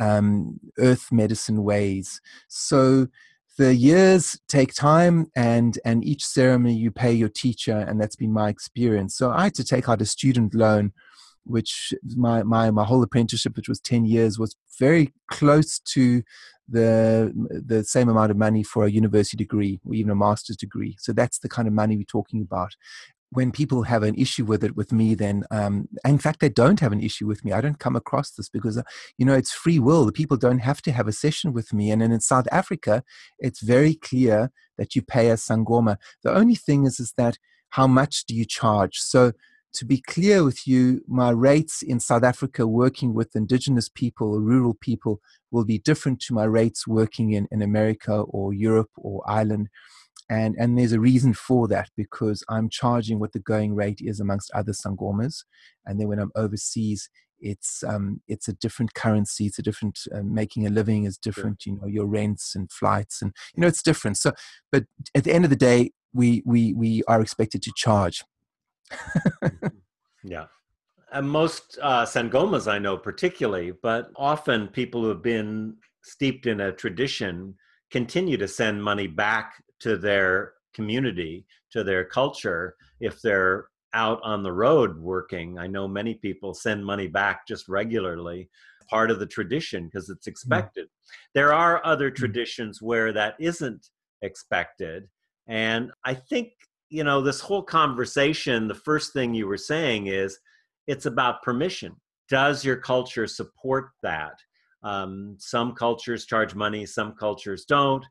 um, 0.00 0.58
earth 0.78 1.12
medicine 1.12 1.62
ways. 1.62 2.20
So 2.48 3.06
the 3.58 3.74
years 3.74 4.38
take 4.48 4.72
time 4.72 5.26
and 5.36 5.78
and 5.84 6.04
each 6.04 6.24
ceremony 6.24 6.74
you 6.74 6.90
pay 6.92 7.12
your 7.12 7.28
teacher 7.28 7.76
and 7.76 8.00
that's 8.00 8.14
been 8.14 8.32
my 8.32 8.48
experience 8.48 9.16
so 9.16 9.30
i 9.30 9.42
had 9.42 9.54
to 9.54 9.64
take 9.64 9.88
out 9.88 10.00
a 10.00 10.06
student 10.06 10.54
loan 10.54 10.92
which 11.48 11.92
my 12.16 12.42
my, 12.42 12.70
my 12.70 12.84
whole 12.84 13.02
apprenticeship 13.02 13.56
which 13.56 13.68
was 13.68 13.80
10 13.80 14.04
years 14.04 14.38
was 14.38 14.56
very 14.78 15.12
close 15.30 15.78
to 15.80 16.22
the 16.68 17.32
the 17.66 17.82
same 17.82 18.08
amount 18.08 18.30
of 18.30 18.36
money 18.36 18.62
for 18.62 18.84
a 18.84 18.90
university 18.90 19.36
degree 19.36 19.80
or 19.84 19.94
even 19.94 20.10
a 20.10 20.14
master's 20.14 20.56
degree. 20.56 20.96
So 20.98 21.12
that's 21.12 21.38
the 21.38 21.48
kind 21.48 21.66
of 21.66 21.74
money 21.74 21.96
we're 21.96 22.04
talking 22.04 22.42
about. 22.42 22.76
When 23.30 23.52
people 23.52 23.82
have 23.82 24.02
an 24.02 24.14
issue 24.14 24.44
with 24.44 24.64
it 24.64 24.76
with 24.76 24.92
me 24.92 25.14
then 25.14 25.44
um, 25.50 25.88
in 26.04 26.18
fact 26.18 26.40
they 26.40 26.48
don't 26.48 26.80
have 26.80 26.92
an 26.92 27.00
issue 27.00 27.26
with 27.26 27.44
me. 27.44 27.52
I 27.52 27.60
don't 27.60 27.78
come 27.78 27.96
across 27.96 28.32
this 28.32 28.48
because 28.48 28.76
uh, 28.78 28.82
you 29.16 29.24
know 29.24 29.34
it's 29.34 29.52
free 29.52 29.78
will. 29.78 30.04
The 30.04 30.12
people 30.12 30.36
don't 30.36 30.60
have 30.60 30.82
to 30.82 30.92
have 30.92 31.08
a 31.08 31.12
session 31.12 31.52
with 31.52 31.72
me. 31.72 31.90
And 31.90 32.02
then 32.02 32.12
in 32.12 32.20
south 32.20 32.48
africa 32.52 33.02
it's 33.38 33.60
very 33.60 33.94
clear 33.94 34.50
that 34.76 34.94
you 34.94 35.02
pay 35.02 35.30
a 35.30 35.34
sangoma. 35.34 35.96
The 36.22 36.34
only 36.34 36.54
thing 36.54 36.84
is 36.84 37.00
is 37.00 37.12
that 37.16 37.38
how 37.70 37.86
much 37.86 38.24
do 38.24 38.34
you 38.34 38.44
charge? 38.44 38.98
So 38.98 39.32
to 39.74 39.84
be 39.84 40.00
clear 40.00 40.42
with 40.44 40.66
you 40.66 41.02
my 41.06 41.30
rates 41.30 41.82
in 41.82 42.00
south 42.00 42.24
africa 42.24 42.66
working 42.66 43.14
with 43.14 43.36
indigenous 43.36 43.88
people 43.88 44.40
rural 44.40 44.74
people 44.74 45.20
will 45.50 45.64
be 45.64 45.78
different 45.78 46.20
to 46.20 46.34
my 46.34 46.44
rates 46.44 46.86
working 46.86 47.32
in, 47.32 47.46
in 47.50 47.62
america 47.62 48.20
or 48.20 48.52
europe 48.52 48.90
or 48.96 49.22
ireland 49.28 49.68
and 50.30 50.56
and 50.58 50.78
there's 50.78 50.92
a 50.92 51.00
reason 51.00 51.32
for 51.32 51.68
that 51.68 51.88
because 51.96 52.44
I'm 52.48 52.68
charging 52.68 53.18
what 53.18 53.32
the 53.32 53.38
going 53.38 53.74
rate 53.74 54.00
is 54.00 54.20
amongst 54.20 54.50
other 54.52 54.72
sangomas, 54.72 55.44
and 55.86 55.98
then 55.98 56.08
when 56.08 56.18
I'm 56.18 56.32
overseas, 56.36 57.08
it's 57.40 57.82
um, 57.84 58.20
it's 58.28 58.48
a 58.48 58.52
different 58.52 58.94
currency. 58.94 59.46
It's 59.46 59.58
a 59.58 59.62
different 59.62 59.98
uh, 60.14 60.22
making 60.22 60.66
a 60.66 60.70
living 60.70 61.04
is 61.04 61.16
different. 61.16 61.64
You 61.64 61.78
know 61.80 61.86
your 61.86 62.06
rents 62.06 62.54
and 62.54 62.70
flights, 62.70 63.22
and 63.22 63.32
you 63.54 63.60
know 63.60 63.68
it's 63.68 63.82
different. 63.82 64.18
So, 64.18 64.32
but 64.70 64.84
at 65.14 65.24
the 65.24 65.32
end 65.32 65.44
of 65.44 65.50
the 65.50 65.56
day, 65.56 65.92
we 66.12 66.42
we 66.44 66.74
we 66.74 67.02
are 67.08 67.22
expected 67.22 67.62
to 67.62 67.72
charge. 67.74 68.22
Yeah. 70.24 70.46
And 71.12 71.28
most 71.28 71.78
uh, 71.80 72.04
sangomas 72.04 72.70
I 72.70 72.78
know 72.78 72.96
particularly, 72.96 73.72
but 73.82 74.10
often 74.16 74.68
people 74.68 75.02
who 75.02 75.08
have 75.08 75.22
been 75.22 75.76
steeped 76.04 76.46
in 76.46 76.60
a 76.60 76.72
tradition 76.72 77.54
continue 77.90 78.36
to 78.36 78.48
send 78.48 78.82
money 78.82 79.06
back 79.06 79.54
to 79.80 79.96
their 79.96 80.52
community, 80.74 81.46
to 81.72 81.82
their 81.82 82.04
culture, 82.04 82.76
if 83.00 83.22
they're 83.22 83.68
out 83.94 84.20
on 84.22 84.42
the 84.42 84.52
road 84.52 84.98
working. 84.98 85.58
I 85.58 85.66
know 85.66 85.88
many 85.88 86.14
people 86.14 86.52
send 86.52 86.84
money 86.84 87.06
back 87.06 87.46
just 87.46 87.68
regularly, 87.68 88.50
part 88.90 89.10
of 89.10 89.18
the 89.18 89.26
tradition 89.26 89.86
because 89.86 90.10
it's 90.10 90.26
mm. 90.26 90.30
expected. 90.30 90.86
Mm. 90.86 90.90
There 91.34 91.54
are 91.54 91.84
other 91.84 92.10
mm. 92.10 92.16
traditions 92.16 92.82
where 92.82 93.12
that 93.12 93.34
isn't 93.40 93.88
expected. 94.20 95.08
And 95.46 95.90
I 96.04 96.14
think, 96.14 96.52
you 96.90 97.04
know, 97.04 97.20
this 97.20 97.40
whole 97.40 97.62
conversation, 97.62 98.68
the 98.68 98.74
first 98.74 99.12
thing 99.12 99.34
you 99.34 99.46
were 99.46 99.58
saying 99.58 100.06
is 100.06 100.38
it's 100.86 101.06
about 101.06 101.42
permission. 101.42 101.96
Does 102.28 102.64
your 102.64 102.76
culture 102.76 103.26
support 103.26 103.90
that? 104.02 104.34
Um, 104.82 105.36
some 105.38 105.72
cultures 105.74 106.24
charge 106.24 106.54
money, 106.54 106.86
some 106.86 107.14
cultures 107.14 107.64
don't 107.64 108.04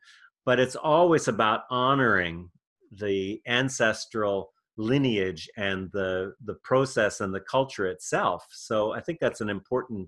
but 0.47 0.61
it's 0.61 0.78
always 0.78 1.28
about 1.28 1.63
honoring 1.69 2.49
the 2.93 3.41
ancestral 3.47 4.53
lineage 4.78 5.49
and 5.57 5.91
the 5.91 6.34
the 6.45 6.53
process 6.63 7.19
and 7.19 7.34
the 7.34 7.41
culture 7.41 7.88
itself 7.88 8.45
so 8.51 8.93
i 8.93 9.01
think 9.01 9.19
that's 9.19 9.41
an 9.41 9.49
important 9.49 10.07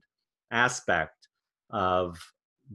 aspect 0.51 1.27
of 1.71 2.17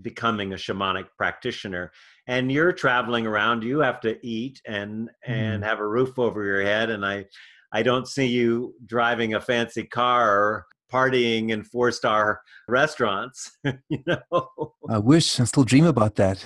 becoming 0.02 0.52
a 0.52 0.56
shamanic 0.56 1.06
practitioner 1.16 1.90
and 2.26 2.50
you're 2.50 2.72
traveling 2.72 3.26
around 3.26 3.62
you 3.62 3.80
have 3.80 4.00
to 4.00 4.18
eat 4.26 4.60
and 4.66 5.10
and 5.26 5.62
mm. 5.62 5.66
have 5.66 5.78
a 5.78 5.86
roof 5.86 6.18
over 6.18 6.44
your 6.44 6.62
head 6.62 6.90
and 6.90 7.04
i 7.04 7.24
i 7.72 7.82
don't 7.82 8.08
see 8.08 8.26
you 8.26 8.74
driving 8.86 9.34
a 9.34 9.40
fancy 9.40 9.84
car 9.84 10.64
partying 10.92 11.50
in 11.50 11.64
four 11.64 11.90
star 11.90 12.40
restaurants 12.68 13.58
you 13.88 14.02
know? 14.06 14.48
I 14.88 14.98
wish 14.98 15.40
i 15.40 15.44
still 15.44 15.64
dream 15.64 15.86
about 15.86 16.14
that. 16.16 16.44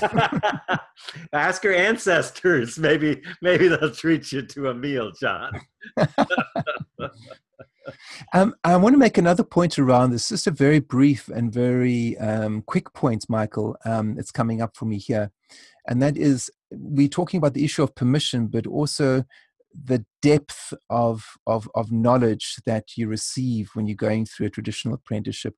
Ask 1.32 1.64
your 1.64 1.74
ancestors. 1.74 2.78
Maybe 2.78 3.22
maybe 3.42 3.68
they'll 3.68 3.90
treat 3.90 4.32
you 4.32 4.42
to 4.42 4.70
a 4.70 4.74
meal 4.74 5.12
john 5.20 5.52
um, 8.32 8.54
i 8.64 8.76
want 8.76 8.94
to 8.94 8.98
make 8.98 9.18
another 9.18 9.44
point 9.44 9.78
around 9.78 10.10
this 10.10 10.28
just 10.28 10.46
a 10.46 10.50
very 10.50 10.80
brief 10.80 11.28
and 11.28 11.52
very 11.52 12.16
um, 12.18 12.62
quick 12.62 12.92
point 12.92 13.24
michael 13.28 13.76
um, 13.84 14.16
it's 14.18 14.30
coming 14.30 14.60
up 14.60 14.76
for 14.76 14.84
me 14.84 14.98
here 14.98 15.30
and 15.88 16.00
that 16.00 16.16
is 16.16 16.50
we're 16.70 17.08
talking 17.08 17.38
about 17.38 17.54
the 17.54 17.64
issue 17.64 17.82
of 17.82 17.94
permission 17.94 18.46
but 18.46 18.66
also 18.66 19.24
the 19.74 20.04
depth 20.20 20.74
of, 20.90 21.24
of, 21.46 21.68
of 21.74 21.90
knowledge 21.90 22.56
that 22.66 22.96
you 22.96 23.08
receive 23.08 23.70
when 23.74 23.86
you're 23.86 23.96
going 23.96 24.26
through 24.26 24.46
a 24.46 24.50
traditional 24.50 24.94
apprenticeship. 24.94 25.54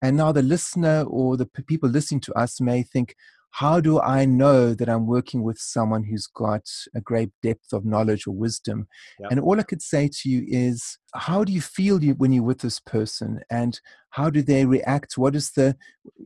And 0.00 0.16
now 0.16 0.32
the 0.32 0.42
listener 0.42 1.04
or 1.08 1.36
the 1.36 1.46
people 1.46 1.88
listening 1.88 2.20
to 2.22 2.34
us 2.34 2.60
may 2.60 2.82
think, 2.82 3.16
how 3.50 3.80
do 3.80 4.00
I 4.00 4.24
know 4.24 4.74
that 4.74 4.88
I'm 4.88 5.06
working 5.06 5.42
with 5.42 5.58
someone 5.58 6.04
who's 6.04 6.26
got 6.26 6.68
a 6.94 7.00
great 7.00 7.30
depth 7.42 7.72
of 7.72 7.84
knowledge 7.84 8.26
or 8.26 8.32
wisdom? 8.32 8.86
Yep. 9.20 9.30
And 9.30 9.40
all 9.40 9.58
I 9.58 9.64
could 9.64 9.82
say 9.82 10.08
to 10.08 10.28
you 10.28 10.44
is, 10.46 10.98
how 11.14 11.44
do 11.44 11.52
you 11.52 11.60
feel 11.60 11.98
when 11.98 12.32
you're 12.32 12.44
with 12.44 12.60
this 12.60 12.78
person? 12.78 13.40
And 13.50 13.80
how 14.10 14.30
do 14.30 14.42
they 14.42 14.64
react? 14.66 15.18
What 15.18 15.34
is 15.34 15.52
the, 15.52 15.76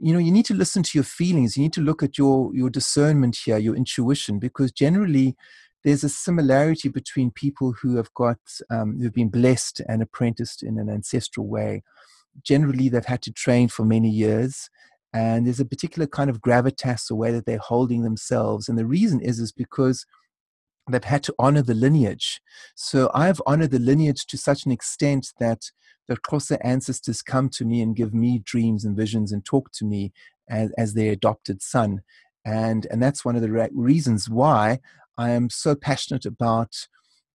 you 0.02 0.12
know, 0.12 0.18
you 0.18 0.32
need 0.32 0.46
to 0.46 0.54
listen 0.54 0.82
to 0.82 0.98
your 0.98 1.04
feelings. 1.04 1.56
You 1.56 1.62
need 1.62 1.72
to 1.74 1.80
look 1.80 2.02
at 2.02 2.18
your, 2.18 2.54
your 2.54 2.70
discernment 2.70 3.38
here, 3.44 3.58
your 3.58 3.76
intuition, 3.76 4.38
because 4.38 4.72
generally 4.72 5.36
there's 5.84 6.04
a 6.04 6.08
similarity 6.08 6.88
between 6.88 7.30
people 7.30 7.72
who 7.80 7.96
have 7.96 8.12
got 8.14 8.38
um, 8.70 8.98
who've 9.00 9.12
been 9.12 9.30
blessed 9.30 9.80
and 9.88 10.02
apprenticed 10.02 10.62
in 10.62 10.78
an 10.78 10.88
ancestral 10.88 11.46
way. 11.46 11.82
Generally, 12.42 12.90
they've 12.90 13.04
had 13.04 13.22
to 13.22 13.32
train 13.32 13.68
for 13.68 13.84
many 13.84 14.08
years, 14.08 14.70
and 15.12 15.46
there's 15.46 15.60
a 15.60 15.64
particular 15.64 16.06
kind 16.06 16.30
of 16.30 16.40
gravitas, 16.40 17.06
the 17.06 17.14
way 17.14 17.30
that 17.32 17.44
they're 17.44 17.58
holding 17.58 18.02
themselves. 18.02 18.68
And 18.68 18.78
the 18.78 18.86
reason 18.86 19.20
is 19.20 19.38
is 19.38 19.52
because 19.52 20.06
they've 20.90 21.04
had 21.04 21.22
to 21.24 21.34
honor 21.38 21.62
the 21.62 21.74
lineage. 21.74 22.40
So 22.74 23.10
I've 23.14 23.40
honored 23.46 23.70
the 23.70 23.78
lineage 23.78 24.26
to 24.26 24.38
such 24.38 24.64
an 24.64 24.72
extent 24.72 25.32
that 25.38 25.70
the 26.08 26.16
Xhosa 26.16 26.58
ancestors 26.62 27.22
come 27.22 27.48
to 27.50 27.64
me 27.64 27.80
and 27.80 27.94
give 27.94 28.12
me 28.12 28.40
dreams 28.44 28.84
and 28.84 28.96
visions 28.96 29.32
and 29.32 29.44
talk 29.44 29.70
to 29.72 29.84
me 29.84 30.12
as, 30.48 30.72
as 30.72 30.94
their 30.94 31.12
adopted 31.12 31.62
son. 31.62 32.02
And, 32.44 32.86
and 32.90 33.02
that's 33.02 33.24
one 33.24 33.36
of 33.36 33.42
the 33.42 33.70
reasons 33.72 34.28
why 34.28 34.80
I 35.16 35.30
am 35.30 35.50
so 35.50 35.74
passionate 35.74 36.26
about 36.26 36.88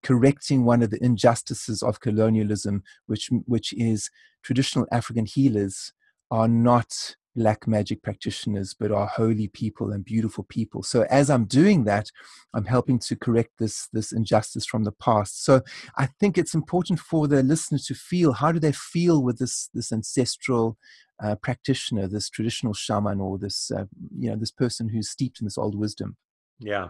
correcting 0.04 0.66
one 0.66 0.82
of 0.82 0.90
the 0.90 1.04
injustices 1.04 1.82
of 1.82 2.02
colonialism, 2.02 2.84
which, 3.06 3.30
which 3.46 3.72
is 3.74 4.10
traditional 4.44 4.86
African 4.92 5.26
healers 5.26 5.94
are 6.30 6.48
not 6.48 7.16
black 7.38 7.68
magic 7.68 8.02
practitioners, 8.02 8.74
but 8.74 8.92
are 8.92 9.06
holy 9.06 9.48
people 9.48 9.92
and 9.92 10.04
beautiful 10.04 10.44
people. 10.44 10.82
So 10.82 11.06
as 11.10 11.30
I'm 11.30 11.46
doing 11.46 11.84
that, 11.84 12.10
I'm 12.54 12.66
helping 12.66 12.98
to 13.00 13.16
correct 13.16 13.52
this 13.60 13.88
this 13.94 14.12
injustice 14.12 14.66
from 14.66 14.84
the 14.84 14.92
past. 14.92 15.46
So 15.46 15.62
I 15.96 16.08
think 16.20 16.38
it's 16.38 16.56
important 16.56 17.00
for 17.00 17.28
the 17.28 17.44
listener 17.44 17.78
to 17.86 17.94
feel 17.94 18.34
how 18.34 18.52
do 18.52 18.60
they 18.60 18.72
feel 18.72 19.24
with 19.24 19.38
this 19.38 19.70
this 19.74 19.92
ancestral 19.92 20.78
uh, 21.24 21.36
practitioner, 21.36 22.08
this 22.08 22.30
traditional 22.30 22.74
shaman, 22.74 23.22
or 23.22 23.38
this 23.38 23.72
uh, 23.72 23.86
you 24.18 24.30
know 24.30 24.36
this 24.36 24.52
person 24.52 24.90
who's 24.90 25.10
steeped 25.10 25.40
in 25.40 25.46
this 25.46 25.60
old 25.60 25.76
wisdom. 25.76 26.18
Yeah. 26.60 26.90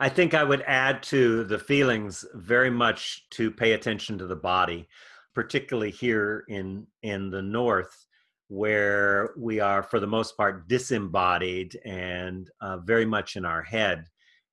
I 0.00 0.08
think 0.08 0.32
I 0.32 0.42
would 0.42 0.62
add 0.66 1.02
to 1.04 1.44
the 1.44 1.58
feelings 1.58 2.24
very 2.32 2.70
much 2.70 3.26
to 3.32 3.50
pay 3.50 3.72
attention 3.72 4.16
to 4.18 4.26
the 4.26 4.36
body, 4.36 4.88
particularly 5.34 5.90
here 5.90 6.44
in 6.48 6.86
in 7.02 7.30
the 7.30 7.42
north 7.42 8.06
where 8.52 9.30
we 9.38 9.60
are 9.60 9.82
for 9.82 9.98
the 9.98 10.06
most 10.06 10.36
part 10.36 10.68
disembodied 10.68 11.80
and 11.86 12.50
uh, 12.60 12.76
very 12.76 13.06
much 13.06 13.36
in 13.36 13.46
our 13.46 13.62
head. 13.62 14.04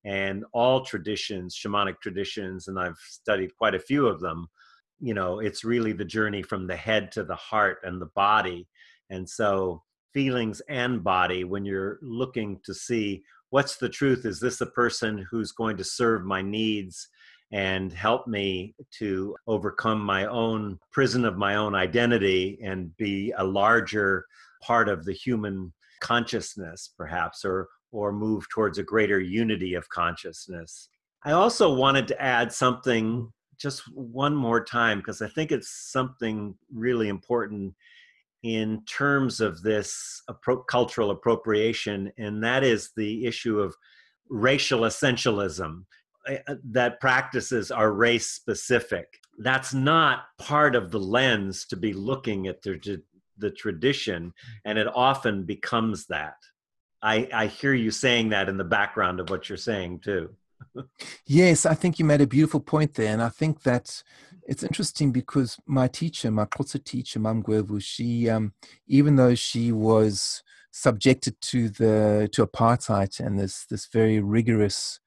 And 0.06 0.44
all 0.54 0.82
traditions 0.82 1.54
shamanic 1.54 2.00
traditions 2.00 2.68
and 2.68 2.80
i've 2.80 2.96
studied 3.06 3.54
quite 3.58 3.74
a 3.74 3.78
few 3.78 4.06
of 4.06 4.18
them 4.18 4.48
you 4.98 5.12
know 5.12 5.40
it's 5.40 5.64
really 5.64 5.92
the 5.92 6.04
journey 6.04 6.42
from 6.42 6.66
the 6.66 6.76
head 6.76 7.10
to 7.12 7.24
the 7.24 7.36
heart 7.36 7.78
and 7.82 8.00
the 8.00 8.10
body. 8.14 8.68
And 9.08 9.28
so 9.28 9.82
feelings 10.14 10.60
and 10.68 11.02
body 11.02 11.44
when 11.44 11.64
you're 11.64 11.98
looking 12.02 12.60
to 12.64 12.74
see 12.74 13.22
what's 13.50 13.76
the 13.76 13.88
truth 13.88 14.24
is 14.24 14.40
this 14.40 14.60
a 14.60 14.66
person 14.66 15.26
who's 15.30 15.52
going 15.52 15.76
to 15.76 15.84
serve 15.84 16.24
my 16.24 16.42
needs 16.42 17.08
and 17.52 17.92
help 17.92 18.26
me 18.26 18.74
to 18.98 19.36
overcome 19.46 20.00
my 20.00 20.26
own 20.26 20.78
prison 20.92 21.24
of 21.24 21.36
my 21.36 21.56
own 21.56 21.74
identity 21.74 22.58
and 22.62 22.96
be 22.96 23.32
a 23.36 23.44
larger 23.44 24.24
part 24.62 24.88
of 24.88 25.04
the 25.04 25.12
human 25.12 25.72
consciousness 26.00 26.92
perhaps 26.96 27.44
or 27.44 27.68
or 27.92 28.12
move 28.12 28.48
towards 28.50 28.78
a 28.78 28.84
greater 28.84 29.18
unity 29.18 29.74
of 29.74 29.88
consciousness. 29.88 30.88
I 31.24 31.32
also 31.32 31.74
wanted 31.74 32.06
to 32.08 32.22
add 32.22 32.52
something 32.52 33.32
just 33.60 33.82
one 33.94 34.34
more 34.34 34.64
time 34.64 34.98
because 34.98 35.20
i 35.22 35.28
think 35.28 35.52
it's 35.52 35.70
something 35.92 36.54
really 36.72 37.08
important 37.08 37.74
in 38.42 38.82
terms 38.86 39.40
of 39.40 39.62
this 39.62 40.22
appro- 40.30 40.66
cultural 40.66 41.10
appropriation 41.10 42.10
and 42.16 42.42
that 42.42 42.64
is 42.64 42.90
the 42.96 43.26
issue 43.26 43.60
of 43.60 43.76
racial 44.30 44.80
essentialism 44.80 45.84
that 46.64 47.00
practices 47.00 47.70
are 47.70 47.92
race 47.92 48.28
specific. 48.28 49.18
That's 49.38 49.72
not 49.72 50.24
part 50.38 50.74
of 50.74 50.90
the 50.90 51.00
lens 51.00 51.64
to 51.66 51.76
be 51.76 51.92
looking 51.92 52.46
at 52.46 52.62
the, 52.62 53.02
the 53.38 53.50
tradition, 53.50 54.32
and 54.64 54.78
it 54.78 54.88
often 54.94 55.44
becomes 55.44 56.06
that. 56.06 56.36
I, 57.02 57.28
I 57.32 57.46
hear 57.46 57.72
you 57.72 57.90
saying 57.90 58.30
that 58.30 58.48
in 58.48 58.58
the 58.58 58.64
background 58.64 59.20
of 59.20 59.30
what 59.30 59.48
you're 59.48 59.56
saying 59.58 60.00
too. 60.00 60.34
yes, 61.26 61.64
I 61.64 61.74
think 61.74 61.98
you 61.98 62.04
made 62.04 62.20
a 62.20 62.26
beautiful 62.26 62.60
point 62.60 62.94
there, 62.94 63.12
and 63.12 63.22
I 63.22 63.30
think 63.30 63.62
that 63.62 64.02
it's 64.46 64.62
interesting 64.62 65.12
because 65.12 65.58
my 65.66 65.88
teacher, 65.88 66.30
my 66.30 66.44
Xhosa 66.44 66.82
teacher, 66.84 67.18
Mam 67.18 67.42
Gwevu, 67.42 67.82
she, 67.82 68.28
um, 68.28 68.52
even 68.86 69.16
though 69.16 69.34
she 69.34 69.72
was 69.72 70.42
subjected 70.72 71.40
to 71.40 71.68
the 71.68 72.28
to 72.32 72.46
apartheid 72.46 73.18
and 73.18 73.38
this 73.38 73.66
this 73.66 73.86
very 73.86 74.20
rigorous 74.20 75.00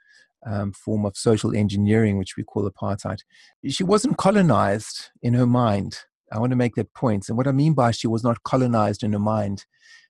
um, 0.46 0.74
form 0.74 1.06
of 1.06 1.18
social 1.18 1.56
engineering, 1.56 2.18
which 2.18 2.36
we 2.38 2.44
call 2.44 2.70
apartheid. 2.70 3.20
She 3.68 3.84
wasn't 3.84 4.18
colonized 4.18 5.10
in 5.22 5.34
her 5.34 5.46
mind. 5.46 6.00
I 6.32 6.40
want 6.40 6.52
to 6.52 6.58
make 6.58 6.76
that 6.76 6.94
point. 6.94 7.30
And 7.30 7.38
what 7.38 7.48
I 7.48 7.52
mean 7.52 7.74
by 7.74 7.92
she 7.92 8.08
was 8.08 8.24
not 8.24 8.44
colonized 8.44 9.04
in 9.04 9.14
her 9.14 9.20
mind, 9.20 9.66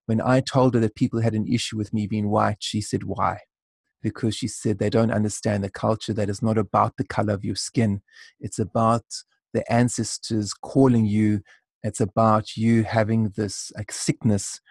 when 0.06 0.22
I 0.22 0.42
told 0.42 0.74
her 0.74 0.80
that 0.82 0.96
people 0.96 1.22
had 1.22 1.34
an 1.34 1.48
issue 1.48 1.78
with 1.78 1.94
me 1.94 2.08
being 2.08 2.30
white, 2.30 2.58
she 2.60 2.82
said, 2.82 3.04
Why? 3.04 3.40
Because 4.02 4.36
she 4.36 4.48
said 4.48 4.80
they 4.80 4.90
don't 4.90 5.12
understand 5.12 5.64
the 5.64 5.70
culture 5.70 6.14
that 6.14 6.30
is 6.30 6.42
not 6.42 6.58
about 6.58 6.98
the 6.98 7.06
color 7.06 7.34
of 7.34 7.46
your 7.46 7.56
skin. 7.56 8.02
It's 8.40 8.60
about 8.60 9.04
the 9.54 9.70
ancestors 9.72 10.54
calling 10.54 11.06
you. 11.06 11.42
It's 11.84 12.02
about 12.02 12.58
you 12.58 12.84
having 12.84 13.30
this 13.36 13.72
like 13.78 13.92
sickness 13.92 14.62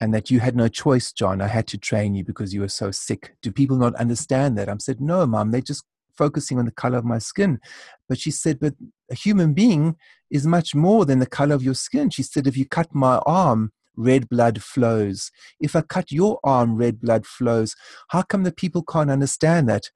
and 0.00 0.12
that 0.14 0.30
you 0.30 0.40
had 0.40 0.56
no 0.56 0.68
choice, 0.68 1.12
John. 1.12 1.40
I 1.40 1.48
had 1.48 1.66
to 1.68 1.78
train 1.78 2.14
you 2.14 2.24
because 2.24 2.54
you 2.54 2.60
were 2.60 2.68
so 2.68 2.90
sick. 2.90 3.34
Do 3.42 3.52
people 3.52 3.76
not 3.76 3.94
understand 3.96 4.56
that? 4.58 4.68
I 4.68 4.76
said, 4.78 5.00
No, 5.00 5.26
mom, 5.26 5.50
they're 5.50 5.60
just 5.60 5.84
focusing 6.16 6.58
on 6.58 6.64
the 6.64 6.70
color 6.70 6.98
of 6.98 7.04
my 7.04 7.18
skin. 7.18 7.60
But 8.08 8.18
she 8.18 8.30
said, 8.30 8.60
But 8.60 8.74
a 9.10 9.14
human 9.14 9.54
being 9.54 9.96
is 10.30 10.46
much 10.46 10.74
more 10.74 11.04
than 11.04 11.18
the 11.18 11.26
color 11.26 11.54
of 11.54 11.62
your 11.62 11.74
skin. 11.74 12.10
She 12.10 12.22
said, 12.22 12.46
If 12.46 12.56
you 12.56 12.66
cut 12.66 12.94
my 12.94 13.18
arm, 13.26 13.72
red 13.96 14.28
blood 14.28 14.62
flows. 14.62 15.30
If 15.60 15.76
I 15.76 15.82
cut 15.82 16.10
your 16.10 16.38
arm, 16.42 16.76
red 16.76 17.00
blood 17.00 17.26
flows. 17.26 17.74
How 18.08 18.22
come 18.22 18.42
the 18.42 18.52
people 18.52 18.82
can't 18.82 19.10
understand 19.10 19.68
that? 19.68 19.90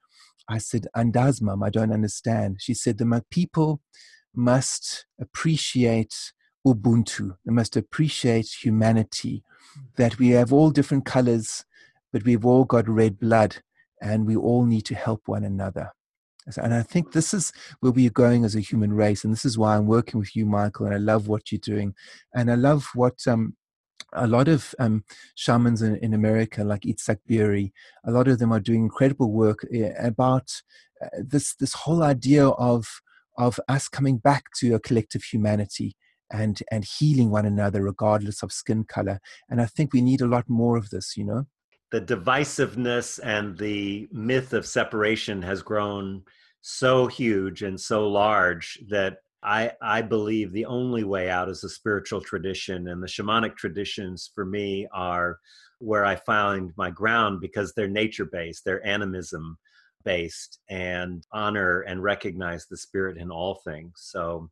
I 0.48 0.58
said, 0.58 0.86
Andaz, 0.96 1.42
mom, 1.42 1.62
I 1.62 1.70
don't 1.70 1.92
understand. 1.92 2.58
She 2.60 2.74
said, 2.74 2.98
The 2.98 3.24
people 3.30 3.80
must 4.34 5.06
appreciate 5.20 6.32
Ubuntu. 6.66 7.36
They 7.44 7.52
must 7.52 7.76
appreciate 7.76 8.48
humanity, 8.62 9.42
that 9.96 10.18
we 10.18 10.30
have 10.30 10.52
all 10.52 10.70
different 10.70 11.04
colors, 11.04 11.64
but 12.12 12.24
we've 12.24 12.44
all 12.44 12.64
got 12.64 12.88
red 12.88 13.18
blood 13.18 13.56
and 14.00 14.26
we 14.26 14.36
all 14.36 14.64
need 14.64 14.84
to 14.86 14.94
help 14.94 15.22
one 15.26 15.44
another. 15.44 15.92
And 16.56 16.72
I 16.72 16.82
think 16.82 17.12
this 17.12 17.34
is 17.34 17.52
where 17.80 17.92
we 17.92 18.06
are 18.06 18.10
going 18.10 18.44
as 18.44 18.54
a 18.54 18.60
human 18.60 18.94
race. 18.94 19.22
And 19.22 19.32
this 19.32 19.44
is 19.44 19.58
why 19.58 19.76
I'm 19.76 19.86
working 19.86 20.18
with 20.18 20.34
you, 20.34 20.46
Michael. 20.46 20.86
And 20.86 20.94
I 20.94 20.98
love 20.98 21.28
what 21.28 21.52
you're 21.52 21.58
doing. 21.58 21.94
And 22.34 22.50
I 22.50 22.54
love 22.54 22.88
what 22.94 23.18
um, 23.26 23.54
a 24.14 24.26
lot 24.26 24.48
of 24.48 24.74
um, 24.78 25.04
shamans 25.34 25.82
in, 25.82 25.96
in, 25.96 26.14
America, 26.14 26.64
like 26.64 26.82
Itzhak 26.82 27.18
Beery, 27.26 27.74
a 28.04 28.10
lot 28.10 28.28
of 28.28 28.38
them 28.38 28.52
are 28.52 28.60
doing 28.60 28.80
incredible 28.80 29.30
work 29.30 29.66
eh, 29.72 29.92
about 29.98 30.62
uh, 31.02 31.08
this, 31.18 31.54
this 31.56 31.74
whole 31.74 32.02
idea 32.02 32.48
of, 32.48 32.86
of 33.36 33.60
us 33.68 33.88
coming 33.88 34.16
back 34.16 34.44
to 34.58 34.74
a 34.74 34.80
collective 34.80 35.24
humanity 35.24 35.96
and 36.30 36.62
and 36.70 36.84
healing 36.84 37.30
one 37.30 37.46
another 37.46 37.82
regardless 37.82 38.42
of 38.42 38.52
skin 38.52 38.84
color 38.84 39.20
and 39.48 39.60
i 39.60 39.66
think 39.66 39.92
we 39.92 40.00
need 40.00 40.20
a 40.20 40.26
lot 40.26 40.44
more 40.48 40.76
of 40.76 40.90
this 40.90 41.16
you 41.16 41.24
know 41.24 41.46
the 41.90 42.00
divisiveness 42.00 43.18
and 43.22 43.56
the 43.56 44.08
myth 44.12 44.52
of 44.52 44.66
separation 44.66 45.40
has 45.40 45.62
grown 45.62 46.22
so 46.60 47.06
huge 47.06 47.62
and 47.62 47.80
so 47.80 48.06
large 48.06 48.78
that 48.90 49.18
I, 49.42 49.72
I 49.80 50.02
believe 50.02 50.52
the 50.52 50.66
only 50.66 51.04
way 51.04 51.30
out 51.30 51.48
is 51.48 51.60
the 51.60 51.68
spiritual 51.68 52.20
tradition 52.20 52.88
and 52.88 53.02
the 53.02 53.06
shamanic 53.06 53.56
traditions 53.56 54.30
for 54.34 54.44
me 54.44 54.88
are 54.92 55.38
where 55.78 56.04
I 56.04 56.16
find 56.16 56.72
my 56.76 56.90
ground 56.90 57.40
because 57.40 57.72
they're 57.72 57.88
nature 57.88 58.24
based, 58.24 58.64
they're 58.64 58.84
animism 58.86 59.56
based 60.04 60.58
and 60.68 61.24
honor 61.32 61.82
and 61.82 62.02
recognize 62.02 62.66
the 62.66 62.76
spirit 62.76 63.16
in 63.16 63.30
all 63.30 63.60
things. 63.64 63.92
So 63.96 64.50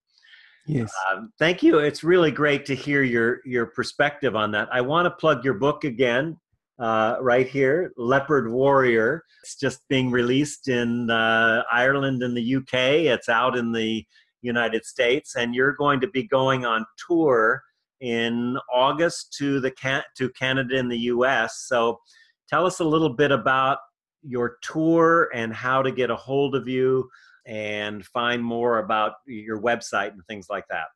Yes. 0.66 0.92
Um, 1.10 1.32
thank 1.38 1.62
you. 1.62 1.78
It's 1.78 2.02
really 2.02 2.30
great 2.30 2.66
to 2.66 2.74
hear 2.74 3.02
your 3.02 3.40
your 3.44 3.66
perspective 3.66 4.34
on 4.34 4.50
that. 4.52 4.68
I 4.72 4.80
want 4.80 5.06
to 5.06 5.10
plug 5.10 5.44
your 5.44 5.54
book 5.54 5.84
again, 5.84 6.36
uh, 6.78 7.16
right 7.20 7.48
here, 7.48 7.92
Leopard 7.96 8.50
Warrior. 8.50 9.22
It's 9.44 9.56
just 9.56 9.80
being 9.88 10.10
released 10.10 10.68
in 10.68 11.08
uh, 11.08 11.62
Ireland 11.70 12.22
and 12.24 12.36
the 12.36 12.56
UK. 12.56 12.74
It's 13.06 13.28
out 13.28 13.56
in 13.56 13.70
the 13.70 14.04
United 14.42 14.84
States, 14.84 15.36
and 15.36 15.54
you're 15.54 15.74
going 15.74 16.00
to 16.00 16.08
be 16.08 16.24
going 16.24 16.66
on 16.66 16.84
tour 17.06 17.62
in 18.00 18.58
August 18.72 19.34
to 19.38 19.60
the 19.60 19.70
can- 19.70 20.04
to 20.18 20.28
Canada 20.30 20.76
and 20.78 20.90
the 20.90 20.98
US. 20.98 21.64
So, 21.68 22.00
tell 22.48 22.66
us 22.66 22.80
a 22.80 22.84
little 22.84 23.10
bit 23.10 23.30
about 23.30 23.78
your 24.22 24.58
tour 24.62 25.30
and 25.32 25.54
how 25.54 25.80
to 25.80 25.92
get 25.92 26.10
a 26.10 26.16
hold 26.16 26.56
of 26.56 26.66
you 26.66 27.08
and 27.46 28.04
find 28.04 28.42
more 28.42 28.78
about 28.78 29.14
your 29.26 29.60
website 29.60 30.10
and 30.12 30.22
things 30.28 30.48
like 30.50 30.64
that. 30.68 30.86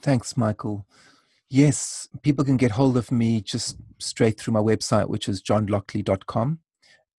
Thanks, 0.00 0.36
Michael. 0.36 0.86
Yes, 1.48 2.08
people 2.22 2.44
can 2.44 2.56
get 2.56 2.72
hold 2.72 2.96
of 2.96 3.12
me 3.12 3.40
just 3.40 3.76
straight 3.98 4.40
through 4.40 4.54
my 4.54 4.60
website, 4.60 5.08
which 5.08 5.28
is 5.28 5.42
johnlockley.com. 5.42 6.58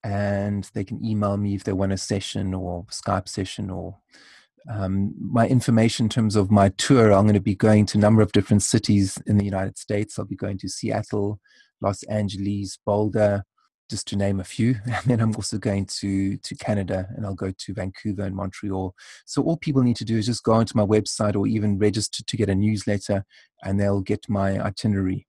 And 0.04 0.70
they 0.74 0.84
can 0.84 1.04
email 1.06 1.38
me 1.38 1.56
if 1.56 1.64
they 1.64 1.72
want 1.72 1.94
a 1.94 1.98
session 1.98 2.54
or 2.54 2.84
Skype 2.86 3.30
session 3.30 3.70
or 3.70 4.00
um, 4.70 5.14
my 5.18 5.48
information 5.48 6.08
in 6.08 6.10
terms 6.10 6.36
of 6.36 6.52
my 6.52 6.70
tour. 6.70 7.14
I'm 7.14 7.24
going 7.24 7.36
to 7.36 7.40
be 7.40 7.56
going 7.56 7.86
to 7.88 7.98
a 7.98 8.02
number 8.02 8.22
of 8.22 8.32
different 8.34 8.64
cities 8.64 9.18
in 9.28 9.38
the 9.38 9.46
United 9.46 9.78
States. 9.78 10.20
I'll 10.20 10.26
be 10.26 10.36
going 10.36 10.58
to 10.58 10.68
Seattle, 10.68 11.40
Los 11.80 12.04
Angeles, 12.04 12.78
Boulder, 12.86 13.44
just 13.94 14.08
to 14.08 14.16
name 14.16 14.40
a 14.40 14.44
few. 14.44 14.76
And 14.88 15.06
then 15.06 15.20
I'm 15.22 15.36
also 15.36 15.58
going 15.60 15.86
to 16.00 16.38
to 16.38 16.56
Canada, 16.56 17.08
and 17.16 17.26
I'll 17.26 17.36
go 17.46 17.52
to 17.52 17.74
Vancouver 17.74 18.24
and 18.24 18.36
Montreal. 18.36 18.96
So 19.26 19.44
all 19.44 19.58
people 19.58 19.84
need 19.84 19.98
to 19.98 20.06
do 20.06 20.18
is 20.18 20.26
just 20.26 20.44
go 20.44 20.54
onto 20.54 20.76
my 20.76 20.86
website 20.86 21.36
or 21.36 21.46
even 21.46 21.78
register 21.78 22.24
to 22.24 22.38
get 22.38 22.50
a 22.50 22.56
newsletter, 22.56 23.24
and 23.64 23.80
they'll 23.80 24.02
get 24.02 24.28
my 24.28 24.60
itinerary. 24.60 25.28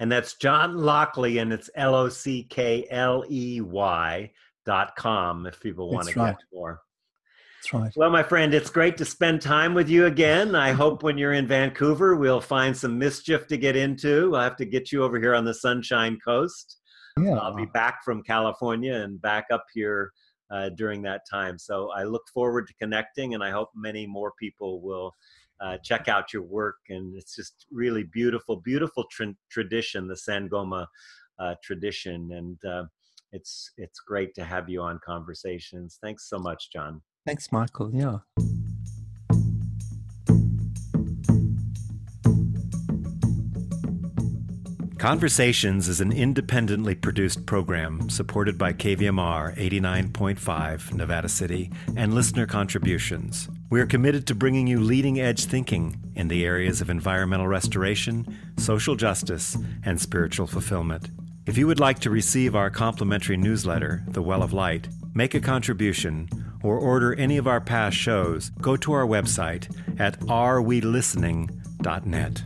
And 0.00 0.10
that's 0.10 0.34
John 0.34 0.78
Lockley, 0.78 1.38
and 1.38 1.52
it's 1.52 1.68
L 1.74 1.94
O 1.94 2.08
C 2.08 2.44
K 2.44 2.86
L 2.90 3.24
E 3.28 3.60
Y 3.60 4.32
dot 4.64 4.96
com 4.96 5.46
if 5.46 5.60
people 5.60 5.92
want 5.92 6.08
to 6.08 6.18
right. 6.18 6.36
get 6.36 6.44
more. 6.52 6.80
That's 7.60 7.74
right. 7.74 7.92
Well, 7.96 8.10
my 8.10 8.22
friend, 8.22 8.54
it's 8.54 8.70
great 8.70 8.96
to 8.96 9.04
spend 9.04 9.42
time 9.42 9.74
with 9.74 9.90
you 9.90 10.06
again. 10.06 10.54
I 10.54 10.72
hope 10.72 11.02
when 11.02 11.18
you're 11.18 11.34
in 11.34 11.46
Vancouver, 11.46 12.16
we'll 12.16 12.40
find 12.40 12.74
some 12.74 12.98
mischief 12.98 13.46
to 13.48 13.58
get 13.58 13.76
into. 13.76 14.34
I'll 14.34 14.44
have 14.44 14.56
to 14.56 14.64
get 14.64 14.90
you 14.90 15.02
over 15.04 15.20
here 15.20 15.34
on 15.34 15.44
the 15.44 15.54
Sunshine 15.54 16.18
Coast. 16.24 16.77
Yeah. 17.22 17.36
I'll 17.36 17.54
be 17.54 17.66
back 17.66 18.04
from 18.04 18.22
California 18.22 18.94
and 18.94 19.20
back 19.20 19.46
up 19.50 19.66
here 19.72 20.12
uh, 20.50 20.70
during 20.70 21.02
that 21.02 21.22
time. 21.30 21.58
So 21.58 21.90
I 21.92 22.04
look 22.04 22.26
forward 22.32 22.66
to 22.68 22.74
connecting, 22.74 23.34
and 23.34 23.42
I 23.42 23.50
hope 23.50 23.70
many 23.74 24.06
more 24.06 24.32
people 24.38 24.80
will 24.80 25.14
uh, 25.60 25.76
check 25.82 26.08
out 26.08 26.32
your 26.32 26.42
work. 26.42 26.76
And 26.88 27.16
it's 27.16 27.34
just 27.34 27.66
really 27.70 28.04
beautiful, 28.04 28.56
beautiful 28.56 29.04
tra- 29.10 29.34
tradition, 29.50 30.08
the 30.08 30.14
Sangoma 30.14 30.86
uh, 31.38 31.54
tradition, 31.62 32.32
and 32.32 32.64
uh, 32.64 32.84
it's 33.32 33.72
it's 33.76 34.00
great 34.00 34.34
to 34.34 34.44
have 34.44 34.68
you 34.68 34.80
on 34.82 34.98
Conversations. 35.04 35.98
Thanks 36.02 36.28
so 36.28 36.38
much, 36.38 36.70
John. 36.72 37.02
Thanks, 37.26 37.52
Michael. 37.52 37.94
Yeah. 37.94 38.18
Conversations 44.98 45.88
is 45.88 46.00
an 46.00 46.10
independently 46.10 46.96
produced 46.96 47.46
program 47.46 48.10
supported 48.10 48.58
by 48.58 48.72
KVMR 48.72 49.56
89.5 49.56 50.92
Nevada 50.92 51.28
City 51.28 51.70
and 51.96 52.12
listener 52.12 52.46
contributions. 52.46 53.48
We 53.70 53.80
are 53.80 53.86
committed 53.86 54.26
to 54.26 54.34
bringing 54.34 54.66
you 54.66 54.80
leading 54.80 55.20
edge 55.20 55.44
thinking 55.44 56.00
in 56.16 56.26
the 56.26 56.44
areas 56.44 56.80
of 56.80 56.90
environmental 56.90 57.46
restoration, 57.46 58.26
social 58.56 58.96
justice, 58.96 59.56
and 59.84 60.00
spiritual 60.00 60.48
fulfillment. 60.48 61.10
If 61.46 61.56
you 61.56 61.68
would 61.68 61.78
like 61.78 62.00
to 62.00 62.10
receive 62.10 62.56
our 62.56 62.68
complimentary 62.68 63.36
newsletter, 63.36 64.02
The 64.08 64.22
Well 64.22 64.42
of 64.42 64.52
Light, 64.52 64.88
make 65.14 65.32
a 65.32 65.40
contribution, 65.40 66.28
or 66.64 66.76
order 66.76 67.14
any 67.14 67.36
of 67.36 67.46
our 67.46 67.60
past 67.60 67.96
shows, 67.96 68.50
go 68.60 68.76
to 68.78 68.92
our 68.94 69.06
website 69.06 69.72
at 70.00 70.18
arewelistening.net. 70.22 72.42